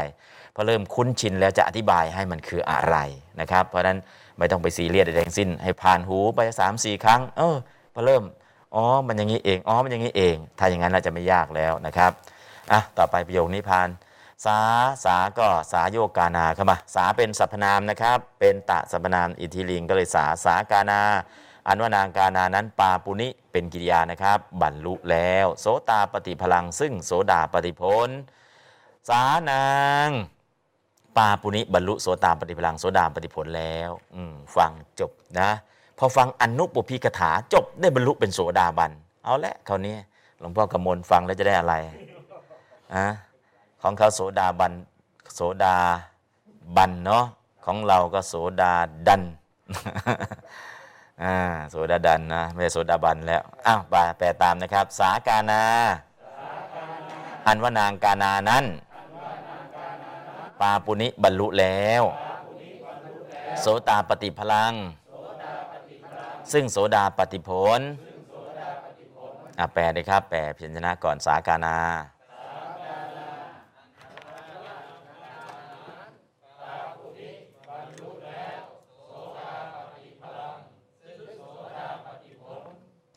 [0.60, 2.98] อเริ่มคุ้นชินแล้วจะอธิบายให้มันคืออะไร
[3.40, 3.98] นะครับ เพราะฉะนั้น
[4.38, 7.58] ไม่ต้องไปซีเรียสใดทั้งสิ้น ให้ผ่านหูไปสามสี่ครั้ง เออ
[7.94, 8.24] พอเริ่ม
[8.76, 12.12] อ๋อมันอย่างนี้เองอ๋อมันอย่างนี้เอง ถ้าอย่างนั้นเราจะไม่ยากแล้วนะครับ
[12.72, 13.90] อะต่อไปประโยคนี้ผ่าน
[14.46, 14.60] สา
[15.06, 21.02] สาก็สาโยกานาเข้ามาสาเป็นสรรพนามนะครับ เป็นตะสรรพนามอิทิลิงก็เลยสาสากานา
[21.68, 28.10] อันว่านางกานานั้นปาปุนิเป็นกิริยานะครับ บรรลุแล้ว โสตาปฏิพลังซึ่งโสดาปฏิพล
[29.10, 29.70] สานา
[30.08, 30.10] ง
[31.18, 34.22] ปาปุนิบรรลุโสตาปฏิพลังโสดาปฏิผลแล้วอื
[34.56, 35.50] ฟังจบนะ
[35.98, 38.92] พอฟังอนุปพิกถาจบได้บรรลุเป็นโสดาบัน
[39.24, 39.96] เอาละคราวนี้
[40.40, 41.76] หลวงพ่อกำมลฟังแล้วจะได้อะไร
[42.94, 43.06] อะ
[43.82, 44.74] ของเขาโสดาบัน
[45.36, 45.76] โสดา
[46.78, 47.26] บันเนาะ
[47.66, 48.74] ของเราก็โสดา
[49.08, 49.22] ดัน
[51.24, 51.36] อ่า
[51.70, 53.82] โสดาดันนะไม่ใช่โสดาบันแล้วอ้าว
[54.18, 55.62] แปลตามนะครับ สากานา
[57.48, 58.66] อันว่านางกานานั้น
[60.62, 62.04] ปาปุนิบรรลุแล้ว
[63.60, 64.74] โสตาปฏิพลัง
[66.52, 67.82] ซึ่งโสดาปฏิผล
[69.60, 71.78] อะแปลเลยครับ แปลพิจารณาก่อนสากานา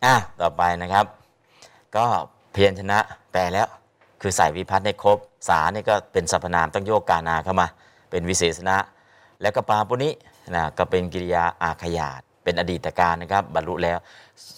[0.04, 1.06] อะต่อไปนะครับ
[1.96, 2.04] ก็
[2.52, 2.98] เพียรชนะ
[3.32, 3.68] แปลแล้ว
[4.22, 5.18] คือใส่วิพัฒน์ให้ครบ
[5.48, 7.66] สาเนี่ยก็เป็นสรรพนามต้องโยกกานาเข้ามา
[8.10, 8.78] เป็นวิเศษณะ
[9.42, 10.10] แล้วก็ปาปุนิ
[10.54, 13.98] นะก็เป็นกิริยาอาขยาตเป็นอดีตการนะครับบรรลุแล้ว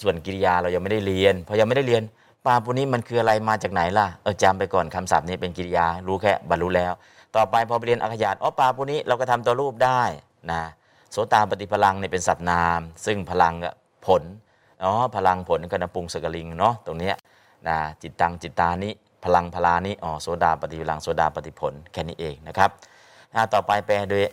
[0.00, 2.02] ส่วนกิริยาเรายังไม่ได้เรียนพอยังไม่ได้เรียน
[2.46, 6.92] ปาปุนิมันคืออะไรมาจากไหนล่ะเออจำไปก่อนคำศัพท์นี้เป็นกิริยารู้แค่บรรลุแล้ว
[7.36, 10.02] ต่อไปพอไปเรียนอาขยาตอ๋อปาปุนิเราก็ทำตัวรูปได้
[10.50, 10.62] นะ
[11.12, 13.70] โสตาปฏิพลังเนี่ยเป็นสัตว์นาม ซึ่งพลังก็
[14.06, 14.22] ผล
[14.82, 17.12] อ๋อพลังผลก็นปรุงสกลิงเนาะตรงนี้
[17.68, 18.90] นะจิตตังจิตตานิ
[19.24, 22.70] พลังพลานิอ๋อโสดาปฏิพลังโสดาปฏิผลแค่นี้เองนะครับ
[23.34, 24.24] อ่าต่อไปแปลโดย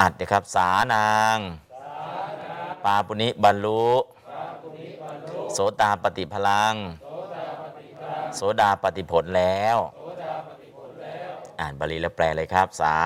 [0.00, 1.36] อัดนะครับ สานาง
[2.84, 3.86] ปาปุนิบรรลุ
[5.52, 6.74] โสตาปฏิพลัง
[8.36, 9.76] โสดาปฏิผลแล้ว
[11.60, 12.96] อ่านบาลีแล้วแปลเลยครับ สา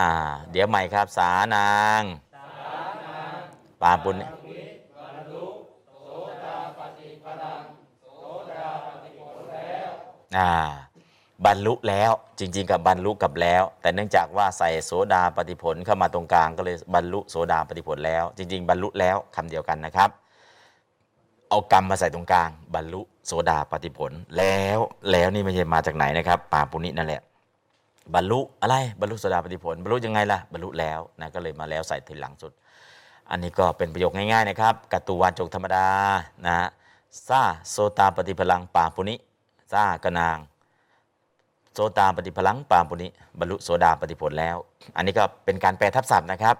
[0.00, 0.12] อ่า
[0.50, 2.02] เดี๋ยวใหม่ครับ สานาง
[3.82, 4.16] ปาปุณ
[10.36, 10.50] อ่า
[11.46, 20.10] บรรลุแล้วจริง ๆ กับบรรลุกับแล้ว แต่เนื่องจากว่าใส่โสดาปฏิผลเข้ามาตรงกลางก็เลยบรรลุโสดาปฏิผลแล้ว จริง ๆ บรรลุแล้วคำเดียวกันนะครับ
[21.48, 24.78] เอากรรมมาใส่ตรงกลาง บรรลุโสดาปฏิผลแล้ว
[25.10, 27.22] แล้วนี่ไม่ใช่มาจากไหนนะครับปาปุณินั่นแหละ
[28.14, 32.52] บรรลุอะไรบรรลุโสดาปฏิผลบรรลุยังไงล่ะบรรลุแล้วนะก็เลยมาแล้วใส่ทีหลังสุด
[33.30, 35.86] อันนี้ก็เป็นประโยคง่าย ๆ นะครับกัตตุวาจกธรรมดา
[36.46, 36.68] นะฮะ
[37.26, 39.14] ซาโซตาปฏิพลังปาปุนิ
[39.74, 40.38] ซากนาง
[41.74, 44.56] โสตาปฏิพลังปาปุนิบรรลุโสดาปฏิผลแล้ว
[44.96, 46.56] อันนี้ก็เป็นการแปลทับศัพท์นะครับ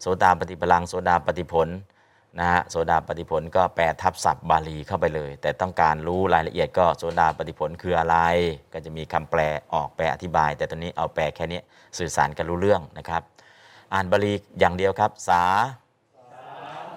[0.00, 1.68] โสดาปฏิพลังโสดาปฏิผล
[2.38, 8.16] นะฮะโสดาปฏิผลก็แปลทับศัพท์บาลีเข้าไปเลย แต่ต้องการรู้รายละเอียดก็โสดาปฏิผลคืออะไร
[8.72, 9.40] ก็จะมีคำแปล
[9.72, 11.60] ออกแปลอธิบาย แต่ตอนนี้เอาแปลแค่นี้
[11.98, 13.22] สื่อสารกันรู้เรื่องนะครับ
[13.94, 15.42] อ่านบาลีอย่างเดียวครับ สา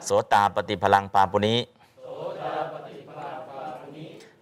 [0.04, 1.56] โสตาปฏิพลังปาปุนิ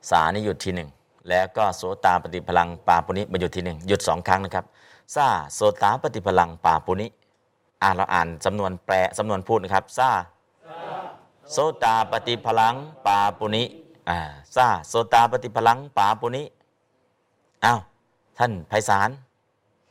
[0.10, 0.90] สานี่หยุดทีหนึ่ง
[1.30, 4.66] แล้วก็โสตาปฏิพลังปาปุนิมาหยุดทีหนึ่งหยุดสองครั้งนะครับ
[5.16, 7.08] ซาโสตาปฏิพลังปาปุนิ
[7.84, 10.10] อ่านเราอ่านสำนวนแปลสำนวนพูดนะครับซา
[11.52, 12.76] โสตาปฏิพลัง
[13.08, 13.64] ปาปุนิ
[14.10, 14.20] อ่า
[14.56, 16.44] ซาโสตาปฏิพลังปาปุนิ
[17.66, 17.80] อ้าว
[18.38, 19.10] ท่านไพศาล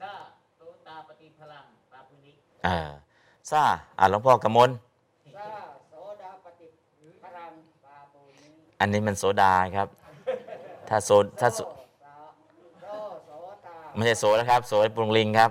[0.01, 0.13] ซา
[0.59, 2.33] โตตาปฏิพลังปาปุนิ
[2.65, 2.91] เออ
[3.51, 3.63] ซา
[3.99, 4.71] อ่านหลวงพ่อกำมล
[5.37, 5.49] ซา
[5.91, 6.67] โสดาปฏิ
[7.25, 7.53] พลัง
[7.85, 8.49] ปาปุนิ
[8.81, 9.89] อันนี้มันโสดาครับ
[10.89, 11.61] ถ้าโซถ้าโซ
[13.95, 15.51] ไม่ใช่โสนะครับ โสปรุงลิงครับ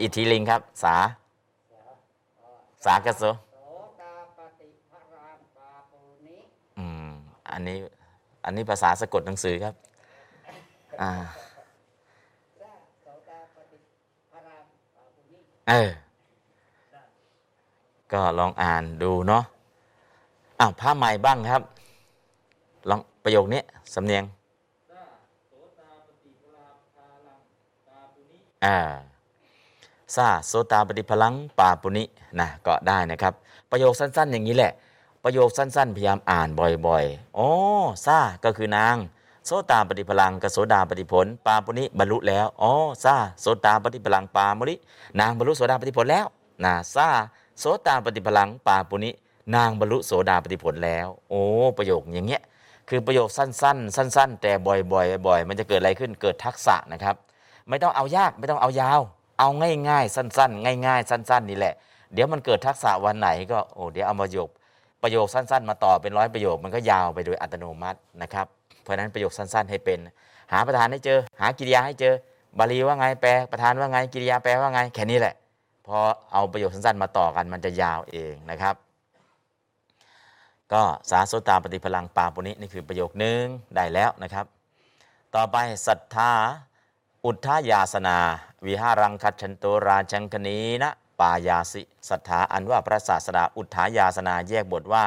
[0.00, 0.96] อิทธิลิงครับ สา
[2.84, 3.24] สากระโส
[6.78, 7.08] อืม
[7.50, 7.76] อันนี้
[8.44, 9.74] อันนี้ภาษาสะกดหนังสือครับ
[11.00, 11.10] อ่า
[15.68, 15.90] เออ
[18.12, 19.42] ก็ลองอ่านดูเนาะ
[20.60, 21.62] อ้าวผ้าใหม่บ้างครับ
[22.88, 23.60] ลองประโยคนี้
[23.94, 24.24] สำเนียง
[28.64, 28.76] อ่า
[30.14, 32.04] ซาโสตาปฏิพลังปาปุนิ
[32.40, 33.32] นะก็ได้นะครับ
[33.70, 34.72] ประโยคสั้น ๆ อย่างนี้แหละ
[35.24, 36.48] ประโยคสั้น ๆ พยายามอ่าน
[36.86, 37.48] บ่อยๆอ๋อ
[38.06, 38.96] ซาก็คือนาง
[39.46, 42.72] โสตาปฏิพลังกับโสดาปฏิผล ปาปุนิบรรลุแล้วอ๋อ
[43.04, 44.74] ซาโสตาปฏิพลังปามุนิ
[45.20, 46.26] นางบรรลุโสดาปฏิผลแล้ว
[46.64, 47.08] นะซา
[47.58, 49.10] โสตาปฏิพลังปาปุนิ
[49.54, 51.42] นางบรรลุโสดาปฏิผลแล้ว โอ้
[51.76, 52.42] ประโยคอย่างเงี้ย
[52.88, 57.16] คือประโยคสั้น ๆ สั้น ๆ แต่บ่อยๆบ่อย มันจะเกิดอะไรขึ้นเกิดทักษะนะครับ
[57.68, 59.00] ไม่ต้องเอายากไม่ต้องเอายาว
[59.38, 59.48] เอา
[59.88, 61.74] ง่ายๆ สั้น ๆ ง่าย ๆ สั้น ๆ นี่แหละ
[62.12, 64.48] เดี๋ยวมันเกิดทักษะวันไหนก็โอ้เดี๋ยวเอามาโยก
[65.02, 68.46] ประโยคสั้น ๆ มาต่อเป็นร้อยประโยคมันก็ยาวไปโดยอัตโนมัตินะครับ
[68.82, 69.98] เพราะฉะนั้นประโยคสั้น ๆ ให้เป็น
[70.52, 72.14] หาประธานให้เจอ หากิริยาให้เจอ
[72.58, 75.34] บาลีว่าไงแปลประธานว่าไงกิริยาแปลว่าไงแค่นี้แหละ
[75.86, 75.98] พอ
[76.32, 78.74] เอาประโยคสั้น ๆ มาต่อกันมันจะยาวเองนะครับ
[80.72, 83.42] ก็สาสตาปฏิพลังปาปุนินี่คือประโยคนึง
[83.76, 84.44] ได้แล้วนะครับ
[85.34, 85.56] ต่อไป
[85.86, 86.32] ศรัทธา
[87.28, 88.18] อุทธายาสนา
[88.66, 90.90] วิหารังคัจฉันโตราชังคณีนะ
[91.20, 95.04] ปายาสิศรัทธาอันว่าพระศาสดาอุทธายาสนาแยกบทว่า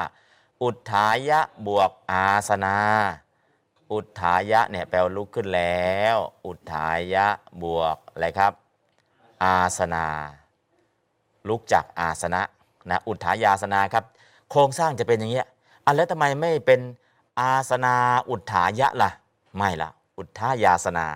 [0.64, 2.76] อุทธายะบวกอาสนา
[3.91, 6.16] อุทธายะเนี่ยแปลลุกขึ้นแล้ว
[6.46, 7.28] อุทธายะ
[7.64, 8.54] บวกอะไรครับ
[9.44, 10.06] อาสนา
[11.48, 12.41] ลุกจากอาสนะ
[12.90, 14.04] นะอุทธายาสนาครับ
[14.52, 15.48] โครงสร้างจะเป็นอย่างเงี้ย
[15.86, 16.80] อันแล้วทำไมไม่เป็น
[17.40, 17.96] อาสนา
[18.30, 19.12] อุทธายะล่ะ
[19.58, 21.08] ไม่ละอุทธายาสนา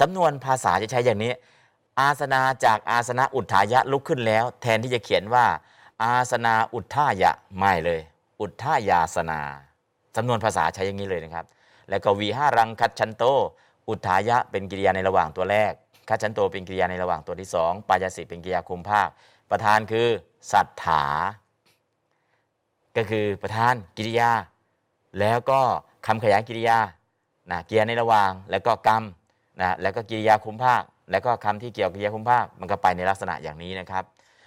[0.00, 1.32] สำนวนภาษาจะใช้อย่างนี้
[2.00, 5.46] อาสนาจากอาสนะอุทธายะลุกขึ้นแล้ว แทนที่จะเขียนว่า
[6.02, 8.00] อาสนาอุทธายะไม่เลย
[8.40, 9.40] อุทธายาสนา
[10.16, 11.46] สำนวนภาษาใช้อย่างนี้เลยนะครับ
[11.90, 13.24] แล้วก็วีห้ารังคัดชันโต
[13.88, 15.72] อุทธายะเป็นกิริยาในระหว่างตัวแรก
[16.08, 19.08] คัดชันโตเป็นกิริยาในระหว่างตัวที่สองปายาสิเป็นกิริยาคุมภาค
[19.50, 20.06] ประธานคือ
[20.52, 21.04] สัทธา
[22.96, 24.30] ก็คือประธานกิริยา
[25.20, 25.60] แล้วก็
[26.06, 26.78] คำขยายกิริยา
[27.50, 29.02] นะกิริยาในระหว่าง แล้วก็กรรม
[29.62, 34.04] นะแล้วก็กิริยาคุมภาค แล้วก็คำที่เกี่ยวกับกิริยาคุมภาคมันก็ไปในลักษณะอย่างนี้นะครับ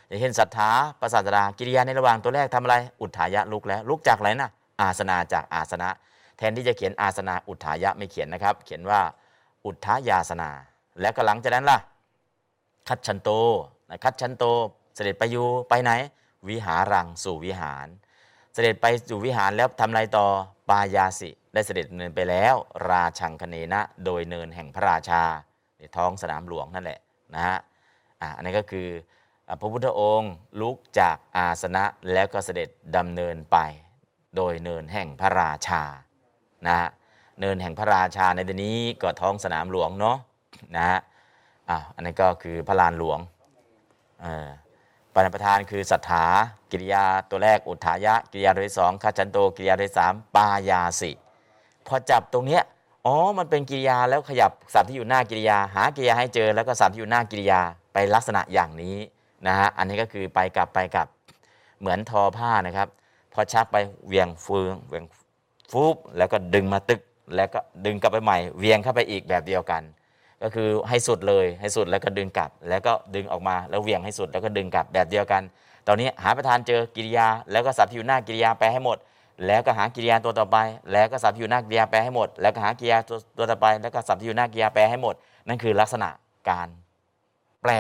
[0.08, 0.70] อย่างเช่นศรัทธา
[1.02, 4.50] ประสาทดากิริยาในระหว่างตัวแรกทำอะไร อุทธายะลุกแล้วลุกจากอะไรนะ
[4.82, 5.90] อาสนาจากอาสนะ
[6.38, 9.02] แทนที่จะเขียนอาสนาอุทธายะไม่เขียนนะครับ เขียนว่า
[9.66, 10.50] อุทธายาสนา
[11.02, 11.80] แล้วก็หลังจากนั้นล่ะ
[12.88, 13.30] คัดชันโต
[13.90, 14.44] นะคัดชันโต
[14.96, 15.92] เสด็จไปอยู่ไปไหน
[16.50, 17.88] วิหารังสู่วิหาร
[18.54, 20.26] เสด็จไปสู่วิหารแล้วทำอะไรต่อ
[20.70, 22.56] ปายาสิ ได้เสด็จเนินไปแล้ว
[22.90, 25.24] ราชังคเนนะ โดยเนินแห่งพระราชา
[25.78, 27.00] ในท้องสนามหลวงนั่นแหละ
[27.36, 27.58] นะฮะ
[28.22, 28.88] อะอันนี้ก็คือ
[29.60, 31.84] พระพุทธองค์ลุกจากอาสนะ
[32.14, 33.58] แล้วก็เสด็จดำเนินไป
[34.36, 35.84] โดยเนินแห่งพระราชา
[36.68, 36.90] นะฮะ
[37.40, 40.18] เนินแห่งพระราชาในที่นี้ก็ท้องสนามหลวงเนาะ
[40.76, 41.00] นะฮะ
[41.70, 43.20] อะอันนี้ก็คือพระลานหลวง
[45.14, 46.26] ปณประธานคือศรัทธา
[46.72, 51.12] กิริยาตัวแรกอุทายะ กิริยาตัวที่สองคัจจันโตกิริยาตัวที่สามปายาสิ
[51.88, 52.62] พอจับตรงเนี้ย
[53.06, 57.60] อ๋อ มันเป็นกิริยาแล้วขยับสับที่อยู่หน้ากิริยา หากิริยาให้เจอแล้วก็สับที่อยู่หน้ากิริยา
[57.94, 58.96] ไปลักษณะอย่างนี้
[59.48, 61.08] นะฮะอันนี้ก็คือไปกลับไปกลับ
[61.80, 62.88] เหมือนทอผ้านะครับ
[63.34, 65.06] พอชักไปเวียงฟืงเวียง
[65.72, 67.02] ฟูบแล้วก็ดึงมาตึก
[67.36, 69.82] แล้วก็ดึงกลับไปใหม่เวียงเข้าไปอีกแบบเดียวกัน
[70.42, 75.42] ก็คือให้สุดเลยให้สุดแล้วก็ดึงกลับ แล้วก็ดึงออกมาแล้วเวียงให้สุดแล้วก็ดึงกลับแบบเดียวกัน
[75.88, 78.98] ตอนนี้หาประธานเจอกิริยา แล้วก็สับพิวหน้ากิริยาแปให้หมด
[79.46, 80.58] แล้วก็หากิริยาตัวต่อไป
[80.92, 85.16] แล้วก็สับพิวหน้ากิริยาแปลให้หมด แล้วก็หากิริยาตัวตัวต่อไป แล้วก็สับพิวหน้ากิริยาแปลให้หมด
[85.48, 86.10] นั่นคือลักษณะ
[86.50, 86.68] การ
[87.62, 87.72] แปล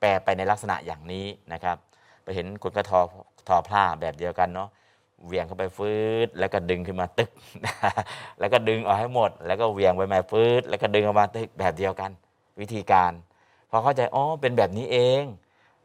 [0.00, 1.76] แปลไปในลักษณะอย่างนี้นะครับ
[2.22, 3.00] ไปเห็นคนก็ทอ
[3.48, 4.68] ทอผ้าแบบเดียวกันเนาะ
[5.26, 5.92] เวียงเข้าไปฟื
[6.26, 7.30] ดแล้วก็ดึงขึ้นมาตึก
[8.40, 12.10] แล้วก็ดึงออกให้หมด แล้วก็เวียงไปมาฟืดแล้วก็ดึงออกมาตึกแบบเดียวกัน
[12.60, 13.12] วิธีการ
[13.70, 15.22] พอเข้าใจอ๋อเป็นแบบนี้เอง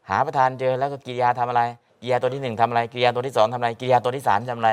[0.08, 1.62] หาประธานเจอแล้วก็กิริยาทำอะไร
[2.00, 4.70] กิริยาตัวที่หนึ่งทำอะไรกิริยาตัวที่สองทำอะไรกิริยาตัวที่สามทำอะไร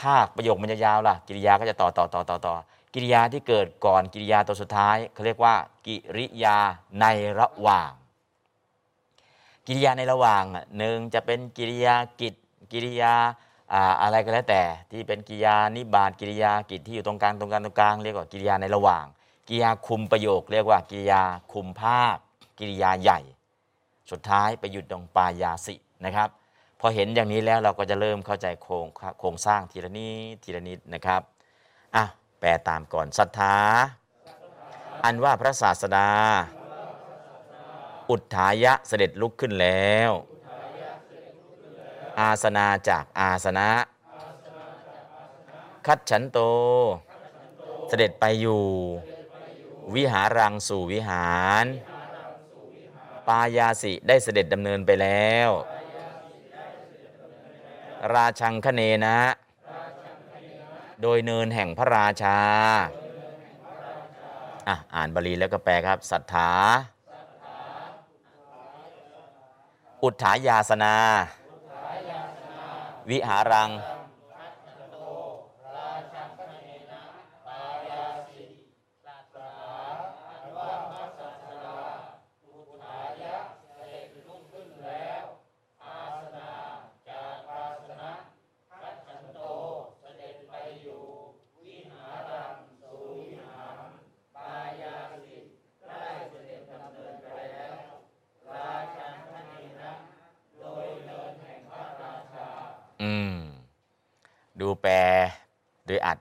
[0.00, 2.54] ถ้าประโยคมันจะยาวล่ะ กิริยาก็จะต่อต่อต่อต่อต่อ
[2.94, 5.54] กิริยาที่เกิดก่อนกิริยาตัวสุดท้ายเขาเรียกว่า
[5.86, 6.56] กิริยา
[7.00, 7.06] ใน
[7.40, 7.90] ระหว่าง
[9.66, 10.44] กิริยาในระหว่าง
[10.78, 12.34] หนึ่งจะเป็นกิริยากิจ
[12.72, 13.14] กิริยา
[14.02, 19.04] อะไรก็แล้วแต่ที่เป็นกิริยานิบาตกิริยากิจที่อยู่ตรงกลางตรงกลางตรงกลางเรียกว่ากิริยาในระหว่าง
[19.48, 21.22] กิริยาคุมประโยค เรียกว่ากิริยา
[21.52, 22.16] คุมภาค
[22.58, 23.20] กิริยาใหญ่
[24.10, 26.28] สุดท้ายไปหยุดตรงปายาสินะครับ
[26.84, 28.86] อเห็นอย่างนี้แล้วเราก็จะเริ่มเข้าใจโครง
[29.20, 31.22] โครงสร้างทีละนิดทีละนิดนะครับ
[31.96, 32.04] อะ
[32.40, 33.56] แปลตามก่อนศรัทธา
[35.04, 36.10] อันว่าพระศาสดา
[38.10, 40.10] อุทธายะเสด็จลุกขึ้นแล้ว
[42.20, 43.70] อาสนาจากอาสนะ
[45.86, 46.38] คัดฉันโต
[47.88, 48.62] เสด็จไปอยู่
[49.94, 51.32] วิหารังสู่วิหา
[51.62, 51.64] ร
[53.28, 55.50] ปายาสิได้เสด็จดำเนินไปแล้ว
[58.12, 59.18] ราชังคเนนะ
[61.02, 62.38] โดยเนินแห่งพระราชา
[64.68, 66.50] อะอ่านบาลีแล้วก็แปลครับศรัทธา
[70.02, 70.94] อุทธายาสนา
[73.10, 73.70] วิหารัง
[103.04, 103.34] อืม
[104.60, 104.94] ดูแปล
[105.86, 106.18] โดยอัด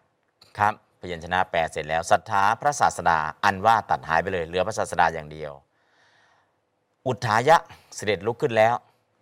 [0.58, 5.52] ครับพยัญชนะแปลเสร็จแล้วศรัทธาพระศาสดาอันว่าตัดหายไปเลย เหลือพระศาสดาอย่างเดียว
[7.08, 7.58] อุทายะ
[7.96, 8.76] เสด็จลุกขึ้นแล้ว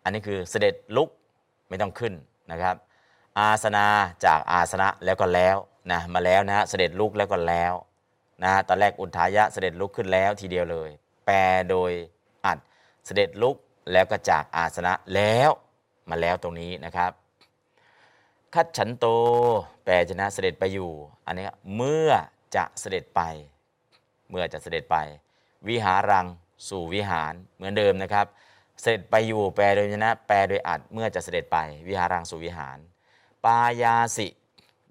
[0.03, 1.09] อันนี้คือเสด็จลุก
[1.69, 2.13] ไม่ต้องขึ้น
[2.51, 2.75] นะครับ
[3.39, 3.85] อาสนา
[4.25, 5.57] จากอาสนะแล้วก็แล้ว
[5.91, 7.73] นะมาแล้วนะเสด็จลุกแล้วก็แล้ว
[8.43, 10.89] นะฮะตอนแรกอุทายะเสด็จลุกขึ้นแล้วทีเดียวเลย
[11.25, 11.37] แปล
[11.69, 11.91] โดย
[12.45, 12.57] อัด
[13.05, 13.55] เสด็จลุก
[13.91, 15.51] แล้วก็จากอาสนะแล้ว
[16.09, 17.11] มาแล้วตรงนี้นะครับ
[18.55, 19.05] คัดฉันโต
[19.83, 20.91] แปลชนะเสด็จไปอยู่
[21.25, 22.11] อันนี้เมื่อ
[22.55, 23.21] จะเสด็จไป
[24.29, 24.97] เมื่อจะเสด็จไป
[25.67, 26.27] วิหารัง
[26.67, 28.25] สู่วิหารเหมือนเดิมนะครับ
[28.81, 31.57] เสด็จไปอยู่แปลโดยชนะ แปลโดยอัดเมื่อจะเสด็จไป
[31.87, 32.77] วิหารังสู่วิหาร
[33.45, 34.27] ปายาสิ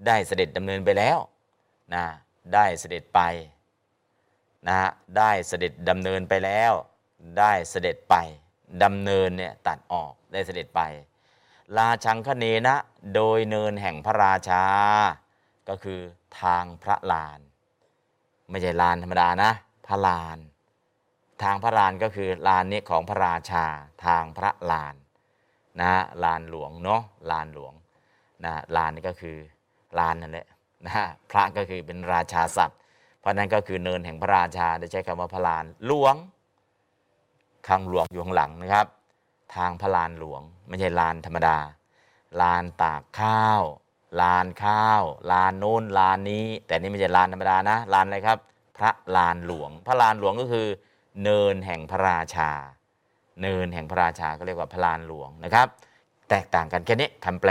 [0.06, 1.18] ได้เสด็จดำเนินไปแล้ว
[1.94, 2.04] นะ
[2.54, 3.20] ได้เสด็จไป
[4.68, 4.78] นะ
[5.18, 6.72] ได้เสด็จดำเนินไปแล้ว
[7.38, 8.14] ได้เสด็จไป
[8.82, 10.82] ดำเนินเนี่ยตัดออกได้เสด็จไป
[11.78, 12.76] ราชังคเนนะ
[13.14, 14.64] โดยเนินแห่งพระราชา
[15.68, 16.00] ก็คือ
[16.40, 17.40] ทางพระลาน
[18.50, 19.50] ไม่ใช่ลานธรรมดานะ
[19.86, 20.38] พระลาน
[21.42, 23.64] ทางพระลานก็คือลานนี้ของพระราชา
[24.06, 24.94] ทางพระลาน
[25.80, 25.92] นะ
[26.24, 27.74] ลานหลวงเนาะลานหลวง
[28.44, 29.36] นะลานนี่ก็คือ
[29.98, 30.46] ลานนั่นแหละ
[30.86, 32.78] นะพระก็คือเป็นราชาศัพท์
[33.20, 36.14] เพราะนั้นก็คือเนินแห่งพระราชาได้ใช้คำว่าพระลานหลวง
[37.68, 38.86] ข้างหลวงอยู่ข้างหลังนะครับ
[39.56, 41.58] ทางพระลานหลวง ไม่ใช่ลานธรรมดา
[42.40, 43.62] ลานตากข้าว
[44.20, 45.02] ลานข้าว
[45.32, 48.38] ลานโน้นลานนี้ แต่นี่ไม่ใช่ลานธรรมดานะ ลานอะไรครับ
[48.78, 50.66] พระลานหลวง พระลานหลวงก็คือ
[51.22, 52.50] เนินแห่งพระราชา
[53.42, 55.66] เนินแห่งพระราชาก็เรียกว่าพระลานหลวงนะครับ
[56.30, 57.50] แตกต่างกันแค่นี้คำแปล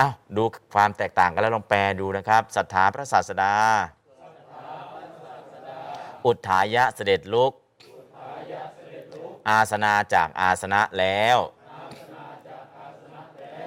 [0.00, 0.42] อ้าวดู
[0.74, 3.54] ความแตกต่างกันแล้วลองแปลดูนะครับศรัทธาพระศาสดา
[6.26, 7.52] อุทธายะเสด็จลุก
[9.48, 11.38] อาสนาจากอาสนะแล้ว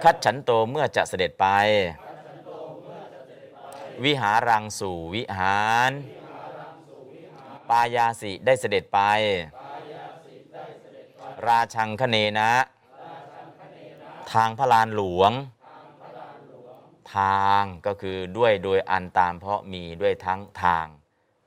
[0.03, 1.47] คัดฉันโตเมื่อจะเสด็จไป
[4.03, 5.91] วิหารังสู่วิหาร
[7.69, 8.99] ปายาสิได้เสด็จไป
[11.47, 12.51] ราชังคเนนะ
[14.33, 15.31] ทางพระลานหลวง
[17.15, 20.87] ทางก็คือด้วยโดยอันตามเพราะมีด้วยทั้งทาง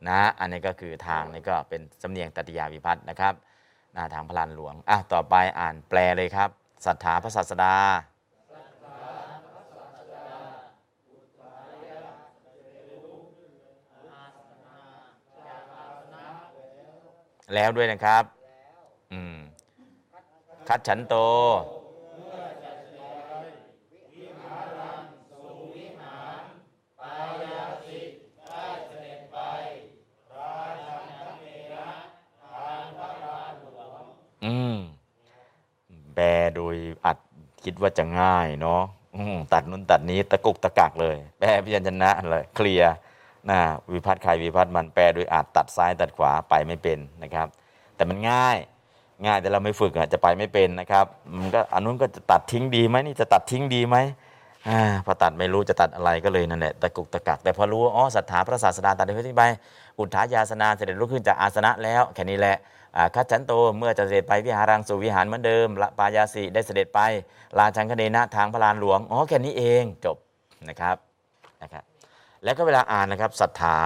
[0.08, 3.34] นะ อันนี้ก็คือทางนี่ก็เป็นสำเนียงตติยาวิพัฒน์นะครับ
[3.96, 6.48] น้าทางพลานหลวงอะต่อไปอ่านแปลเลยครับ
[6.86, 7.76] ศรัทธาพระศาสดา
[17.54, 18.24] แล้วด้วยนะครับ
[19.12, 19.36] อืม
[20.68, 21.14] คัดฉันโต
[34.44, 34.74] อืม
[36.14, 36.18] แบ
[36.56, 37.18] โดยอัด
[37.64, 38.82] คิดว่าจะง่ายเนาะ
[39.52, 42.82] ตัดนุ่นตัดนี้ตะกุกตะกักเลย แปลพิจญชนะเลยเคลีย
[43.50, 43.58] นะ
[43.92, 47.46] วิพัฒน์ใครวิพัฒน์มันแปลโดยอาจตัดซ้ายตัดขวาไปไม่เป็นนะครับ
[47.96, 48.56] แต่มันง่าย
[49.26, 51.06] ง่ายแต่เราไม่ฝึกอะจะไปไม่เป็นนะครับ
[51.38, 53.96] มันก็อันนู้นก็จะตัดทิ้งดีไหมนี่จะตัดทิ้งดีไหม
[55.06, 62.56] พอตัดไม่รู้จะตัดอะไรก็เลยนั่นแหละตะกุกตะกัก แต่พอรู้อ๋อศรัทธาพระศาสดาตัดได้ที่ใอุทธายาสนาเสด็จลุกขึ้นจากอาสนะแล้วแค่นี้แหละ
[63.14, 67.00] คัจฉันโตเมื่อจะเสด็จไปวิหารังสู่วิหารเหมือนเดิมละปายาสีได้เสด็จไป
[67.58, 70.16] ลาชังคเนนะทางพระลานหลวงอ๋อแค่นี้เองจบ
[70.68, 70.96] นะครับ
[71.62, 71.84] นะครับ
[72.44, 73.78] แล้วก็เวลาอ่านนะครับศรัทธา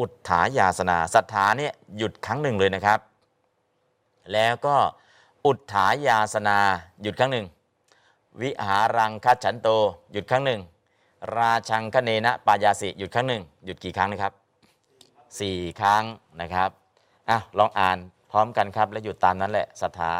[0.00, 2.98] อุทธายาสนาศรัทธาเนี่ยหยุดครั้งหนึ่งเลยนะครับ
[4.32, 4.76] แล้วก็
[5.46, 6.58] อุทธายาสนา
[7.02, 7.46] หยุดครั้งหนึ่ง
[8.40, 9.68] วิหารังคัจฉันโต
[10.12, 10.60] หยุดครั้งหนึ่ง
[11.36, 14.32] ราชังคเนนะปายาสิหยุดครั้งหนึ่งหยุดกี่ครั้งนะครับ
[15.40, 16.04] สี่ครั้ง
[16.40, 16.70] นะครับ
[17.28, 17.98] อะลองอ่าน
[18.30, 20.12] พร้อมกันครับ แล้วหยุดตามนั้นแหละศรัทธา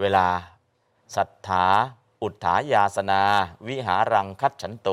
[0.00, 0.26] เวลา
[1.16, 1.64] ศรัทธา
[2.22, 3.22] อุทธายาสนา
[3.68, 4.88] วิหารังคัจฉันโต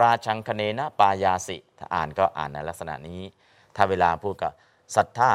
[0.00, 3.22] ราชังคเนนะปายาสิ ถ้าอ่านก็อ่านในลักษณะนี้
[3.76, 4.50] ถ้าเวลาพูดก็
[4.96, 5.32] ศรัทธา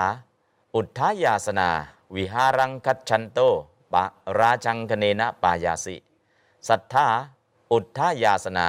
[0.75, 1.69] อุทธายาสนา
[2.15, 3.39] วิหารังคัจฉันโต
[3.93, 4.03] ปะ
[4.39, 5.95] ราชังคเนนะปายาสิ
[6.69, 7.07] ศรัทธา
[7.71, 8.67] อุทธายาสนา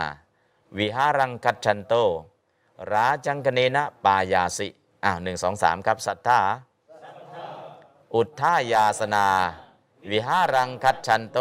[0.78, 1.94] วิหารังคัจฉันโต
[2.92, 4.68] ราชังคเนนะปายาสิ
[5.04, 6.40] อ่าวหนึ่งสองสามครับศรัทธา
[8.14, 9.26] อุทธายาสนา
[10.10, 11.38] วิหารังคัจฉันโต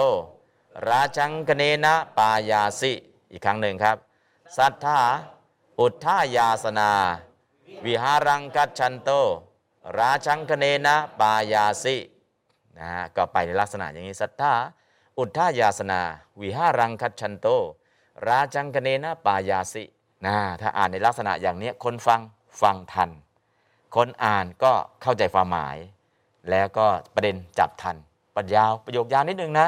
[0.88, 2.92] ราชังคเนนะปายาสิ
[3.32, 3.98] อีกครั้งหนึ่งครับ
[4.58, 5.00] ศรัทธา
[5.80, 6.92] อุทธายาสนา
[7.86, 9.10] วิหารังคัจฉันโต
[9.98, 11.96] ราชังคเนนะปายาสิ
[12.78, 14.54] นะฮะ ก็ไปในลักษณะอย่างนี้ศรัทธา
[15.19, 16.02] อุทธายาสนา
[16.41, 17.48] วิหารังคัจฉันโต
[18.27, 19.84] ราชังคเนนะปายาสิ
[20.26, 22.22] นะถ้าอ่านในลักษณะอย่างนี้คนฟัง
[22.61, 23.10] ฟังทัน
[23.95, 24.72] คนอ่านก็
[25.02, 25.77] เข้าใจความหมาย
[26.49, 26.85] แล้วก็
[27.15, 27.95] ประเด็นจับทัน
[28.35, 29.68] ปัญญาวประโยคยาวนิดนึงนะ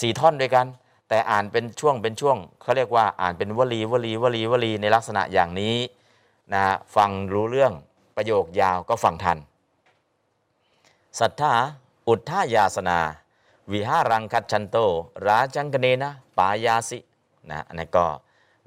[0.00, 0.66] สี่ท่อนด้วยกัน
[1.08, 5.76] แต่อ่านเป็นช่วงเป็นช่วงเขาเรียกว่าอ่านเป็นวลีวลีวลีวลีในลักษณะอย่างนี้
[6.52, 6.62] นะ
[6.96, 7.72] ฟังรู้เรื่อง
[8.16, 9.38] ประโยคยาวก็ฟังทัน
[11.20, 11.54] ศรัทธา
[12.08, 12.98] อุทธายาสนา
[13.72, 14.76] วิหารังคัจฉันโต
[15.26, 16.98] ราจังกเนนะปายาสิ
[17.50, 18.06] นะอันนี้ก็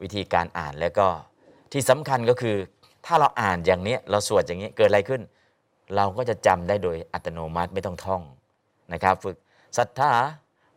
[0.02, 1.08] วิธีการอ่านแล้วก็
[1.72, 2.58] ที่สำคัญก็คือ
[3.06, 5.22] ถ้าเราอ่านอย่างนี้เราสวดอย่างนี้เกิดอะไรขึ้น
[5.96, 8.22] เราก็จะจำได้โดยอัตโนมัติไม่ต้องท่อง
[8.94, 9.36] นะครับฝึก
[9.78, 10.12] ศรัทธา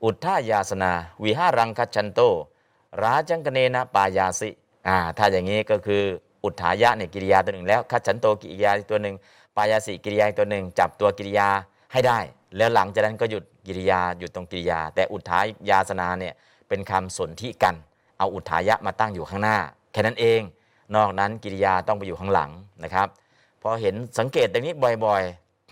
[0.05, 0.93] อุทธายาสนา
[1.25, 2.21] วิหารังคัจฉันโต
[3.03, 4.51] ราจังกเนนะปายาสิ
[4.89, 6.03] อ่าถ้าอย่างนี้ก็คือ
[6.45, 9.15] อุทธายะเนี่ยกิริยาตัวหนึ่งแล้วคัจฉันโตกิริยาตัวหนึ่ง
[9.57, 11.49] ปายาสิกิริยาตัวหนึ่งจับตัวกิริยา
[11.93, 12.19] ให้ได้
[12.57, 15.39] แล้วหลังจากนั้นก็หยุดกิริยาหยุดตรงกิริยา แต่อุทา
[15.71, 16.35] ยาสนาเนี่ย
[16.69, 17.75] เป็นคำสนธิกัน
[18.19, 19.57] เอาอุทายะมาตั้งอยู่ข้างหน้า
[19.93, 20.41] แค่นั้นเอง
[20.97, 22.51] นอกนั้นกิริยาต้องไปอยู่ข้างหลัง
[22.85, 23.09] นะครับ
[23.63, 24.75] พอเห็นสังเกตอย่างนี้
[25.05, 25.23] บ่อย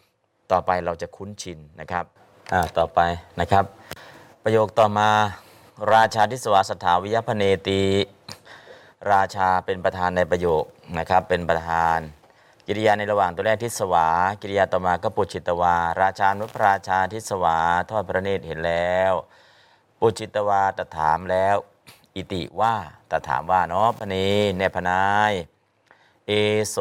[0.01, 2.05] ๆ ต่อไปเราจะคุ้นชินนะครับ
[2.53, 3.01] อ่าต่อไป
[3.41, 3.65] นะครับ
[4.45, 5.09] ประโยคต่อมา
[5.95, 7.83] ราชาทิสวาสถาวิยพเนตี
[9.13, 10.65] ราชาเป็นประธานในประโยค
[10.99, 11.99] นะครับเป็นประธาน
[12.67, 14.09] กิริยาในระหว่างตัวแรกทิสวา
[14.41, 17.57] กิริยาต่อมาก็ปุจิตวา ราชานุพระราชาทิสวา
[17.91, 19.13] ทอดพระเนตรเห็นแล้ว
[20.01, 21.57] ปุจิตวาตถามแล้ว
[22.17, 22.75] อิติว่า
[23.11, 24.17] ตถามว่าเนาะพระเน
[24.57, 25.33] เนพนาย
[26.27, 26.33] เอ
[26.69, 26.77] โส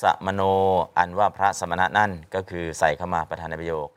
[0.00, 0.42] สมโน
[0.96, 3.88] อันว่าพระสมณะนั่นก็คือใส่เข้ามาประธานในประโยค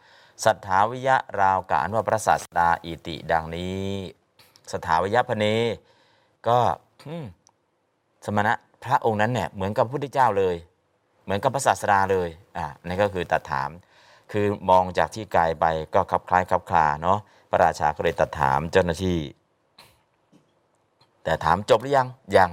[0.43, 3.89] สัทธาวิยะราวกาอันว่าพระศาสดาอิติดังนี้
[4.73, 5.45] สถาวิยะพเน
[6.47, 6.59] ก็
[8.25, 8.53] สมณะ
[8.83, 10.55] พระองค์นั้นเนี่ยเหมือนกับพุทธเจ้าเลย
[11.31, 13.69] มือนกับพระศาสดาเลยอ่านี่ก็คือตัดถาม
[14.31, 19.19] คือมองจากที่ไกลไปก็คลับคล้ายคลับคลาเนาะพระราชาก็เลยตัดถามเจ้าหน้าที่
[21.23, 22.51] แต่ถามจบหรือยังยัง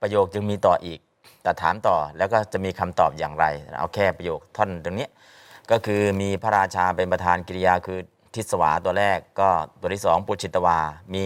[0.00, 1.00] ประโยคจึงมีต่ออีก
[1.42, 3.44] แต่ถามต่อแล้วก็จะมีคำตอบอย่างไร
[3.78, 5.08] เอาแค่ประโยคท่อนตรงนี้
[5.70, 7.98] ก็คือมีพระราชาเป็นประธานกิริยาคือ
[8.34, 9.48] ทิศวาตัวแรก ก็
[9.80, 10.78] ตัวที่สองปุจิตวา
[11.14, 11.24] มี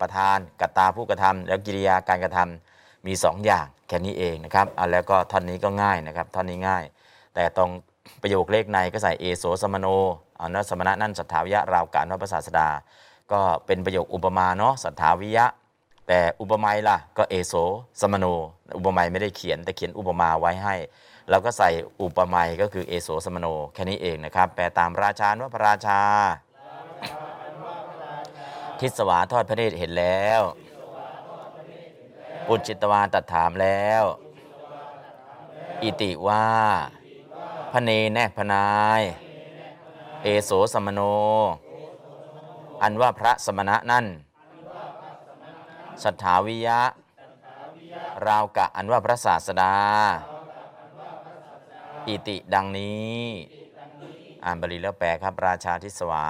[0.00, 6.84] ประธานกัตตาผู้กระทำแล้วกิริยาการกระทำมีสองอย่าง ค่นี้เองนะครับเอาแล้วก็ท่อนนี้ก็ง่ายนะครับท่อนนี้ง่าย
[7.34, 7.70] แต่ตรง
[8.22, 9.86] ประโยคเลขในก็ใส่เอโสสมโน
[10.40, 12.68] อานะสมณะนั่นสัทธาวิยะราวการพระศาสดา
[13.32, 15.46] ก็เป็นประโยคอุปมาเนาะสัทธาวิยะ
[16.08, 17.54] แต่อุปมาล่ะก็เอโส
[18.00, 18.26] สมโน
[18.76, 20.74] อุปมาไม่ได้เขียนแต่เขียนอุปมาไว้ให้
[21.30, 21.70] เราก็ใส่
[22.02, 26.00] อุปมาก็คือเอโสสมโนแค่นี้เองนะครับ แปลตามราชาว่าพระราชา
[28.80, 30.42] ทิศวาทอดพระเนตรเห็นแล้ว
[32.46, 34.04] ปุจจิตวาตัดถามแล้ว
[35.82, 36.46] อิติว่า
[37.72, 38.68] พระเนแนกพนา
[39.00, 39.02] ย
[40.22, 41.00] เอโสสมโน
[42.82, 44.06] อันว่าพระสมณะนั่น
[46.02, 46.80] สัทธาวิยะ
[48.26, 49.74] ราวกะอันว่าพระศาสดา
[52.08, 53.22] อิติดังนี้
[54.44, 56.26] อ่านบาลีแล้วแปลครับ ราชาทิสวา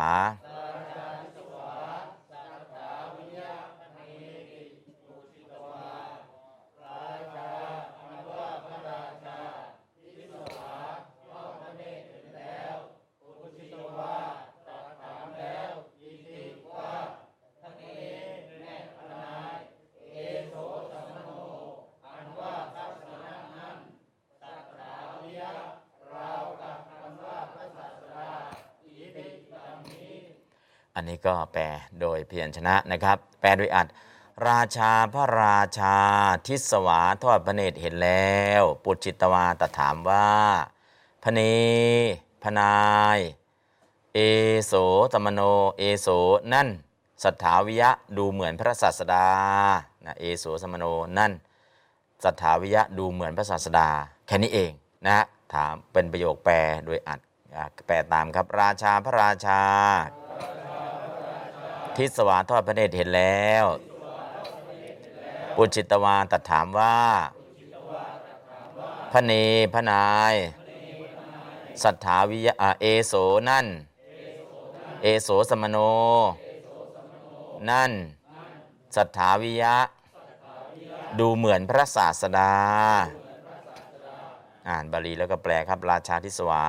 [30.94, 31.64] อันนี้ก็แปล
[32.00, 33.86] โดยเพียรชนะนะครับ แปลโดยอัด
[34.48, 35.96] ราชาพระราชา
[36.46, 40.30] ทิศวาทอดพระเนตรเห็นแล้ว ปุจจิตวาตถามว่า
[41.22, 41.40] พระเน
[42.42, 42.76] พระนา
[43.16, 43.18] ย
[44.14, 44.18] เอ
[44.64, 44.72] โส
[45.12, 45.40] ตมโน
[45.78, 46.08] เอโส
[46.52, 46.68] นั่น
[47.22, 49.26] สัทธาวิยะดูเหมือนพระศาสดา
[50.04, 50.84] นะเอโสสมโน
[51.18, 51.32] นั่น
[52.24, 53.88] สัทธาวิยะดูเหมือนพระศาสดา
[54.26, 54.72] แค่นี้เอง
[55.04, 55.24] นะฮะ
[55.54, 56.56] ถามเป็นประโยคแปล
[56.86, 57.20] โดยอัด
[57.86, 59.60] แปลตามครับ ราชาพระราชา
[61.96, 63.64] ทิศวาทอดพระเนตรเห็นแล้ว
[65.56, 66.98] ปุจจิตวาตัดถามว่า
[69.12, 69.32] พระเน
[69.74, 70.34] พระนาย
[71.82, 73.14] สัทธาวิยะเอโส
[73.48, 73.66] นั่น
[75.02, 75.76] เอโสสมโน
[77.70, 77.92] นั่น
[78.96, 79.76] สัทธาวิยะ
[81.18, 82.52] ดูเหมือนพระศาสดา
[84.68, 86.64] อ่านบาลีแล้วก็แปลครับราชาทิสวา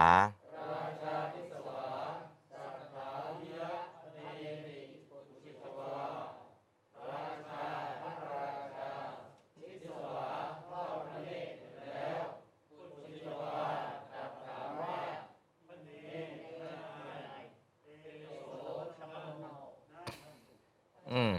[21.12, 21.34] อืม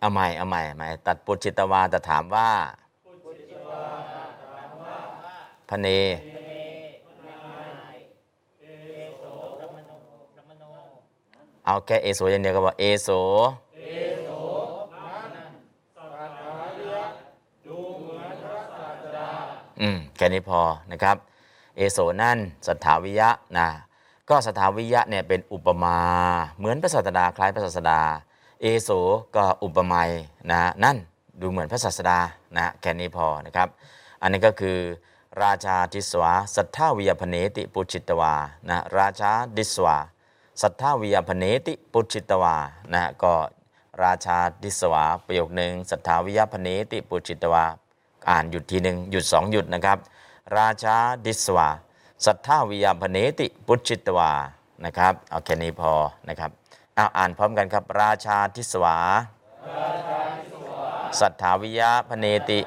[0.00, 2.48] เอาใหม่เอาใหม่ใหม่ตัดปุจจิตวาแต่ถามว่า
[5.68, 5.88] พระเน
[11.66, 13.08] เอาแค่เอโสอย่างเดียวก็บอกเอโส
[19.80, 20.60] อืมแค่นี้พอ
[20.92, 21.16] นะครับ
[21.76, 23.68] เอโสนั่นสัทธาวิยะนะ
[24.28, 25.98] ก็สัทธาวิยะเนี่ยเป็นอุปมา
[26.58, 28.00] เหมือนพระศาสดาคล้ายพระศาสดา
[28.62, 28.90] เอโส
[29.36, 30.10] ก็อุปไมย
[30.50, 30.96] นะนั่น
[31.40, 32.20] ดูเหมือนพระศาสดา
[32.56, 33.68] นะแค่นี้พอนะครับ
[34.22, 34.78] อันนี้ก็คือ
[35.42, 38.34] ราชาทิสวาสัทธาวิยพเนติปุจิตวา
[38.68, 39.96] นะราชาดิสวา
[40.62, 42.56] สัทธาวิยพเนติปุจิตวา
[42.92, 43.34] นะก็
[44.02, 47.64] ราชาดิสวาประโยคหนึ่งสัทธาวิยพเนติปุจิตวา
[48.30, 49.98] อ่านหยุดทีหนึ่งหยุดสองหยุดนะครับ
[50.56, 51.68] ราชาดิสวา
[52.24, 54.30] สัทธาวิยพเนติปุจิตวา
[54.84, 55.92] นะครับเอาแค่นี้พอ
[56.28, 56.59] นะครับ
[57.00, 58.96] อาอ่านพร้อมกันครับ ราชาทิสวา
[61.20, 62.60] สัทธาวิยพเนติ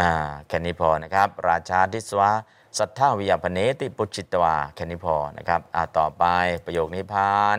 [0.00, 0.12] อ่า
[0.48, 2.30] แค่นี้พอนะครับ ราชาทิสวา
[2.78, 6.24] สัทธาวิยพเนติปุจิตวาแค่นี้พอนะครับอ่าต่อไป
[6.64, 7.58] ประโยคนี้พาน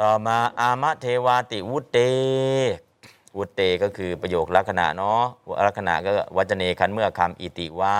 [0.00, 1.98] ต่อมาอามะเทวาติวุตเต
[3.36, 5.22] วุตเตก็คือประโยคลักษณะเนาะ
[5.66, 7.98] ลักษณะก็วัจเนคันเมื่อคำอิติว่า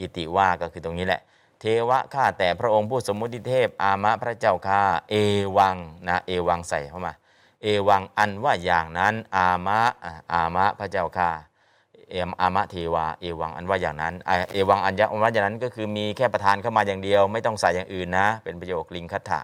[0.00, 1.22] อิติว่าก็คือตรงนี้แหละ
[1.60, 5.14] เทวะข้าแต่พระองค์ผู้สมมุติเทพ อามะพระเจ้าข้าเอ
[5.56, 5.76] วัง
[6.08, 7.12] นะเอวังใส่เข้ามา
[7.62, 9.80] เอวังอันว่าอย่างนั้น อามะ
[10.32, 11.30] อามะพระเจ้าข้า
[12.10, 14.14] เอมอามะเทวาเอวังอันว่าอย่างนั้น
[14.52, 19.40] เอวังอันยะอันว่าอย่างนั้นก็คือมีแค่ประธานเข้ามาอย่างเดียว ไม่ต้องใส่อย่างอื่นนะ เป็นประโยคลิงคัตถะ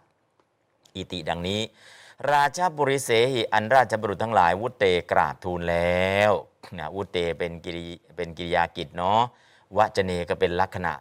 [0.95, 1.61] อิติดังนี้
[2.33, 6.33] ราชบุริเสหิอันราชบุรุษทั้งหลาย วุตเตกราบทูลแล้ว
[6.79, 7.87] นะวุตเตเป็นกิริ
[8.17, 9.21] เป็นกิริยากิจเนาะ
[9.77, 10.95] วจเนก็เป็นลักษณะ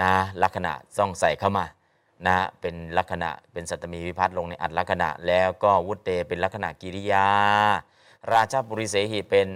[0.00, 0.12] นะ
[0.42, 1.64] ลักษณะต้องใส่เข้ามา
[2.26, 7.26] นะเป็นลักษณะเป็นสัตมีวิพัฒน์ลงในอัดลักษณะ แล้วก็วุตเตเป็นลักษณะกิริยา
[8.32, 9.48] ราชบุริเสหิเป็น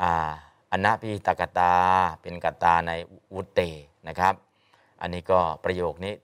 [0.00, 0.30] อ่า
[0.72, 1.74] อนาพิตกตา
[2.20, 2.92] เป็นกตาใน
[3.34, 3.60] วุตเต
[4.08, 4.34] นะครับ
[5.00, 6.14] อันนี้ก็ประโยคนี้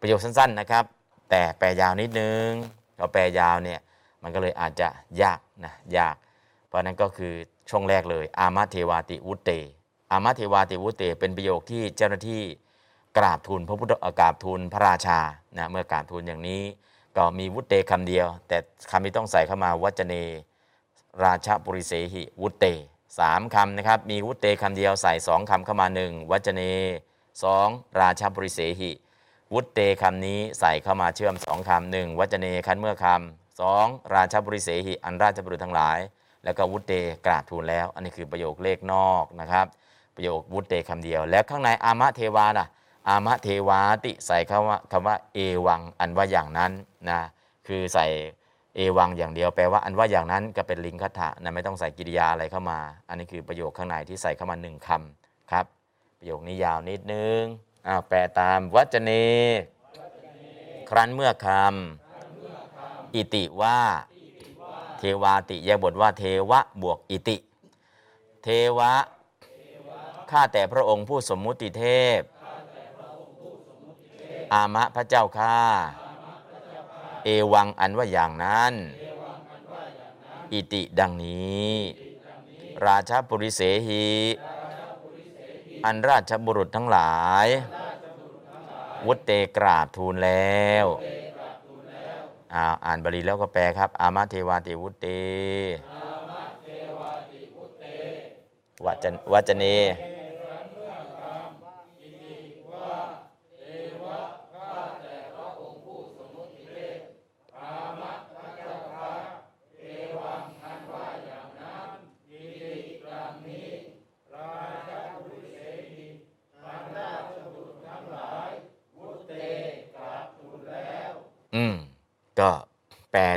[0.00, 0.84] ประโยคสั้นๆนะครับ
[1.30, 2.48] แต่แปลยาวนิดนึง
[2.96, 3.80] เราแปลยาวเนี่ย
[4.22, 4.88] มันก็เลยอาจจะ
[5.22, 6.16] ยากนะยาก
[6.66, 7.32] เพราะนั้นก็คือ
[7.70, 9.50] ช่วงแรกเลย อามาเทวาติวุตเต
[10.10, 12.42] อามาเทวาติวุตเตเป็นประโยคที่เจ้าหน้าที่
[13.18, 15.20] กราบทูลพระพุทธกราบทูลพระราชา
[15.56, 16.62] นะเมื่อกราบทูลอย่างนี้
[17.16, 18.58] ก็มีวุตเตคำเดียว แต่
[18.90, 20.14] คำที่ต้องใส่เข้ามาวัจเน
[21.24, 22.64] ราชปุริเสหิวุตเต
[23.18, 26.62] สามคำนะครับมีวุตเตคำเดียวใส่สองคำเข้ามาหนึ่งวัจเน
[27.42, 27.68] สอง
[28.00, 28.90] ราชปุริเสหิ
[29.52, 35.98] วุตเตคำนี้ใส่เข้ามาเชื่อมสองคำหนึ่งวัจเนคันเมื่อคำสองราชบุริเสหิ อันราชบุรุษทั้งหลาย
[36.44, 36.92] แล้วก็วุตเต
[37.26, 39.66] กราบทูลแล้ว อันนี้คือประโยคเลขนอกนะครับ
[40.16, 42.68] ประโยควุตเตคำเดียว แล้วข้างในอามะเทวาน่ะ
[43.08, 46.72] อามะเทวาติใส่คำว่าคำว่าเอวังอันว่าอย่างนั้น
[47.10, 47.20] นะ
[47.66, 48.06] คือใส่
[48.76, 55.66] เอวังอย่างเดียวแปลว่าอันว่าอย่างนั้นก็เป็นลิงคัตถะนะไม่ต้องใส่กิริยาอะไรเข้ามา อันนี้คือประโยคข้างในที่ใส่เข้ามาหนึ่งคำครับ
[56.18, 57.42] ประโยคนี้ยาวนิดนึง
[57.86, 59.10] อ้าวแปลตามวัจเน
[60.90, 63.78] ครั้นเมื่อคำอิติว่า
[64.98, 67.36] เทวาติแยกบทว่าเทวะบวกอิติ
[68.44, 68.48] เท
[68.78, 68.94] วะ
[70.30, 71.84] ข้าแต่พระองค์ผู้สมมุติเท
[72.18, 72.20] พ
[74.52, 75.58] อามะพระเจ้าข้า
[77.24, 78.74] เอวังอันว่าอย่างนั้น
[80.52, 81.72] อิติดังนี้
[82.86, 84.06] ราชาปุริเสหี
[85.84, 87.14] อันราชบุรุษทั้งหลา
[87.44, 87.48] ย
[89.06, 90.86] วุฒเตกราบทูลแล้ว
[92.84, 95.06] อ่านบาลีแล้วก็แปลครับ อามาเทวาติวุฒเต
[98.84, 99.64] วัจนวัจเน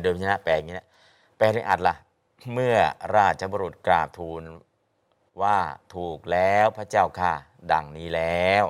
[0.01, 0.87] โดยพยัญชนะแปลอย่างนี้นะ
[1.37, 1.95] แปลในอัดละ่ะ
[2.53, 2.75] เมื่อ
[3.15, 4.43] ราชบุรุษกราบทูล
[5.41, 5.57] ว่า
[5.95, 7.33] ถูกแล้วพระเจ้าค่ะ
[7.73, 8.65] ดังนี้แล้ว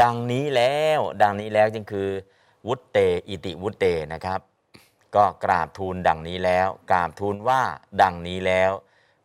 [0.00, 2.08] ดังนี้แล้ว ดังนี้แล้วจึงคือ
[2.66, 2.98] วุตเต
[3.28, 3.84] อิติวุตเต
[4.14, 4.40] นะครับ
[5.16, 7.62] ก็กราบทูลดังนี้แล้ว กราบทูลว่า
[8.02, 8.72] ดังนี้แล้ว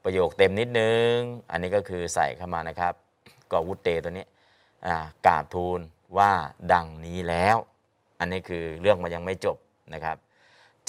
[0.03, 1.13] ประโยคเต็มนิดนึง
[1.51, 2.93] อันนี้ก็คือใส่เข้ามานะครับ
[3.51, 4.25] ก็วุตเตตัวนี้
[5.27, 5.79] กราบทูล
[6.17, 6.31] ว่า
[6.73, 7.57] ดังนี้แล้ว
[8.19, 9.57] อันนี้คือเรื่องมันยังไม่จบ
[9.93, 10.17] นะครับ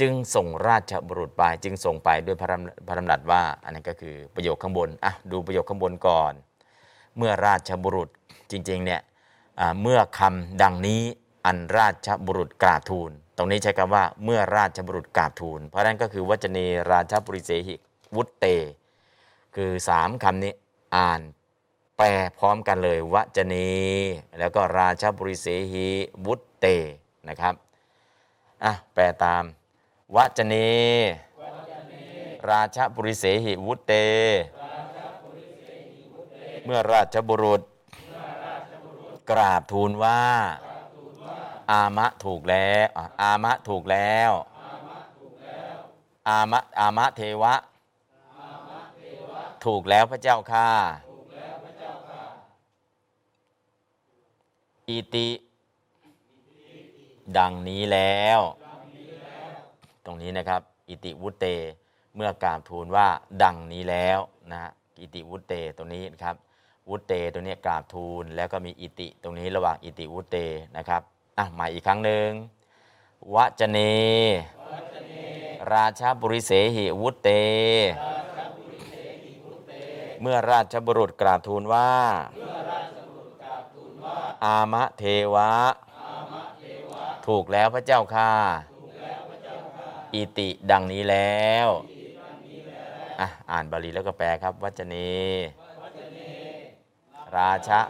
[0.01, 6.33] จึงส่งราชบุรุษไปจึงส่งไปด้วยพระดำพระดำรัสว่า อันนี้นก็คือประโยคข้างบนอะดูประโยคข้างบนก่อน
[7.17, 8.09] เมื่อราชบุรุษ
[8.51, 9.01] จริงๆเนี่ย
[9.83, 11.03] เมื่อคำดังนี้
[11.47, 16.59] อันราชบุรุษกราบทูล ตรงนี้ใช้คำว่าเมื่อราชบุรุษกราบทูล เพราะนั้นก็คือวจเน
[16.93, 17.75] ราชบุริเสหิ
[18.17, 18.47] วุตเต
[19.57, 20.53] คือสามคำนี้
[20.97, 21.21] อ่าน
[21.97, 22.09] แปล
[22.39, 23.55] พร้อมกันเลยวจเน
[24.39, 25.87] แล้วก็ราชบุริเสหิ
[26.27, 26.67] วุตเต
[27.29, 27.55] นะครับ
[28.65, 29.43] อะแปลตาม
[30.17, 30.55] วัจเน
[32.51, 33.93] ราชบุริเสหิวุตเต
[36.65, 37.63] เมื่อราชบุรุษ
[39.31, 40.23] กราบทูลว่า
[41.71, 42.87] อามะถูกแล้ว
[43.23, 44.33] อามะถูกแล้ว
[46.29, 47.55] อามะอามะเทวะ
[49.65, 50.71] ถูกแล้วพระเจ้าค่ะ
[54.89, 55.29] อิติ
[57.37, 58.41] ดังนี้แล้ว
[60.09, 61.47] รงนี้นะครับ อิติวุตเต
[62.17, 63.07] เมื่อกราบทูลว่า
[63.43, 64.19] ดังนี้แล้ว
[64.51, 64.71] นะฮะ
[65.01, 66.37] อิติวุตเตตรงนี้นะครับ
[66.89, 70.37] วุตเตตรงนี้กราบทูลแล้วก็มีอิติตรงนี้ระหว่างอิติวุตเต
[70.77, 71.03] นะครับ
[71.39, 72.31] อะใหม่อีกครั้งหนึ่ง
[73.35, 73.79] วจเน
[75.75, 77.29] ราชาบุริเสหิวุตเต
[80.21, 81.91] เมื่อราชบุรุษกราบทูลว่า
[84.45, 85.05] อามะเท
[85.35, 85.53] วะ
[87.27, 88.33] ถูกแล้วพระเจ้าค่ะ
[90.15, 91.69] อิติดังนี้แล้ว
[93.21, 94.95] อะอ่านบาลีแล้วก็แปลครับ วัจเน
[97.35, 97.81] ราชะ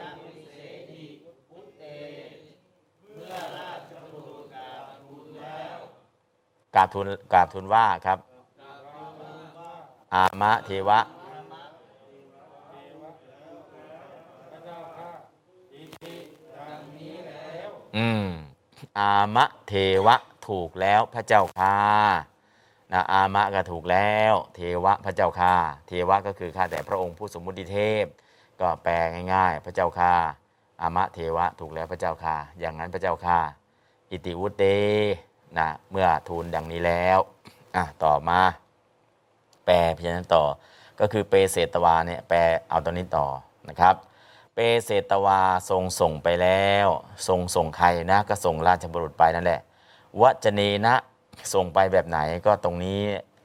[6.75, 8.19] กราบทูลกราบทูลว่าครับ
[10.15, 10.99] อามะเทวะ
[17.97, 18.25] อืม
[18.99, 19.73] อามะเท
[20.07, 20.17] วะ
[20.49, 21.77] ถูกแล้วพระเจ้าค่ะ
[22.93, 25.55] นะอามะก็ถูกแล้ว เทวะพระเจ้าค่ะ
[25.89, 28.05] เทวะก็คือข้าแต่พระองค์ผู้สมมุติเทพ
[28.61, 28.95] ก็แปล
[29.33, 30.15] ง่าย ๆ พระเจ้าค่ะ
[30.83, 33.39] อามะเทวะถูกแล้วพระเจ้าค่ะ อย่างนั้นพระเจ้าค่ะ
[34.11, 34.65] อิติวุตเต
[35.59, 37.19] นะเมื่อทูลดังนี้แล้ว
[37.77, 38.41] อะต่อมา
[39.67, 40.45] แปลพยัญชนต่อ
[41.01, 42.39] ก็คือเปเสตวาเนี่ยแปล
[42.69, 43.27] เอาตอนนี้ต่อ
[43.69, 43.95] นะครับ
[44.55, 46.89] เปเสตวาทรงส่งไปแล้ว
[47.29, 49.61] ทรงส่งใครนะก็ส่งราชบุรุษไปนั่นแหละ
[50.23, 50.95] วจเนนะ
[51.53, 53.01] ส่งไปแบบไหนก็ตรงนี้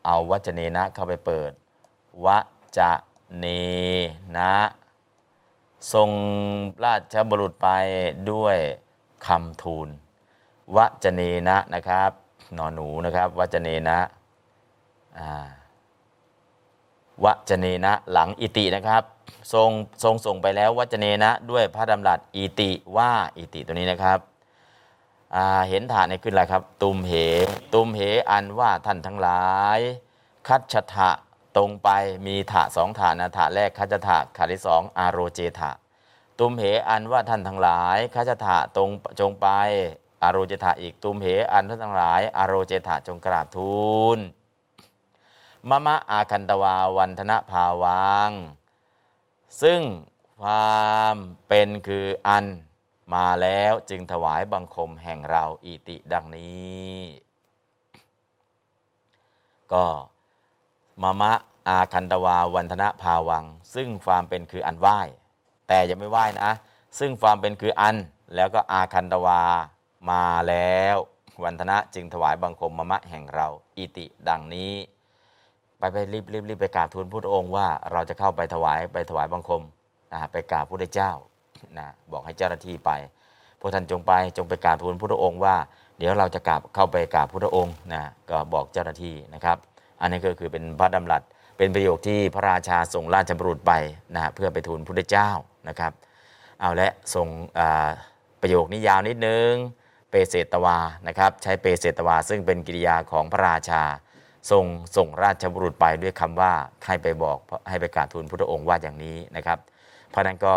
[0.05, 1.51] เอาวจเนนะเข้าไปเปิด
[2.25, 2.27] ว
[2.77, 2.79] จ
[3.37, 3.45] เน
[4.37, 4.53] นะ
[5.93, 6.09] ทรง
[6.83, 7.69] ราชบุรุษไป
[8.31, 8.57] ด้วย
[9.25, 9.87] คำทูล
[10.75, 12.11] วจเนนะนะครับ
[12.57, 13.99] นอนหนูนะครับวจเนนะ
[17.23, 19.03] วจเนนะหลังอิตินะครับ
[19.53, 19.69] ทรง
[20.03, 24.19] ทรงส่งไปแล้ววจเนนะด้วยพระดำรัสอิติว่าอิติตัวนี้นะครับ
[25.69, 27.13] เห็นฐานในขึ้นอะไรครับ ตุมเห
[27.73, 28.01] ตุมเห
[28.31, 29.79] อันว่าท่านทั้งหลาย
[30.47, 31.09] คัจฉะ
[31.57, 31.89] ตรงไป
[32.25, 33.99] มีถะสองฐานนะถะแรกคัจฉะ
[34.37, 35.71] ขาที่สองอารโรเจถะ
[36.39, 38.89] ตุมเหอันว่าท่านทั้งหลายข้าจะถะตรง
[39.19, 39.47] จงไป
[40.23, 44.19] อโรเจถะอีกตุมเหอันท่านทั้งหลายอโรเจถะจงกราบทูล
[45.69, 48.31] มะมะอาคันตวาวันธนะภาวัง
[49.61, 49.81] ซึ่ง
[50.39, 51.15] ความ
[51.47, 52.45] เป็นคืออัน
[53.13, 56.97] มาแล้วจึงถวายบังคมแห่งเราอิติดังนี้
[59.73, 59.85] ก็
[61.01, 61.33] มะมะ
[61.67, 64.99] อาคันตวาวันธนะภาวัง ซึ่งความเป็นคืออันไหว้
[65.67, 66.51] แต่ยังไม่ไหว้นะ
[66.99, 67.95] ซึ่งความเป็นคืออัน
[68.35, 69.41] แล้วก็อาคันตวา
[70.09, 70.95] มาแล้ว
[71.43, 73.47] วันธนะจึงถวายบังคมมะมะแห่งเรา
[73.77, 74.73] อิติดังนี้
[75.77, 79.61] ไปไปรีบรีบรีบไปกราบทูลพระองค์ว่าเราจะเข้าไปถวายไปถวายบังคม
[80.11, 81.11] นะไปกราบพระเจ้า
[81.77, 82.91] นะบอกให้เจ้าหน้าที่ไป
[83.59, 85.55] พวกท่านจงไปจงไปกราบทูลพระองค์ว่า
[85.97, 89.57] เดี๋ยวเราจะกราบเข้าไปกราบพระองค์นะก็บอกเจ้าหน้าที่นะครับ
[90.01, 91.21] อันนี้ก็คือเป็นพระดำรัส
[91.57, 93.73] เป็นประโยคที่พระราชาส่งราชบุรุษไป
[94.15, 95.29] นะเพื่อไปทูลพระเจ้า
[95.69, 95.91] นะครับ
[96.61, 97.27] เอาละส่ง
[98.41, 99.51] ประโยคนี้ยาวนิดนึง
[100.09, 100.77] เปเสตวา
[101.07, 103.81] นะครับ ใช้เปเสตวา ซึ่งเป็นกิริยาของพระราชา
[104.51, 104.65] ส่ง
[104.97, 106.53] ส่งราชบุรุษไปด้วยคำว่า
[106.85, 107.37] ให้ไปบอก
[107.69, 109.59] ให้ไปกราบทูลพระองค์ว่าอย่างนี้นะครับ
[110.09, 110.53] เพราะนั้นก็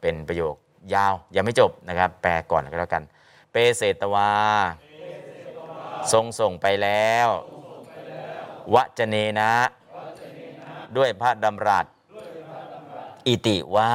[0.00, 0.54] เป็นประโยค
[0.94, 3.02] ยาวยังไม่จบนะครับ แปลก่อนก็แล้วกัน
[3.52, 4.32] เปเสตวา
[6.12, 7.28] ทรงส่งไปแล้ว
[8.74, 9.52] วจเนนะ
[10.96, 11.86] ด้วยพระดำรัส
[13.26, 13.94] อิติว่า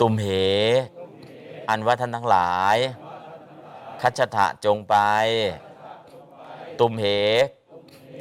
[0.00, 0.26] ตุมเห
[1.68, 2.76] อันว่าท่านทั้งหลาย
[4.02, 4.96] คัจฉะจงไป
[6.80, 7.04] ตุมเห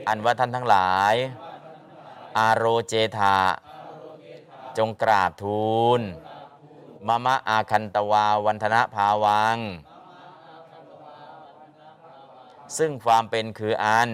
[0.07, 1.13] อันว่าท่านทั้งหลาย
[2.37, 3.37] อาโรเจธา
[4.77, 6.01] จงกราบทูล
[7.07, 9.57] มะมะอาคันตวาวันธนะภาวัง
[12.77, 14.09] ซึ่งความเป็นคืออัน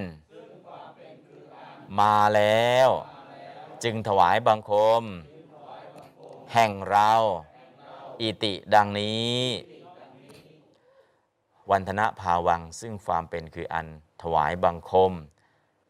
[1.99, 2.89] มาแล้ว
[3.84, 5.03] จึงถวายบังคม
[6.53, 7.11] แห่งเรา
[8.22, 9.38] อิติดังนี้
[11.72, 13.88] วันธนะภาวัง ซึ่งความเป็นคืออัน
[14.22, 15.14] ถวายบังคม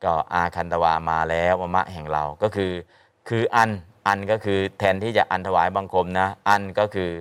[0.04, 2.74] ก็อาคันตวามาแล้วมะมะแห่งเราก็คือ
[3.30, 3.72] คืออัน
[4.08, 7.12] อันก็คือแทนที่จะอันถวายบังคมนะ อันก็คือ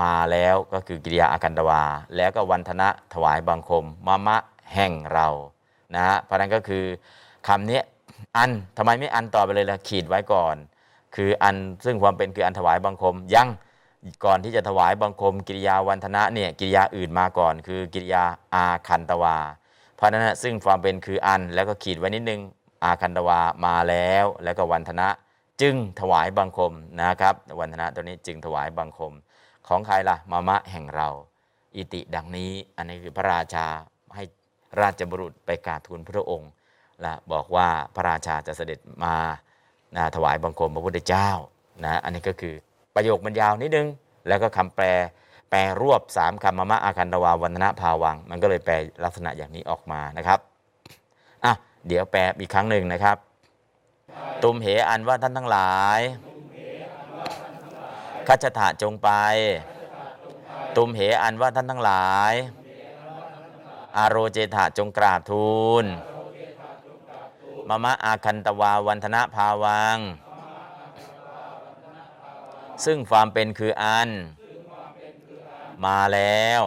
[0.00, 1.82] มาแล้วก็คือกิริยาอาคันตวา
[2.16, 4.36] แล้วก็วันธนะถวายบังคมมะมะ
[4.74, 5.28] แห่งเรา
[5.94, 6.84] นะฮะเพราะนั้นก็คือ
[7.48, 7.80] คำนี้
[8.36, 10.56] อันทำไมไม่อันต่อไปเลยล่ะขีดไว้ก่อน
[11.14, 13.48] คืออันซึ่งความเป็นคืออันถวายบังคมยัง
[14.24, 18.24] ก่อนที่จะถวายบังคม กิริยาวันธนะเนี่ยกิริยาอื่นมาก่อน คือกิริยา
[18.54, 19.36] อาคันตวา
[19.96, 22.40] เพราะนั้นซึ่งความเป็นคืออันแล้วก็ขีดไว้นิดนึง
[22.84, 25.08] อาคันตวามาแล้วแล้วก็วันธนะ
[25.60, 29.12] จึงถวายบังคมนะครับ วันธนะตัวนี้จึงถวายบังคม
[29.68, 31.08] ของใครล่ะมามะแห่งเรา
[31.76, 33.66] อิติดังนี้ อันนี้คือพระราชา
[34.14, 34.24] ให้
[34.80, 36.50] ราชบุรุษไปกราบทูลพระองค์
[37.02, 39.16] และบอกว่าพระราชาจะเสด็จมา
[39.96, 41.30] นะถวายบังคมพระพุทธเจ้า
[41.84, 42.54] นะอันนี้ก็คือ
[42.94, 43.88] ประโยคมันยาวนิดนึง
[44.28, 44.86] แล้วก็คำแปล
[45.50, 48.74] แปลรวบสามคำมามะอาคันตวาวันธนะภาวัง มันก็เลยแปล
[49.04, 50.38] ลักษณะอย่างนี้ออกมานะครับ
[51.44, 51.52] อะ
[51.86, 53.16] เดี๋ยวแปลอีกครั้งหนึ่งนะครับ
[54.42, 56.00] ตุมเหอันว่าท่านทั้งหลาย
[58.28, 59.10] คัจฉะจงไป
[60.76, 62.32] ตุมเหอันว่าท่านทั้งหลาย
[63.96, 65.84] อาโรเจถะจงกราบทูล
[67.68, 69.98] มมะอาคันตวาวันธนะภาวัง
[72.84, 74.08] ซึ่งความเป็นคืออัน
[75.84, 76.62] มาแล้ว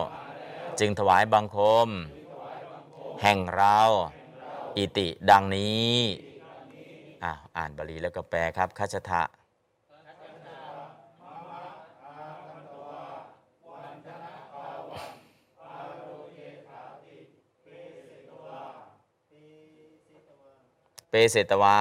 [0.80, 1.58] จึงถวายบังค
[1.88, 1.90] ม
[3.22, 3.80] แห่งเรา
[4.78, 5.96] อิติดังนี้
[7.58, 9.22] อ่านบาลีแล้วก็แปลครับคัจฉะ
[21.10, 21.80] เปเสตวา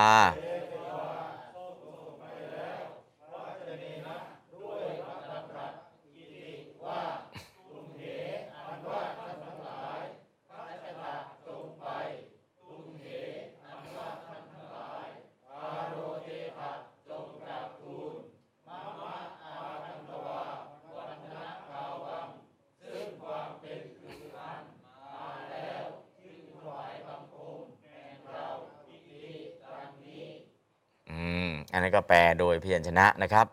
[31.72, 33.46] อันนั้นก็แปลโดยพยัญชนะนะครับ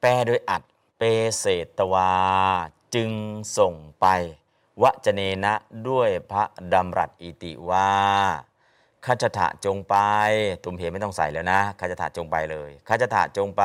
[0.00, 0.62] แปลโดยอัด
[0.98, 1.02] เป
[1.38, 1.46] เศ
[1.78, 2.12] ตวา
[2.94, 3.10] จึง
[3.58, 4.06] ส่งไป
[4.82, 5.54] วจเนนะ
[5.88, 7.90] ด้วยพระดำรัสอิติว่า
[9.06, 9.96] ข้าจถะจงไป
[10.64, 13.64] ตุมเพไม่ต้องใส่แล้วนะข้าจถะจงไปเลยข้าจถะจงไป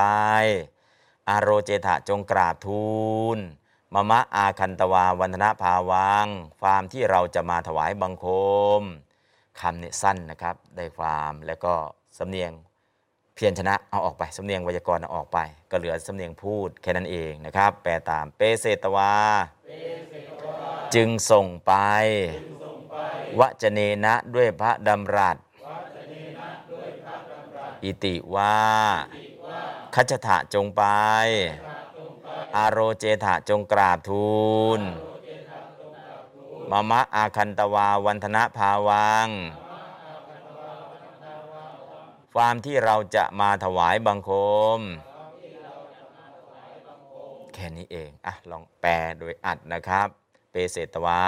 [1.30, 2.86] อาโรเจถะจงกราบทู
[3.36, 3.38] ล
[3.94, 6.28] มะมะอาคันตวาวันธนภาวัง
[6.62, 8.26] ความที่เราจะมาถวายบังค
[8.80, 8.82] ม
[9.60, 11.74] คำเนี่ยสั้นนะครับ ได้ความแล้วก็
[12.18, 12.52] สำเนียง
[13.36, 15.40] เพียรชนะเอาออกไปสำเนียงไวยากรณ์เอาออกไป
[15.72, 19.14] ก็เหลือสำเนียงพูดแค่นั้นเองนะครับ แปลตามเปเสตวา
[20.96, 21.74] จึงส่งไป
[23.40, 25.38] วจเนนะด้วยพระดำรัส
[27.84, 28.58] อิติว่า
[29.96, 30.84] คัจฉะจงไป
[32.56, 34.36] อารโรเจถะจงกราบทู
[34.80, 34.82] ล
[36.72, 39.28] มะมะอาคันตวาวันธนะภาวัง
[42.40, 44.32] ความที่เราจะมาถวายบังค
[44.78, 44.80] ม
[47.54, 50.08] แค่นี้เอง อะ ลองแปลโดยอัดนะครับ
[50.52, 51.22] เปเสตวา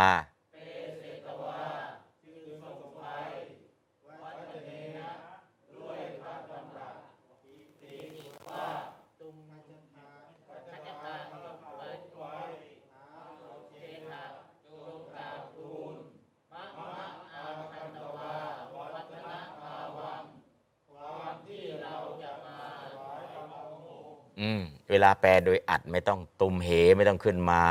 [24.89, 27.63] เวลาแปลโดยอัดไม่ต้องตุมเหไม่ต้องขึ้นมา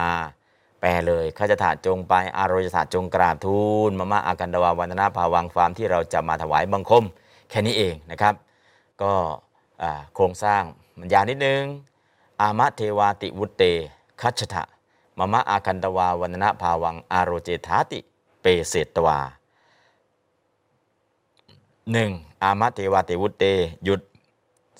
[0.80, 7.04] แปลเลยข้าจะถาจงไป อารยศาสตร์จงกราบทูลมะมะอากันดวาวันนาภาวังฟามที่เราจะมาถวายบังคม
[7.50, 8.34] แค่นี้เองนะครับ
[9.02, 9.12] ก็
[10.14, 10.62] โครงสร้าง
[10.98, 11.62] มันยาวนิดนึง
[12.40, 13.62] อามะเทวาติวุตเต
[14.20, 14.62] คัจฉะ
[15.18, 18.00] มะมะอาคันตวาวันนาภาวัง อารเจธาติ
[18.40, 19.18] เปเสตวา
[21.92, 22.10] หนึ่ง
[22.42, 23.44] อามะเทวาติวุตเต
[23.84, 24.00] หยุด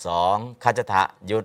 [0.06, 1.44] สองคัจฉะหยุด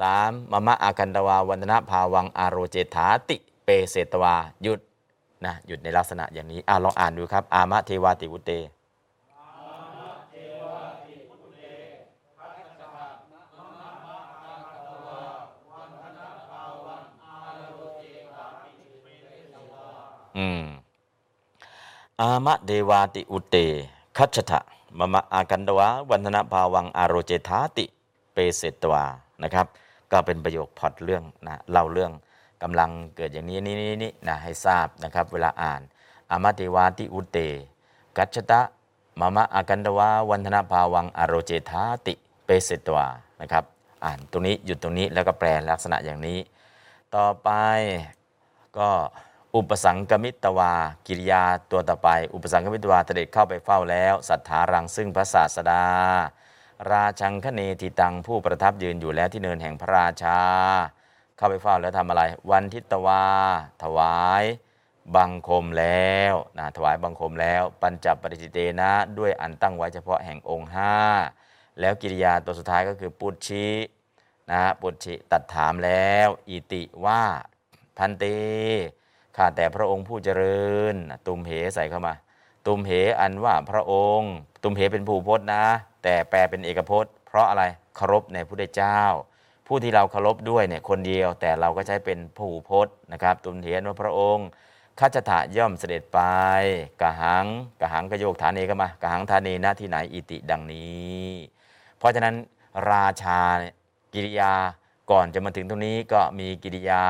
[0.00, 4.80] สามมะมะอาคันตวาวันนะภาวังอารโรเจถาติ เปเสตวาหยุด
[5.44, 8.52] นะหยุดในลักษณะอย่างนี้อ่าลองอ่านดูครับ อามะเทวาติวุเต
[20.38, 20.62] อืม
[22.20, 23.56] อามะเดวาติอุเต
[24.16, 24.60] คัจฉะ
[24.98, 27.84] มะมะอากันตวาวันธนะภาวังอารโรเจธาติ
[28.32, 29.04] เปเสตวา
[29.42, 29.66] นะครับ
[30.12, 32.12] ก็เป็นประโยคพอดเรื่องนะเล่าเรื่อง
[32.62, 35.80] กำลังเกิดอย่างนี้นี่นี่นี่นะให้ทราบนะครับ เวลาอ่าน
[36.30, 37.38] อามะเดวาติอุเต
[38.16, 38.60] กัจฉตะ
[39.20, 42.14] มะมะอากันตวาวันธนะภาวังอโรเจธาติ
[42.44, 43.06] เปเสตวา
[43.40, 43.64] นะครับ
[44.04, 46.38] อ่านตรงนี้หยุดตรงนี้แล้วก็แปลลักษณะอย่างนี้
[47.14, 47.50] ต่อไป
[48.78, 48.88] ก็
[49.56, 50.72] อุปสังกมิตวา
[51.06, 55.84] กิริยาตัวต่อไป อุปสังกมิตวาเสด็จเข้าไปเฝ้าแล้ว สัทธารังซึ่งพระศาสดา
[56.90, 60.38] ราชังคเนทิตังผู้ประทับยืนอยู่แล้วที่เนินแห่งพระราชา
[61.36, 63.24] เข้าไปเฝ้าแล้วทำอะไร วันทิตวา
[63.82, 64.44] ถวาย
[65.16, 70.96] บังคมแล้วนะถวายบังคมแล้ว ปัญจปริจิเตนะด้วยอันตั้งไว้เฉพาะแห่งองค์ห้า
[71.80, 73.68] แล้วกิริยาตัวสุดท้ายก็คือปุชชิ
[74.50, 77.22] นะปุชชิตัดถามแล้ว อิติว่า
[77.98, 78.24] พันเต
[79.36, 80.94] ข้าแต่พระองค์ผู้เจริญ
[81.26, 82.14] ตุมเหใส่เข้ามา
[82.66, 82.90] ตุมเห
[83.20, 84.32] อันว่าพระองค์
[84.62, 85.64] ตุมเหเป็นผู้พจน์นะ
[86.02, 87.64] แต่แปลเป็นเอกพจน์ เพราะอะไร
[87.96, 89.00] เคารพในพระเจ้า
[89.66, 94.46] ผู้ที่เราเคารพด้วยเนี่ยคนเดียวแต่เราก็ใช้เป็นผู้พจน์นะครับ ตุมเหอันว่าพระองค์
[94.98, 96.20] ข้าจะถะย่อมเสด็จไป
[97.00, 97.46] กะหัง
[97.80, 101.28] กะหังกะโยกฐานเอกมากะหังฐานเนนะที่ไหนอิติดังนี้
[101.98, 102.34] เพราะฉะนั้น
[102.90, 103.74] ราชาเนี่ย
[104.14, 104.52] กิริยา
[105.10, 107.02] ก่อนจะมาถึงตรงนี้ก็มีกิริยา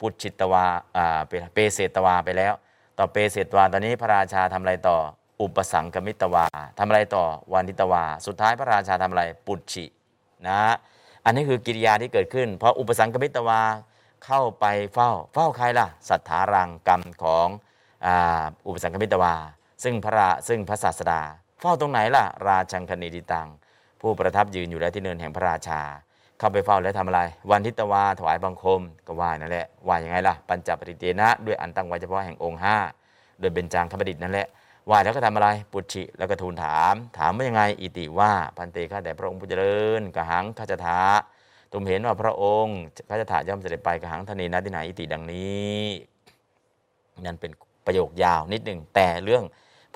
[0.00, 0.64] ปุจฉิตวา
[0.96, 2.54] อ่าเปเปเสตวาไปแล้ว
[2.98, 4.98] ต่อเปเสตวาตอนนี้พระราชาทำอะไรต่อ
[5.40, 6.46] อุปสังกมิตวา
[6.78, 9.84] ทำอะไรต่อวานิตวา สุดท้ายพระราชาทำอะไรปุจฉิ
[10.48, 10.60] นะ
[11.24, 13.60] อันนี้คือกิริยาที่เกิดขึ้น เพราะอุปสังกมิตวา
[14.24, 14.64] เข้าไป
[14.94, 17.46] เฝ้า เฝ้าใครล่ะสัทธารังกรรมของ
[18.06, 18.08] อ,
[18.66, 19.34] อุปสังกมิตวา
[19.84, 21.20] ซึ่งพระราซึ่งพระศาสดา
[21.60, 23.48] เฝ้าตรงไหนล่ะ ราชังคณีดิตัง
[24.00, 25.80] ผู้ประทับยืนอยู่แล้วที่เนินแห่งพระราชา
[26.42, 27.20] เข้าไปเฝ้าแล้วทำอะไร
[27.50, 32.76] วันทิตวาถวายบังคมก็ว่านั่นแหละว่าอย่างไงล่ะปัญจปริเตนะ ด้วยอันตั้งไว้เฉพาะแห่งองค์ห้า
[33.40, 34.46] โดยเบญจางคประดิษฐ์นั่นแหละ
[34.90, 40.98] ว่าแล้วก็ทำอะไรปุจฉิแล้วก็ทูลถาม ถามว่ายังไงอิติว่าพันเตข้าแต่พระองค์ผู้เจริญกหังข้าจะถา
[41.72, 42.78] ตุมเห็นว่าพระองค์
[43.08, 45.82] ข้าจะถาย่อมเสด็จไปกหังทนีนะที่ไหนอิติดังนี้
[47.24, 47.52] นั่นเป็น
[47.86, 49.44] ประโยคยาวนิดหนึ่งแต่เรื่อง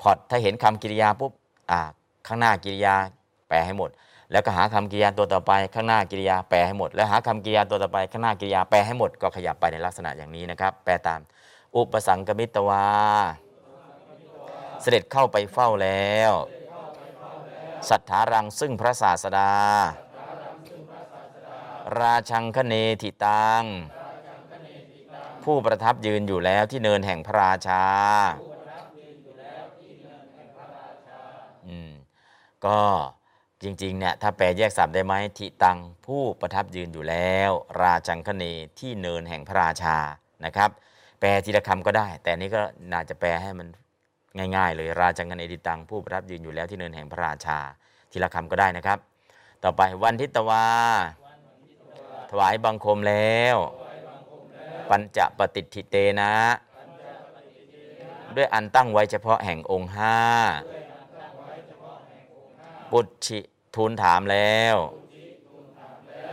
[0.01, 1.31] พอดถ้าเห็นคำกิริยาปุ๊บ
[1.71, 1.79] อ่า
[2.27, 2.95] ข้างหน้ากิริยา
[3.47, 3.89] แปลให้หมด
[4.31, 11.21] แล้วก็หาคำกริยาตัวต่อไปข้างหน้ากริยาแปลให้หมด แล้วหาคำกริยาตัวต่อไปข้างหน้ากริยาแปลให้หมดก็ขยับไปในลักษณะอย่างนี้นะครับ แปลตาม
[11.75, 12.85] อุปสังกมิตวา
[14.81, 16.31] เสด็จเข้าไปเฝ้าแล้ว
[17.89, 19.51] สัทธารังซึ่งพระศาสดา
[21.99, 23.63] ราชังคเนทิตัง
[25.43, 27.83] ผู้ประทับยืนอยู่แล้วที่เนินแห่งพระราชา
[31.67, 31.91] อืม
[32.65, 32.79] ก็
[33.63, 37.51] จริงๆเนี่ยถ้าแปลแยกศัพท์ได้ไหมทิตังผู้ประทับยืนอยู่แล้ว
[37.81, 38.43] ราชังคเน
[38.79, 39.97] ที่เนินแห่งพระราชา
[40.45, 40.69] นะครับ
[41.19, 42.61] แปลทีละคำก็ได้ แต่นี้ก็
[42.91, 43.67] น่าจะแปลให้มัน
[44.55, 47.59] ง่าย ๆ เลยราชังคเนทิตังผู้ประทับยืนอยู่แล้วที่เนินแห่งพระราชา
[48.11, 48.99] ทีละคำก็ได้นะครับ
[49.63, 50.65] ต่อไปวันทิตวา
[52.31, 53.57] ถวายบังคมแล้ว
[54.89, 56.33] ปัญจปฏิทิเตนะ
[58.35, 60.17] ด้วยอันตั้งไว้เฉพาะแห่งองค์ห้า
[62.91, 63.39] ปุจฉิ
[63.75, 64.75] ทูลถามแล้ว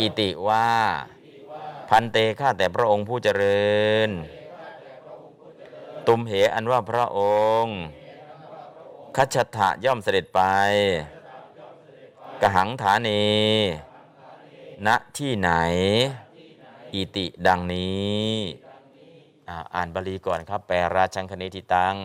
[0.00, 0.70] อิติว่า
[1.88, 3.72] พันเตข้าแต่พระองค์ผู้เจริ
[4.08, 4.10] ญ
[6.06, 7.20] ตุมเหอันว่าพระอ
[7.62, 7.78] งค์
[9.16, 10.40] คัจฉะย่อมเสด็จไป
[12.42, 13.24] กหังฐานี
[14.86, 15.50] ณที่ไหน
[16.94, 18.32] อิติดังนี้
[19.74, 21.96] อ่านบาลีก่อนครับ แปลราชังคเนทิตัง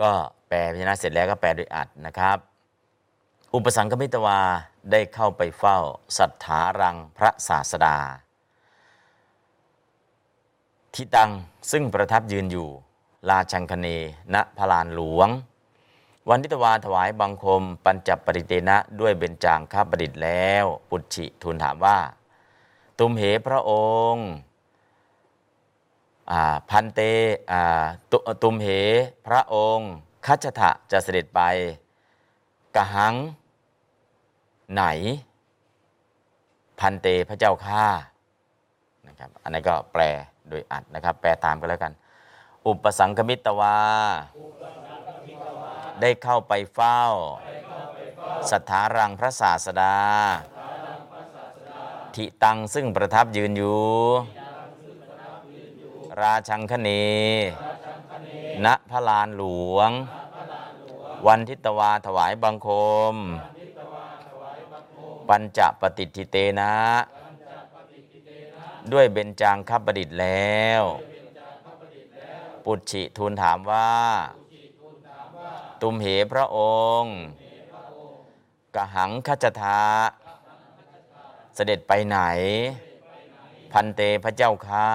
[0.00, 0.12] ก็
[0.48, 2.38] แปลพยัญชนะเสร็จแล้วก็แปลโดยอัดนะครับ
[3.54, 4.40] อุปสังคมิตวา
[4.90, 5.78] ได้เข้าไปเฝ้า
[6.18, 7.96] สัทธารังพระศาสดา
[10.94, 11.30] ทิตัง
[11.70, 12.68] ซึ่งประทับยืนอยู่
[13.28, 13.86] ราชังคเน
[14.34, 15.28] ณพระลานหลวง
[16.28, 21.98] วันทิตวาถวายบังคม ปัญจปริเตนะด้วยเบญจางคประดิษฐ์แล้ว ปุจฉิทูลถามว่า
[22.98, 23.72] ตุมเหพระอ
[24.12, 24.28] งค์
[26.70, 27.00] พันเต
[27.50, 28.68] อ่าตุตุมเห
[29.26, 29.92] พระองค์
[30.26, 31.40] คัจฉทะจะเสด็จไป
[32.76, 33.14] กหัง
[34.72, 34.84] ไหน
[36.80, 37.86] พันเตพระเจ้าข้า
[39.08, 40.02] นะครับอันนี้นก็แปล
[40.48, 41.92] โดยอัดนะครับ แปลตามกันแล้วกัน
[42.66, 43.78] อุปสังคมิตวา
[46.00, 47.02] ได้เข้าไปเฝ้า
[48.50, 49.96] สัทธารังพระศาสดา
[52.14, 53.80] ทิตังซึ่งประทับยืนอยู่
[56.22, 56.90] ราชังคเน
[58.64, 59.44] ณพระลานหล
[59.76, 59.90] วง
[61.26, 62.68] วันทิตวาถวายบังค
[63.12, 63.14] ม
[65.28, 66.74] ปัญจปฏิทิเตนะ
[68.92, 70.82] ด้วยเบญจางคับประดิษฐ์แล้ว
[72.64, 73.92] ปุจฉิทูลถามว่า
[75.80, 76.58] ตุมเหพระอ
[77.00, 77.14] งค์
[78.76, 79.82] กหังคัจจทา
[81.54, 82.18] เสด็จไปไหน
[83.72, 84.90] พันเตพระเจ้าค่า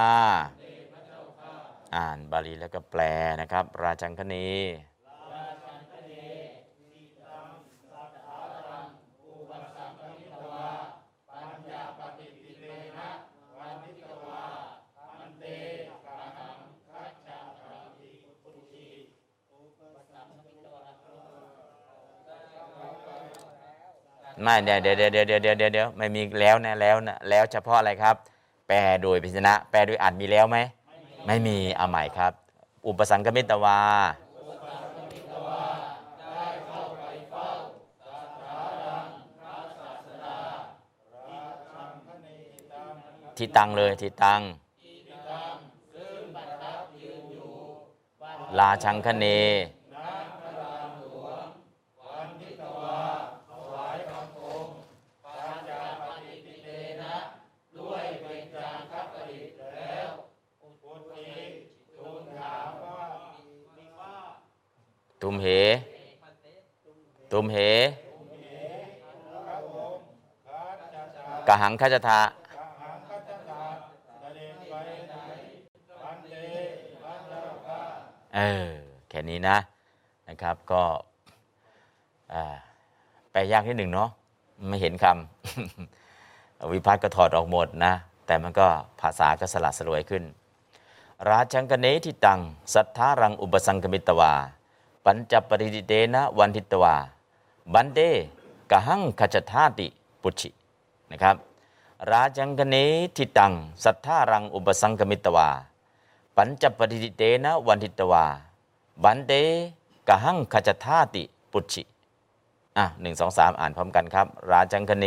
[1.96, 3.02] อ่านบาลีแล้วก็แปล
[3.42, 4.46] นะครับ ราชังคณี
[24.44, 28.16] ไม่เดี๋ยวเดี๋ยวเดี๋ยวเดี๋ยวเดี๋ยวเดี๋ยวไม่มีแล้วนะแล้วนะแล้วเฉพาะอะไรครับ
[28.68, 30.58] แปลโดยพิจนะ แปลโดยอัดมีแล้วไหม
[31.28, 32.34] ไม่มีเอาใหม่ครับ
[32.88, 33.80] อุปสังกมิตวา
[43.38, 44.42] ที่ตังเลยที่ตัง
[48.60, 49.26] ลาชังคเน
[65.22, 65.48] ตุมเห
[67.34, 67.58] ตุมเห
[71.48, 72.20] กหังคัจทา
[78.36, 78.68] เออ
[79.10, 79.58] แค่นี้นะ
[80.28, 80.84] นะครับก็
[83.32, 84.10] แปลยากนิดหนึ่งเนาะ
[84.68, 87.94] ไม่เห็นคำวิพัฒน์ก็ถอดออกหมดนะ
[88.26, 88.68] แต่มันก็
[89.02, 90.24] ภาษาก็สลัดสลวยขึ้น
[91.30, 92.40] ราชังกเนทิตัง
[92.74, 94.34] สัทธารังอุปสังกมิตวา
[95.06, 96.96] ปัญจปริดิเตนะวันทิตวา
[97.74, 98.00] บันเด
[98.72, 99.88] กหังขจทาติ
[100.22, 100.50] ปุชิ
[101.12, 101.36] นะครับ
[102.12, 102.76] ราชังกเน
[103.16, 103.54] ทิตัง
[103.84, 105.50] สัทธารังอุปสังกมิตวา
[106.36, 108.26] ปัญจปริดิเตนะวันทิตวา
[109.04, 109.34] บันเด
[110.08, 111.84] กหังขจทาติปุชิ
[112.78, 115.06] อะหนึ่งสองสามอ่านพร้อมกันครับ ราชังคเน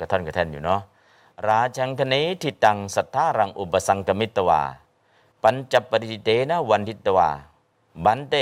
[0.00, 0.80] ระท่อนกระแท่นอยู่เนาะ
[1.48, 4.62] ราชังคเนทิตังสัทธารังอุปสังกมิตวา
[5.42, 7.30] ปัญจปริเตนะวันทิตวา
[8.04, 8.34] บันเต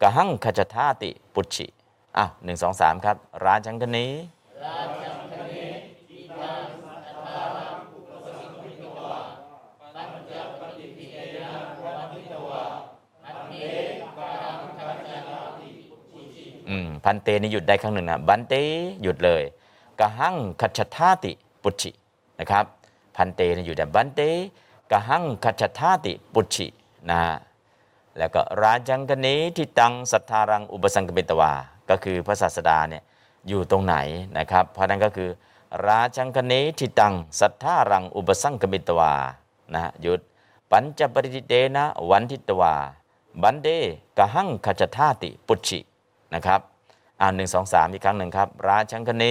[0.00, 1.66] กหังขจทาติปุชิ
[2.16, 3.98] อ้าวหนึ่งสองสามครับ ราชังคเน
[16.68, 18.54] อืมพันเตนี่หยุดได้ครั้งหนึ่งนะบันเต
[19.02, 19.42] หยุดเลย
[20.00, 21.90] กะหังคัจฉทาติปุชิ
[22.40, 22.64] นะครับ
[23.16, 24.20] พันเตนี่หยุดได้บันเต
[24.90, 26.66] กะหังคัจฉทาติปุชิ
[27.10, 27.20] นะ
[28.18, 29.26] แล้วก็ราจังกเน
[29.56, 31.52] ทิตังสัทธารังอุปสังกเมตวา
[31.90, 33.02] ก็คือพระศาสดาเนี่ย
[33.48, 33.96] อยู่ตรงไหน
[34.38, 35.30] นะครับ เพราะนั้นก็คือ
[35.86, 39.12] ราจังกเนทิตังสัทธารังอุปสังกเมตวา
[39.74, 40.20] นะหยุด
[40.70, 42.74] ปัญจปริเตนะวันทิตวา
[43.42, 43.68] บันเด
[44.18, 45.78] กะหังขจทาติปุชชิ
[46.34, 46.60] นะครับ
[47.20, 49.24] อ่านหนึ่งสองสามอีกครั้งหนึ่งครับ ราชังคเน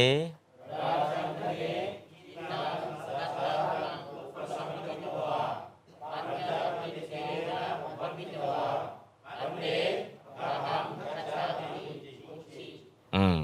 [13.15, 13.37] อืม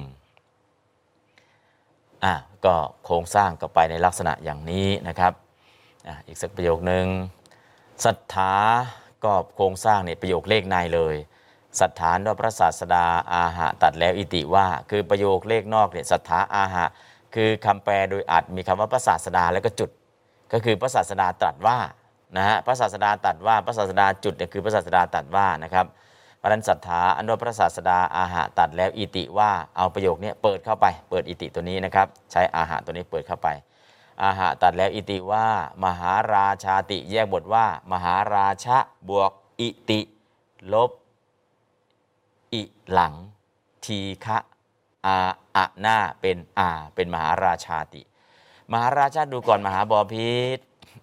[2.23, 2.33] อะ
[2.65, 2.75] ก็
[3.05, 5.33] โครงสร้างก็ไปในลักษณะอย่างนี้นะครับ
[6.07, 7.05] อะอีกสักประโยคหนึ่ง
[8.05, 8.53] ศรัทธา
[9.23, 11.15] ก็โครงสร้างเนี่ยประโยคเลขในเลย
[11.79, 16.85] ศรัทธานว่าพระศาสดาอาหะตัดแล้วอิติว่า คือประโยคเลขนอกเนี่ยศรัทธาอาหะ
[17.35, 19.89] คือคำแปลโดยอัดมีคำว่าพระศาสดาแล้วก็จุด
[20.53, 21.77] ก็คือพระศาสดาตรัสว่า
[22.37, 25.85] นะฮะพระศาสดาตรัสว่าพระศาสดาจุดเนี่ยคือพระศาสดาตรัสว่านะครับ
[26.39, 33.47] พราะฉะนั้นศรัทธาอันว่าพระศาสดาอาหะตัดแล้วอิติว่าเอาประโยคนี้เปิดเข้าไป เปิดอิติตัวนี้นะครับ ใช้อาหะตัวนี้เปิดเข้าไป
[34.23, 35.45] อาหะตัดแล้วอิติว่า
[35.85, 38.77] มหาราชาติแยกบทว่า มหาราชะ
[39.09, 39.99] บวกอิติ
[40.73, 40.91] ลบ
[42.53, 42.61] อิ
[42.91, 43.13] หลัง
[43.85, 44.37] ทีฆะ
[45.05, 45.17] อา
[45.55, 48.01] อะนาเป็นอาเป็นมหาราชาติ
[48.71, 50.59] มหาราชาดูก่อนมหาบอพิษ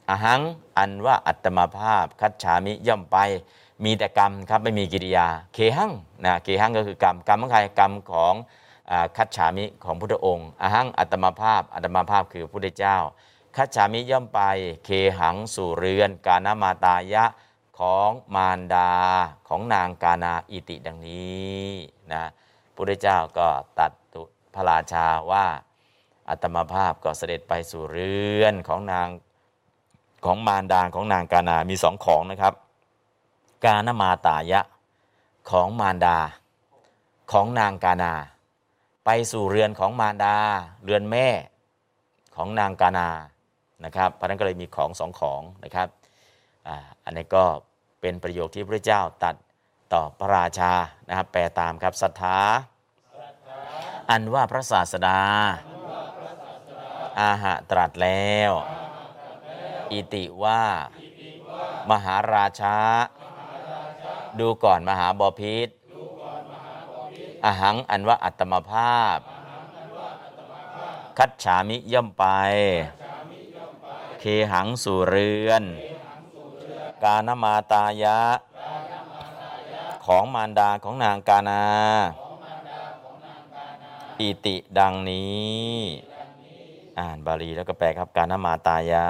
[0.08, 0.40] อหัง
[0.76, 3.18] อันว่าอัตมาภาพ คัจฉามิย่อมไป
[3.84, 5.92] มีแต่กรรมครับไม่มีกิริยา เคหัง
[6.24, 8.34] นะเคหังก็คือกรรมกรรมของใครกรรมของ
[8.90, 12.96] อคัจฉามิของพุทธองค์อหังอัตมาภาพอัตมาภาพคือพระพุทธเจ้า
[13.56, 14.40] คัจฉามิย่อมไป
[14.84, 17.24] เคหังสู่เรือน กานามาตายะ
[17.78, 18.90] ของมารดา
[19.48, 21.66] ของนางกานาอิติดังนี้
[22.12, 22.24] นะ
[22.76, 23.48] พระพุทธเจ้าก็
[23.80, 23.92] ตัด
[24.54, 25.46] พระราชาว่า
[26.28, 29.08] อัตมาภาพก็เสด็จไปสู่เรือนของนาง
[30.24, 32.54] ของมารดาของนางกานา มีสองของนะครับ
[33.64, 34.60] กานมาตายะ
[35.50, 36.18] ของมารดา
[37.32, 38.12] ของนางกานา
[39.04, 40.34] ไปสู่เรือนของมารดา
[40.84, 41.28] เรือนแม่
[42.36, 43.08] ของนางกานา
[43.84, 45.88] นะครับเพราะนั้นก็เลยมีของสองของนะครับ
[46.66, 46.70] อ
[47.04, 47.44] อันนี้ก็
[48.00, 49.34] เป็นประโยคที่พระเจ้าตัด
[49.92, 50.72] ต่อพระราชา
[51.08, 52.40] นะครับแปลตามครับศรัทธา
[54.10, 55.20] อันว่าพระศาสดา
[57.20, 58.52] อาหะตรัสแล้ว
[59.92, 60.62] อิติว่า
[61.90, 62.76] มหาราชา
[64.38, 65.68] ดูก่อนมหาบพิษ
[67.44, 69.18] อหังอันว่าอัตมภาพ
[71.18, 72.24] คัจฉามิย่อมไป
[74.20, 75.62] เคหังสู่เรือน
[77.02, 78.20] กานมาตายะ
[80.06, 81.62] ของมารดาของนางกานา
[84.20, 85.74] อิติดังนี้
[87.00, 89.06] อ่านบาลีแล้วก็แปลครับการนมาตายะ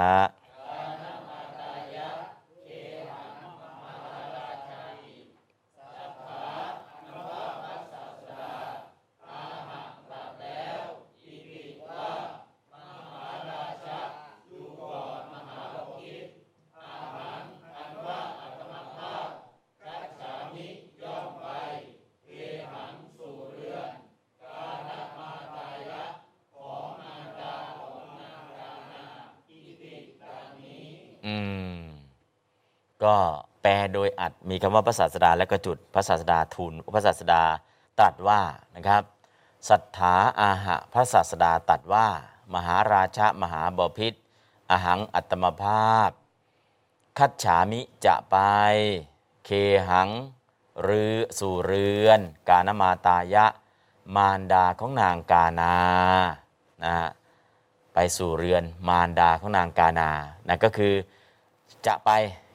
[33.03, 33.15] ก็
[33.61, 37.43] แปลโดยอัดมีคำว่าพระศาสดาและก็จุดพระศาสดาทูลพระศาสดา
[37.99, 38.41] ตรัสว่า
[38.75, 39.03] นะครับ
[39.69, 42.07] ศรัทธาอาหะพระศาสดาตรัสว่า
[42.53, 44.13] มหาราชมหาบพิษ
[44.71, 46.09] อหังอัตมภาพ
[47.17, 48.37] คัจฉามิจะไป
[49.45, 49.49] เค
[49.89, 50.09] หัง
[50.87, 52.19] รือสู่เรือน
[52.49, 53.45] กานมาตายะ
[54.15, 55.73] มารดาของนางกานา
[56.83, 56.95] นะ
[57.93, 60.09] ไปสู่เรือนมารดาของนางกานา
[60.47, 60.93] นะก็คือ
[61.87, 62.09] จะไป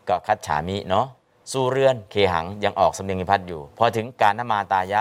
[0.08, 1.06] ก็คัดฉามิเนาะ
[1.52, 5.00] สู่เรือนเคหังยังออกสำเนียงนิพัฒน์อยู่ พอถึงการนมาตายะ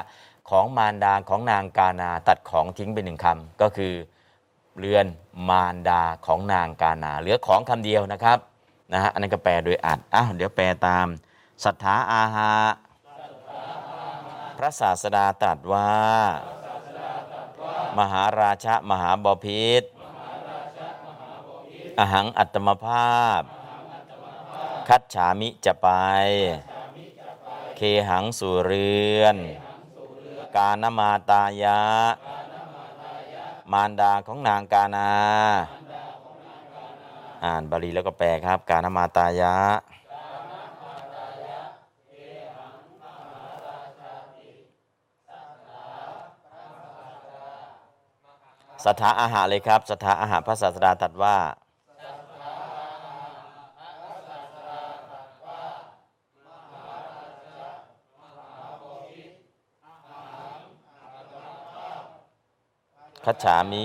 [0.50, 3.94] ของมารดาของนางกานาตัดของทิ้งไปหนึ่งคำก็คือ
[4.80, 5.06] เรือน
[5.50, 8.38] มารดาของนางกานา เหลือของคำเดียวนะครับ
[8.94, 11.08] นะฮะอันนั้นก็แปลโดยอัดอ้าวเดี๋ยวแปลตาม
[11.64, 12.52] ศรัทธาอาหา
[14.58, 15.90] พระศาสดาตรัสว่า
[17.98, 19.84] มหาราชะมหาบพิษ
[22.00, 23.42] อหังอัตมภาพ
[24.88, 25.90] คัดฉามิจะไป
[27.76, 28.92] เคหังสุเรื
[29.22, 29.38] อน
[30.56, 31.82] กานมาตายะ
[33.72, 35.10] มารดาของนางกานา
[37.44, 39.56] อ่านบาลีแล้วก็แปลครับ กานมาตายะ
[48.86, 51.36] สถาอาหารเลยครับ สถาอาหารพระศาสดาตรัดว่า
[63.26, 63.84] คัจฉามิ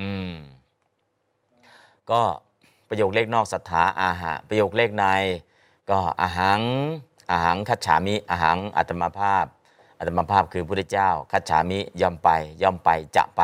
[0.00, 0.30] อืม
[2.10, 2.22] ก็
[2.88, 5.04] ประโยคเลขนอกศรัทธาอาหะประโยคเลขใน
[5.90, 6.62] ก็อาหัง
[7.30, 9.46] อาหังคัจฉามิอาหังอัตมาภาพ
[9.98, 12.28] อัตมาภาพคือพระเจ้า คัจฉามิย่อมไป
[12.62, 13.42] ย่อมไปจะไป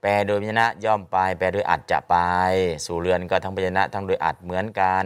[0.00, 2.16] แปลโดยพยัญชนะย่อมไป แปลโดยอัดจะไป
[2.86, 5.04] สู่เรือนก็ทั้งพยัญชนะทั้งโดยอัดเหมือนกัน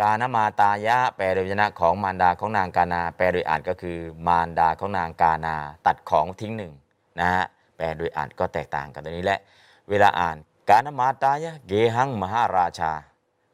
[0.00, 5.54] กานมาตายะแปลโดยพยัญชนะของมารดาของนางกานาแปลโดยอัดก็คือมารดาของนางกานา
[5.86, 6.72] ตัดของทิ้งหนึ่ง
[7.20, 7.44] นะฮะ
[7.76, 9.40] แปลโดยอัดก็แตกต่างกันตรงนี้แหละ
[9.88, 10.36] เวลาอ่าน
[10.68, 12.92] กานมาตายะเกหังมหาราชา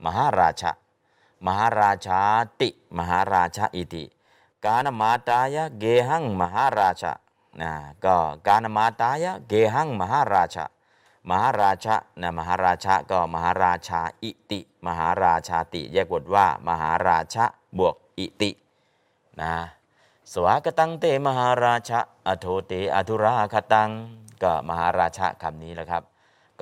[0.04, 0.70] มหาราชะ
[1.46, 2.20] มหาราชา
[2.60, 4.04] ติ มหาราชาอิติ
[4.64, 7.12] กานมาตายะเกหังมหาราชะ
[7.60, 7.70] นะ
[8.04, 8.16] ก็
[8.46, 10.64] กานมาตายะเกหังมหาราชะ
[11.30, 17.44] มหาราชะนะมหาราชะก็มหาราชาอิติ มหาราชาติ แยกบทว่า มหาราชะ
[17.78, 18.50] บวกอิติ
[19.40, 19.54] นะ
[20.32, 23.90] สวากตังเตมหาราชะอโทเตอธุราคตัง
[24.42, 26.02] ก็มหาราชะคำนี้แหละครับ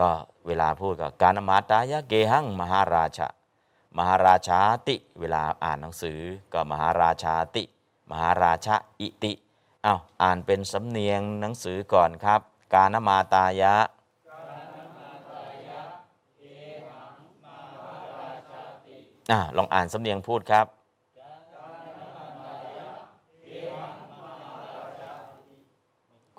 [0.00, 0.10] ก็
[0.46, 3.26] เวลาพูดก็การมาตายะเกหังมหาราชะ
[3.96, 6.20] มหาราชาติ เวลาอ่านหนังสือ
[6.52, 7.62] ก็มหาราชาติ
[8.10, 9.32] มหาราชาอิติ
[9.84, 12.40] อ้าวอ่านเป็นสำเนียงหนังสือก่อนครับ
[12.74, 13.74] กานมาตายะ
[19.30, 20.66] อ่าลองอ่านสำเนียงพูดครับ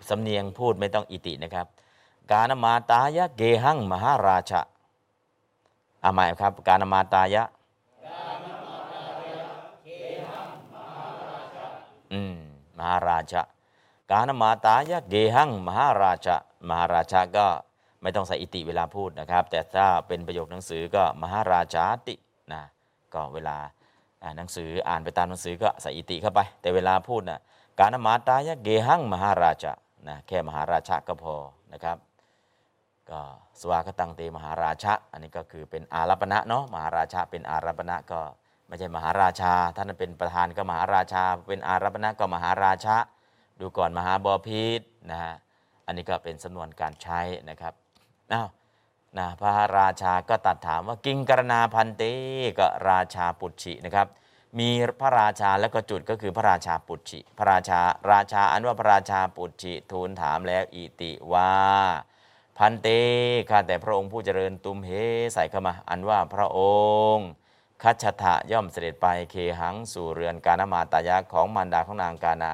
[0.10, 1.68] สำเนียงพูดไม่ต้องอิตินะครับ
[2.32, 4.62] กานมาตายะเกหังมหาราชะ
[6.04, 7.44] อาหมายครับ กานมาตายะ
[12.14, 12.38] อืม
[12.78, 13.42] มหาราชะ
[14.12, 16.36] กานมาตายะเกหังมหาราชะ
[16.70, 17.48] มหาราชะก็
[18.02, 22.16] ไม่ต้องใส่อิติเวลาพูดนะครับ แต่ถ้าเป็นประโยคหนังสือก็มหาราชาติ
[22.54, 22.64] นะ
[23.16, 23.58] ก็เวลา
[24.38, 27.40] หนังสืออ่านไปตามหนังสือก็ใส่อิติเข้าไป แต่เวลาพูดนะ
[27.80, 29.74] กานมาตายะเกหังมหาราชะ
[30.08, 31.36] นะแค่มหาราชะก็พอ
[31.74, 31.98] นะครับ
[33.10, 33.20] ก็
[33.60, 38.20] สวากตังเตมหาราชะ อันนี้ก็คือเป็นอารัปณะเนาะมหาราชะเป็นอารัปณะก็
[38.68, 42.98] ไม่ใช่มหาราชาท่านเป็นประธานก็มหาราชา เป็นอารัปณะก็มหาราชะ
[43.60, 44.82] ดูก่อนมหาบอพิษ
[45.12, 45.34] นะฮะ
[45.86, 47.20] อันนี้ก็เป็นสำนวนการใช้
[47.50, 47.74] นะครับ
[48.34, 48.48] อ้าว
[49.18, 52.04] นะพระราชาก็ตัดถามว่ากิงกรณาพันเต
[52.60, 54.08] ก็ราชาปุจฉินะครับ
[54.60, 54.70] มี
[55.02, 57.80] พระราชาแล้วก็จุดก็คือพระราชาปุจฉิพระราชา
[58.12, 61.54] ราชาอันว่าพระราชาปุจฉิทูลถามแล้วอิติว่า
[62.58, 62.88] พันเต
[63.50, 64.90] ข้าแต่พระองค์ผู้เจริญตุมเห
[65.34, 66.60] ใส่เข้ามา อันว่าพระอ
[67.16, 67.28] งค์
[67.84, 72.54] คัจฉทะย่อมเสด็จไปเคหังสู่เรือนกานามาตายะของมารดาของนางกานา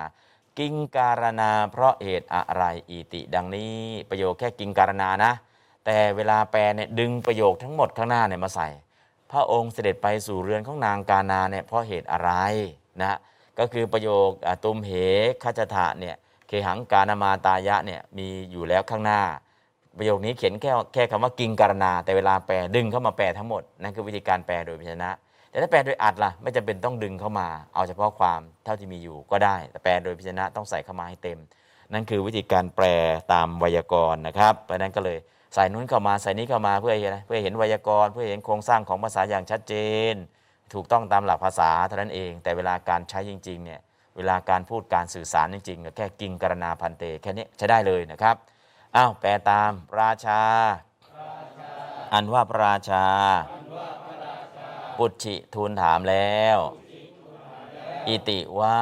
[0.59, 3.75] กิงการนาเพราะเหตุอะไรอีติ ดังนี้
[4.09, 5.31] ประโยคแค่กิงการนานะ
[5.89, 8.67] แต่เวลาแปลเนี่ยดึงประโยคทั้งหมดข้างหน้าเนี่ยมาใส่
[9.31, 12.31] พระองค์เสด็จไปสู่เรือนของนางกานาเนี่ยเพราะเหตุอะไร
[13.01, 13.17] นะ
[13.59, 14.29] ก็คือประโยค
[14.63, 14.91] ตุมเห
[15.43, 16.15] คัจฉทะเนี่ย
[16.47, 19.21] เคหังกานามาตายะเนี่ยมีอยู่แล้วข้างหน้า
[19.97, 25.11] ประโยคนี้เขียนแค่แค่คำว่ากิงการนา แต่เวลาแปลดึงเข้ามาแปลทั้งหมด นั่นคือวิธีการแปลโดยพยัญชนะ
[25.49, 31.39] แต่ถ้าแปลโดยอัดล่ะไม่จำเป็นต้องดึงเข้ามา เอาเฉพาะความเท่าที่มีอยู่ก็ได้ แต่แปลโดยพยัญชนะต้องใส่เข้ามาให้เต็ม
[31.93, 32.85] นั่นคือวิธีการแปล
[33.33, 35.17] ตามไวยากรณ์นะครับเพราะนั้นก็เลย
[35.59, 39.73] ใส่นู้นเข้ามาใส่นี้เข้ามาเพื่อให้อะไรเพื่อเห็นไวยากรณ์เพื่อเห็นโครงสร้างของภาษาอย่างชัดเจ
[40.11, 40.13] น
[40.73, 43.81] ถูกต้องตามหลักภาษาเท่านั้นเอง แต่เวลาการใช้จริงๆเนี่ย
[44.15, 48.35] เวลาการพูดการสื่อสารจริงๆก็แค่กิงกรณาพันเตแค่นี้ใช้ได้เลยนะครับ
[48.95, 50.41] อ้าวแปลตามราชา
[52.13, 53.05] อันว่าพระราชา
[54.97, 56.57] ปุจฉิทูลถามแล้ว
[58.07, 58.81] อิติว่า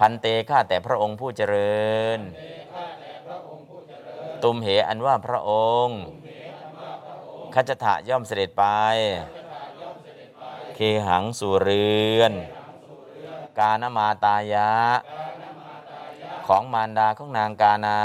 [0.00, 1.82] พันเตข้าแต่พระองค์ผู้เจริ
[2.18, 2.20] ญ
[4.42, 5.50] ตุมเหอันว่าพระอ
[5.86, 6.00] งค์
[7.54, 8.64] คัจฉะย่อมเสด็จไป
[10.74, 12.32] เคหังสู่เรือน
[13.58, 14.72] กานมาตายะ
[16.46, 18.00] ของมารดาของนางกานา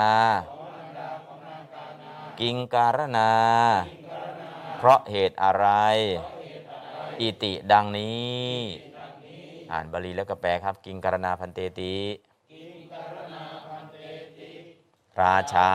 [2.40, 3.32] กิงการนา
[4.78, 5.68] เพราะเหตุอะไร
[7.20, 8.52] อิติดังนี้
[9.72, 11.96] อ่านบาลีแล้วก็แปลครับ กิงการนาพันเตติ
[15.22, 15.68] ราชา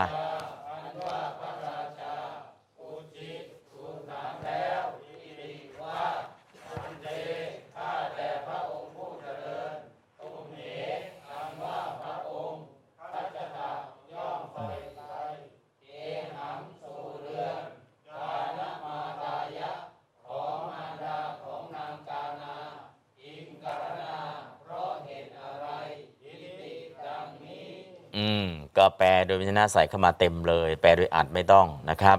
[28.17, 28.45] อืม
[28.77, 32.19] ก็แปลโดยวิญญาณใส่เข้ามาเต็มเลย แปลโดยอัดไม่ต้องนะครับ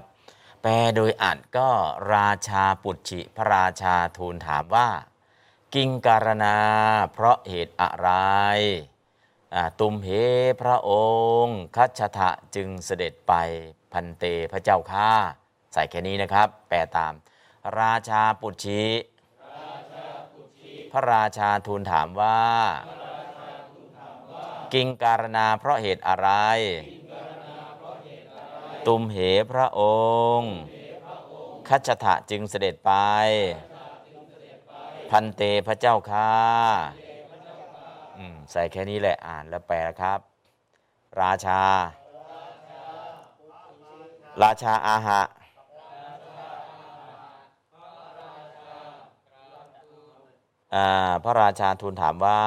[0.62, 1.70] แปลโดยอัดก็
[2.14, 4.88] ราชาปุจฉิพระราชาทูลถามว่า
[5.74, 6.58] กิงการณา
[7.14, 8.10] เพราะเหตุอะไร
[9.80, 10.10] ตุมเห
[10.62, 10.92] พระอ
[11.44, 13.34] งค์คัชทะจึงเสด็จไป
[13.94, 15.10] พันเตพระเจ้าข้า
[15.74, 17.14] ใส่แค่นี้นะครับ แปลตาม
[17.80, 18.84] ราชาปุจฉิ
[20.92, 22.40] พระราชาทูลถามว่า
[24.74, 26.30] กิงการณาเพราะเหตุอะไร
[28.88, 29.18] ตุมเห
[29.52, 29.82] พระอ
[30.40, 30.54] งค์
[31.68, 32.92] คัจฉะจึงเสด็จไป
[35.10, 36.32] พันเตพระเจ้าค่ะ
[38.52, 40.20] ใส่แค่นี้แหละอ่านแล้วแปลครับ
[41.22, 41.62] ราชา
[44.44, 45.22] ราชาอาหะ
[50.76, 52.42] อ่าพระราชาทูลถามว่า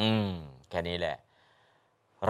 [0.00, 0.28] อืม
[0.70, 1.16] แค่นี้แหละ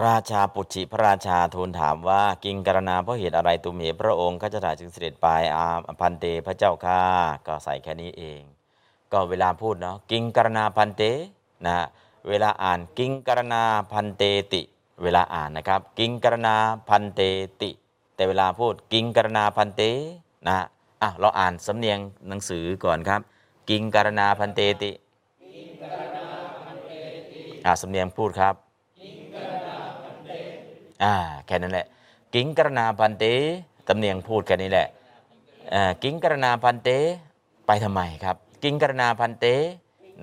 [0.05, 5.65] ราชาปุจิพระราชาทูลถามว่า กิงกรณาเพราะเหตุอะไรตุมเหพระองค์ข้าจะถ่ายจึงเสด็จไปอา
[5.99, 7.01] พันเตพระเจ้าข้า
[7.47, 8.41] ก็ใส่แค่นี้เอง
[9.11, 11.03] ก็เวลาพูดเนาะกิงกรณาพันเต
[11.65, 11.85] นะฮะ
[12.27, 14.23] เวลาอ่านกิงกรณาพันเต
[14.53, 14.61] ติ
[15.03, 16.55] เวลาอ่านนะครับ กิงกรณา
[16.89, 17.21] พันเต
[17.61, 17.69] ติ
[18.15, 19.81] แต่เวลาพูดกิงกรณาพันเต
[20.47, 20.65] นะฮะ
[21.01, 23.21] อะเราอ่านสำเนียงหนังสือก่อนครับ
[23.69, 24.91] กิงกรณาพันเตติ
[27.67, 28.55] อ่าสำเนียงพูดครับ
[31.03, 31.13] อ่า
[31.45, 31.85] แค่นั้นแหละ
[32.33, 33.25] กิงกรณาพันเต
[33.87, 34.87] สำเนียงพูดแค่นี้แหละ
[35.73, 36.89] อ่ากิ้งกรณาพันเต
[37.67, 39.45] ไปทำไมครับ กิ้งกรณาพันเต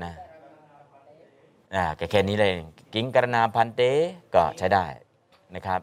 [0.03, 0.12] นะ
[1.75, 2.53] อ่าแค่แค่นี้เลย
[2.95, 3.83] กิ้งกรณาพันเต
[4.35, 4.85] ก็ใช้ได้
[5.55, 5.81] นะครับ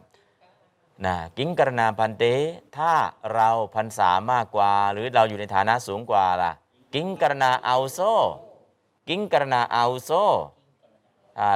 [1.04, 2.24] นะกิ้งกรณาพันเต
[2.76, 2.92] ถ้า
[3.34, 6.52] เราพรรษามากกว่า หรือเราอยู่ในฐานะสูงกว่าล่ะ
[6.94, 8.00] กิงกรณาอาวุโซ
[9.08, 10.12] กิงกรณาอาวุโซ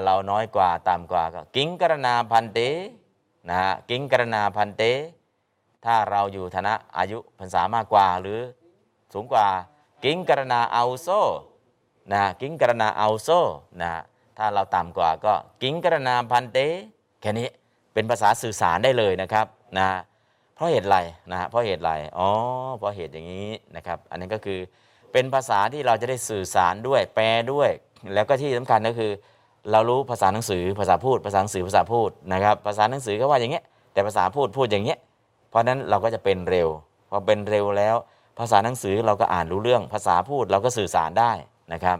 [0.04, 2.58] เราน้อยกว่าต่ำกว่าก็กิงกรณาพันเต
[3.48, 4.82] นะฮะกิงกรณาพันเต
[5.84, 8.40] ถ้าเราอยู่ฐานะอายุพรรษามากกว่าหรือ
[9.12, 9.46] สูงกว่า
[10.04, 11.08] กิงกรณาเอาโซ
[12.12, 13.28] นะกิงกรณาเอาโซ
[13.80, 13.90] นะ
[14.38, 15.32] ถ้าเราต่ำกว่าก็
[15.62, 16.58] กิงกรณาพันเต
[17.20, 17.48] แค่นี้
[17.92, 19.46] เป็นภาษาสื่อสารได้เลยนะครับ
[19.78, 19.88] นะ
[20.54, 20.98] เพราะเหตุไร
[21.30, 22.28] นะฮะเพราะเหตุไรอ๋อ
[22.76, 24.58] เพราะเหตุอย่างนี้นะครับอันนี้ก็คือ
[25.12, 27.70] เป็นภาษาที่เราจะได้สื่อสารด้วยแปลด้วย
[28.14, 29.12] แล้วก็ที่สำคัญก็คือ
[29.72, 34.98] เรารู้ภาษาหนังสือภาษาพูดภาษาหนังสือภาษาพูดนะครับ ภาษาหนังสือก็ว่าอย่างเงี้ยแต่ภาษาพูดพูดอย่างเงี้ย
[35.50, 36.68] เพราะฉะนั้นเราก็จะเป็นเร็ว
[37.10, 37.96] พอเป็นเร็วแล้ว
[38.38, 41.32] ภาษาหนังสือเราก็อ่านรู้เรื่อง ภาษาพูดเราก็สื่อสารได้
[41.72, 41.98] นะครับ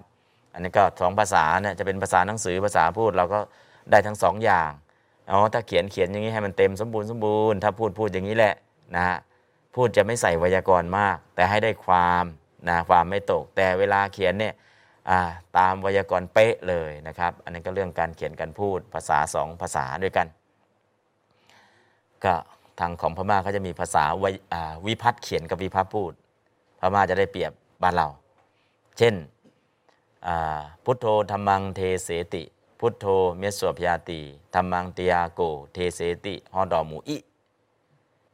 [0.53, 3.39] อันนี้ก็สองภาษาเนี่ยจะเป็นภาษาหนังสือภาษาพูดเราก็
[3.91, 4.71] ได้ทั้งสองอย่าง
[5.31, 8.55] อ๋อถ้าเขียนเขียนอย่างนี้ให้มันเต็มสมบูรณ์สมบูรณ์ถ้าพูดพูดอย่างนี้แหละ
[8.95, 9.17] นะฮะ
[9.75, 12.25] พูดจะไม่ใส่ไวยากรณ์มาก แต่ให้ได้ความ
[12.69, 14.55] นะความไม่ตก แต่เวลาเขียนเนี่ย
[15.59, 20.27] ตามไวยากรณ์เป๊ะเลยนะครับ อันนี้ก็เรื่องการเขียนการพูดภาษาสองภาษาด้วยกัน
[22.25, 22.35] ก็
[22.81, 26.13] ทางของพม่าเขาจะมีภาษาวิอ่าวิพัฒน์เขียนกับวิพัฒน์พูด
[26.81, 27.53] พม่าจะได้เปรียบ
[27.83, 28.09] บ้านเรา
[28.99, 29.15] เช่น
[30.85, 32.43] พุทโธธรรมังเทเสติ
[32.81, 33.07] พุทโธ
[33.39, 34.21] เมสสวพยาติ
[34.55, 35.41] ธรรมังเตียโก
[35.73, 37.17] เทเสติฮอดอมูอิ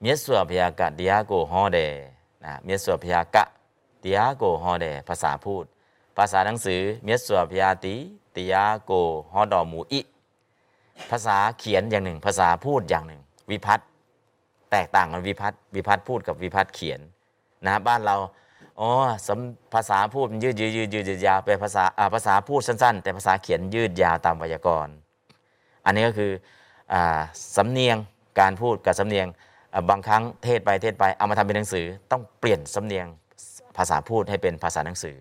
[0.01, 1.79] เมสสวพยากะเตียโกฮอเด
[2.45, 3.45] นะเมสสวพยากะ
[4.01, 5.65] เตียโกฮอเดภาษาพูด
[6.17, 7.95] ภาษาหนังสือเมสสวพยาติ
[8.35, 8.93] ตียาโก
[9.35, 10.01] ฮอดอมูอิ
[11.11, 13.21] ภาษาเขียนอย่างหนึ่ง ภาษาพูดอย่างหนึ่ง
[13.51, 13.87] วิพัฒน์
[14.71, 17.01] แตกต่างกันวิพัฒน์วิพัฒน์พูดกับวิพัฒน์เขียน
[17.67, 18.17] นะบ้านเรา
[18.81, 18.89] อ๋อ
[19.29, 21.85] สำภาษาพูดมันยืดยืดยืดยืดยาวไปภาษา
[22.15, 24.95] ภาษาพูดสั้น ๆ แต่ภาษาเขียนยืดยาวตามไวยากรณ์
[25.87, 26.33] อันนี้ก็คือ
[26.93, 26.95] อ
[27.57, 27.97] สำเนียง
[28.41, 29.27] การพูดกับสำเนียง
[29.91, 33.07] บางครั้งเทศไปเทศไปเอามาทำเป็นหนังสือ ต้องเปลี่ยนสำเนียง
[33.77, 35.17] ภาษาพูดให้เป็นภาษาหนังสือ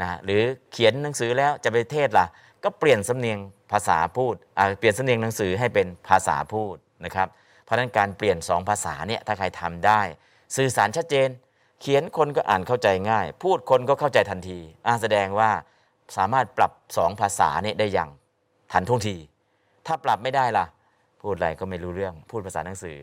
[0.00, 0.42] นะหรือ
[0.72, 2.26] เขียนหนังสือแล้วจะไปเทศล่ะ
[2.64, 3.38] ก็เปลี่ยนสำเนียง
[3.72, 4.34] ภาษาพูด
[4.78, 7.28] เปลี่ยนสำเนียงหนังสือให้เป็นภาษาพูดนะครับ
[7.64, 10.00] เพราะนั้นการเปลี่ยนสองภาษาเนี่ยถ้าใครทำได้
[10.56, 11.28] สื่อสารชัดเจน
[11.80, 15.50] เขียนคนก็อ่านเข้าใจง่าย พูดคนก็เข้าใจทันทีอ่าแสดงว่า
[16.16, 18.10] สามารถปรับสองภาษาเนี่ยได้อย่าง
[18.72, 19.16] ทันท่วงที
[19.86, 20.66] ถ้าปรับไม่ได้ล่ะ
[21.20, 22.98] พูดอะไรก็ไม่รู้เรื่อง พูดภาษาหนังสือ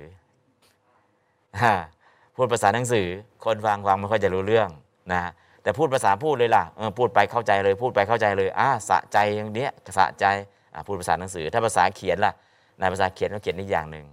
[2.35, 3.07] พูดภาษาหนังสือ
[3.45, 4.69] คนฟังฟังไม่ค่อยจะรู้เรื่อง
[5.11, 5.31] นะ
[5.63, 10.25] แต่พูดภาษาพูดเลยล่ะเออพูดไปเข้าใจเลย พูดไปเข้าใจเลยอ่าสะใจอย่างเนี้ยสะใจ
[10.73, 12.33] อ่าพูดภาษาหนังสือ ถ้าภาษาเขียนล่ะ
[12.79, 14.05] ในภาษาเขียนก็เขียนอีกอย่างหนึ่ง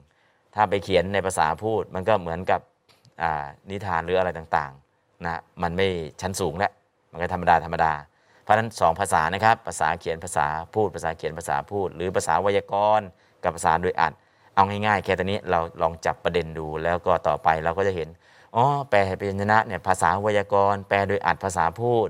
[0.54, 2.60] ถ้าไปเขียนในภาษาพูดมันก็เหมือนกับ
[3.22, 5.86] อ่านิทานหรืออะไรต่างๆนะมันไม่
[6.20, 6.72] ชั้นสูงแล้ว
[7.10, 7.92] มันก็ธรรมดาธรรมดา
[8.42, 13.06] เพราะฉะนั้นสองภาษานะครับภาษาเขียนภาษาพูด ภาษาเขียนภาษาพูด หรือภาษาไวยากรณ์
[13.44, 14.12] กับภาษาโดยอัด
[14.54, 18.08] เอาง่ายๆแค่ตอนนี้เราลองจับประเด็นดูแล้วก็ต่อไปเราก็จะเห็น
[18.56, 22.08] อ๋อแปลให้เป็นชนะเนี่ยภาษาไวยากรณ์แปลโดยอัดภาษาพูด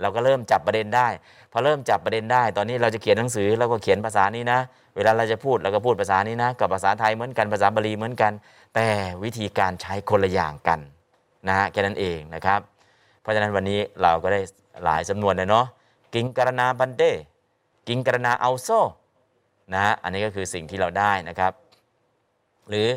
[0.00, 1.08] เราก็เริ่มจับประเด็นได้
[1.52, 4.60] พอเริ่มจับประเด็นได้ ตอนนี้เราจะเขียนหนังสือเราก็เขียนภาษานี้นะ
[4.96, 8.32] เวลาเราจะพูดเราก็พูดภาษานี้นะกับภาษาไทยเหมือนกันภาษาบาลีเหมือนกัน
[8.74, 8.86] แต่
[9.24, 10.80] วิธีการใช้คนละอย่างกัน
[11.48, 12.60] นะฮะแค่นั้นเองนะครับ
[13.20, 14.40] เพราะฉะนั้นวันนี้เราก็ได้
[14.84, 15.66] หลายจำนวนเลยเนาะ
[16.14, 17.02] กิงกรณาบันเด
[17.88, 18.68] กิงกรณาเอาโซ
[19.72, 21.52] นะฮะอันนี้ก็คือสิ่งที่เราได้นะครับ
[22.68, 22.88] หรือ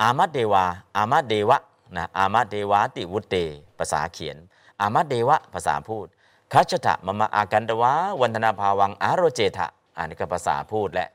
[0.00, 0.64] อามัดเดวา
[0.96, 1.60] อามัดเดวะ
[1.96, 3.36] นะอามัดเดวาติวุตเต
[3.78, 4.36] ภาษาเขียน
[4.80, 6.06] อามัดเดวะภาษาพูด
[6.52, 11.08] คัชตะมมะอากันตวะวันธนาภาวังอารโรเจทะอันนี้ก็ภาษาพูดและ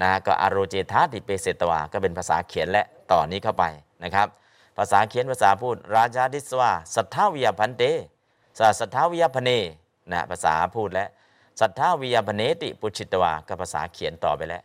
[0.00, 3.64] นะก็อารโรเจทะติเปเสตวาก็เป็นภาษาเขียนและต่อนนี้เข้าไป
[4.04, 4.28] นะครับ
[4.78, 7.82] ภาษาเขียนภาษาพูด ราชาดิสวาสัทธาวิยพันเต
[8.58, 9.50] สสัทธาวิยพเน
[10.12, 11.06] นะภาษาพูดและ
[11.60, 14.62] สัทธาวิยพเนติปุชิตวาก็ภาษาเขียนต่อไปแล้ว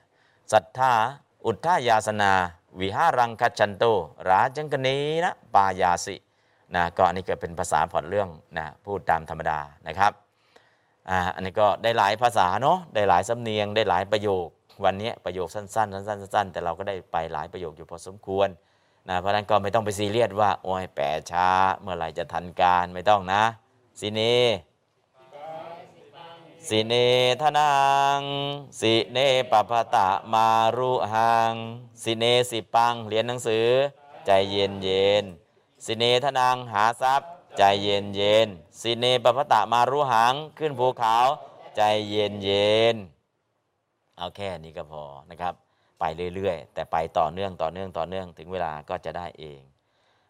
[0.52, 0.94] สัทธา
[1.46, 2.32] อุทธายาสนา
[2.80, 3.84] วิหารังคัจฉันโต
[4.30, 4.90] ราจังกเน
[5.26, 6.16] นะปายาสิ
[6.76, 10.12] นะก็อันนี้ก็เป็นภาษาผ่อนเรื่องนะพูดตามธรรมดานะครับ
[11.10, 14.48] อ่าอันนี้ก็ได้หลายภาษาเนาะได้หลายสำเนียงได้หลายประโยค
[14.86, 18.50] วันนี้ประโยคสั้นๆสั้นๆสั้นๆแต่เราก็ได้ไปหลายประโยคอยู่พอสมควร
[19.10, 21.48] นะเพราะนั้นก็ไม่ต้องไปซีเรียสว่าโอ้ยแปลช้า
[21.82, 23.44] เมื่อไหร่จะทันการไม่ต้องนะ
[24.00, 24.22] สิเน
[26.70, 26.94] สิเน
[27.42, 27.74] ทนั
[28.20, 28.22] ง
[28.80, 29.18] สิเน
[29.52, 31.54] ปปะตะมารุหัง
[32.04, 33.68] สิเนสิปังเรียนหนังสือ
[34.26, 35.24] ใจเย็นเย็น
[35.86, 38.48] สิเนทนังหาทรัพย์ ใจเย็นเย็น
[38.82, 41.18] สิเนปปะตะมารุหัง ขึ้นภูเขา
[41.76, 42.96] ใจเย็นเย็น
[44.18, 45.54] เอาแค่นี้ก็พอนะครับ
[46.00, 46.04] ไป
[46.36, 49.62] เรื่อยๆ แต่ไปต่อเนื่องต่อเนื่องต่อเนื่องถึงเวลาก็จะได้เอง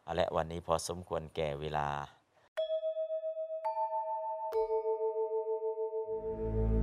[0.03, 1.88] เอาละวันนี้พอสมควรแก่เวลา
[6.52, 6.82] thank you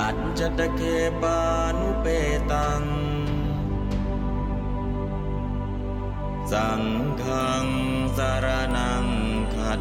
[0.00, 0.80] อัจจตเค
[1.22, 1.40] ปา
[1.78, 2.06] นุเป
[2.52, 2.82] ตัง
[6.52, 6.82] สัง
[7.22, 7.66] ฆัง
[8.16, 8.46] สาร
[8.76, 9.04] นัง
[9.54, 9.80] ขัด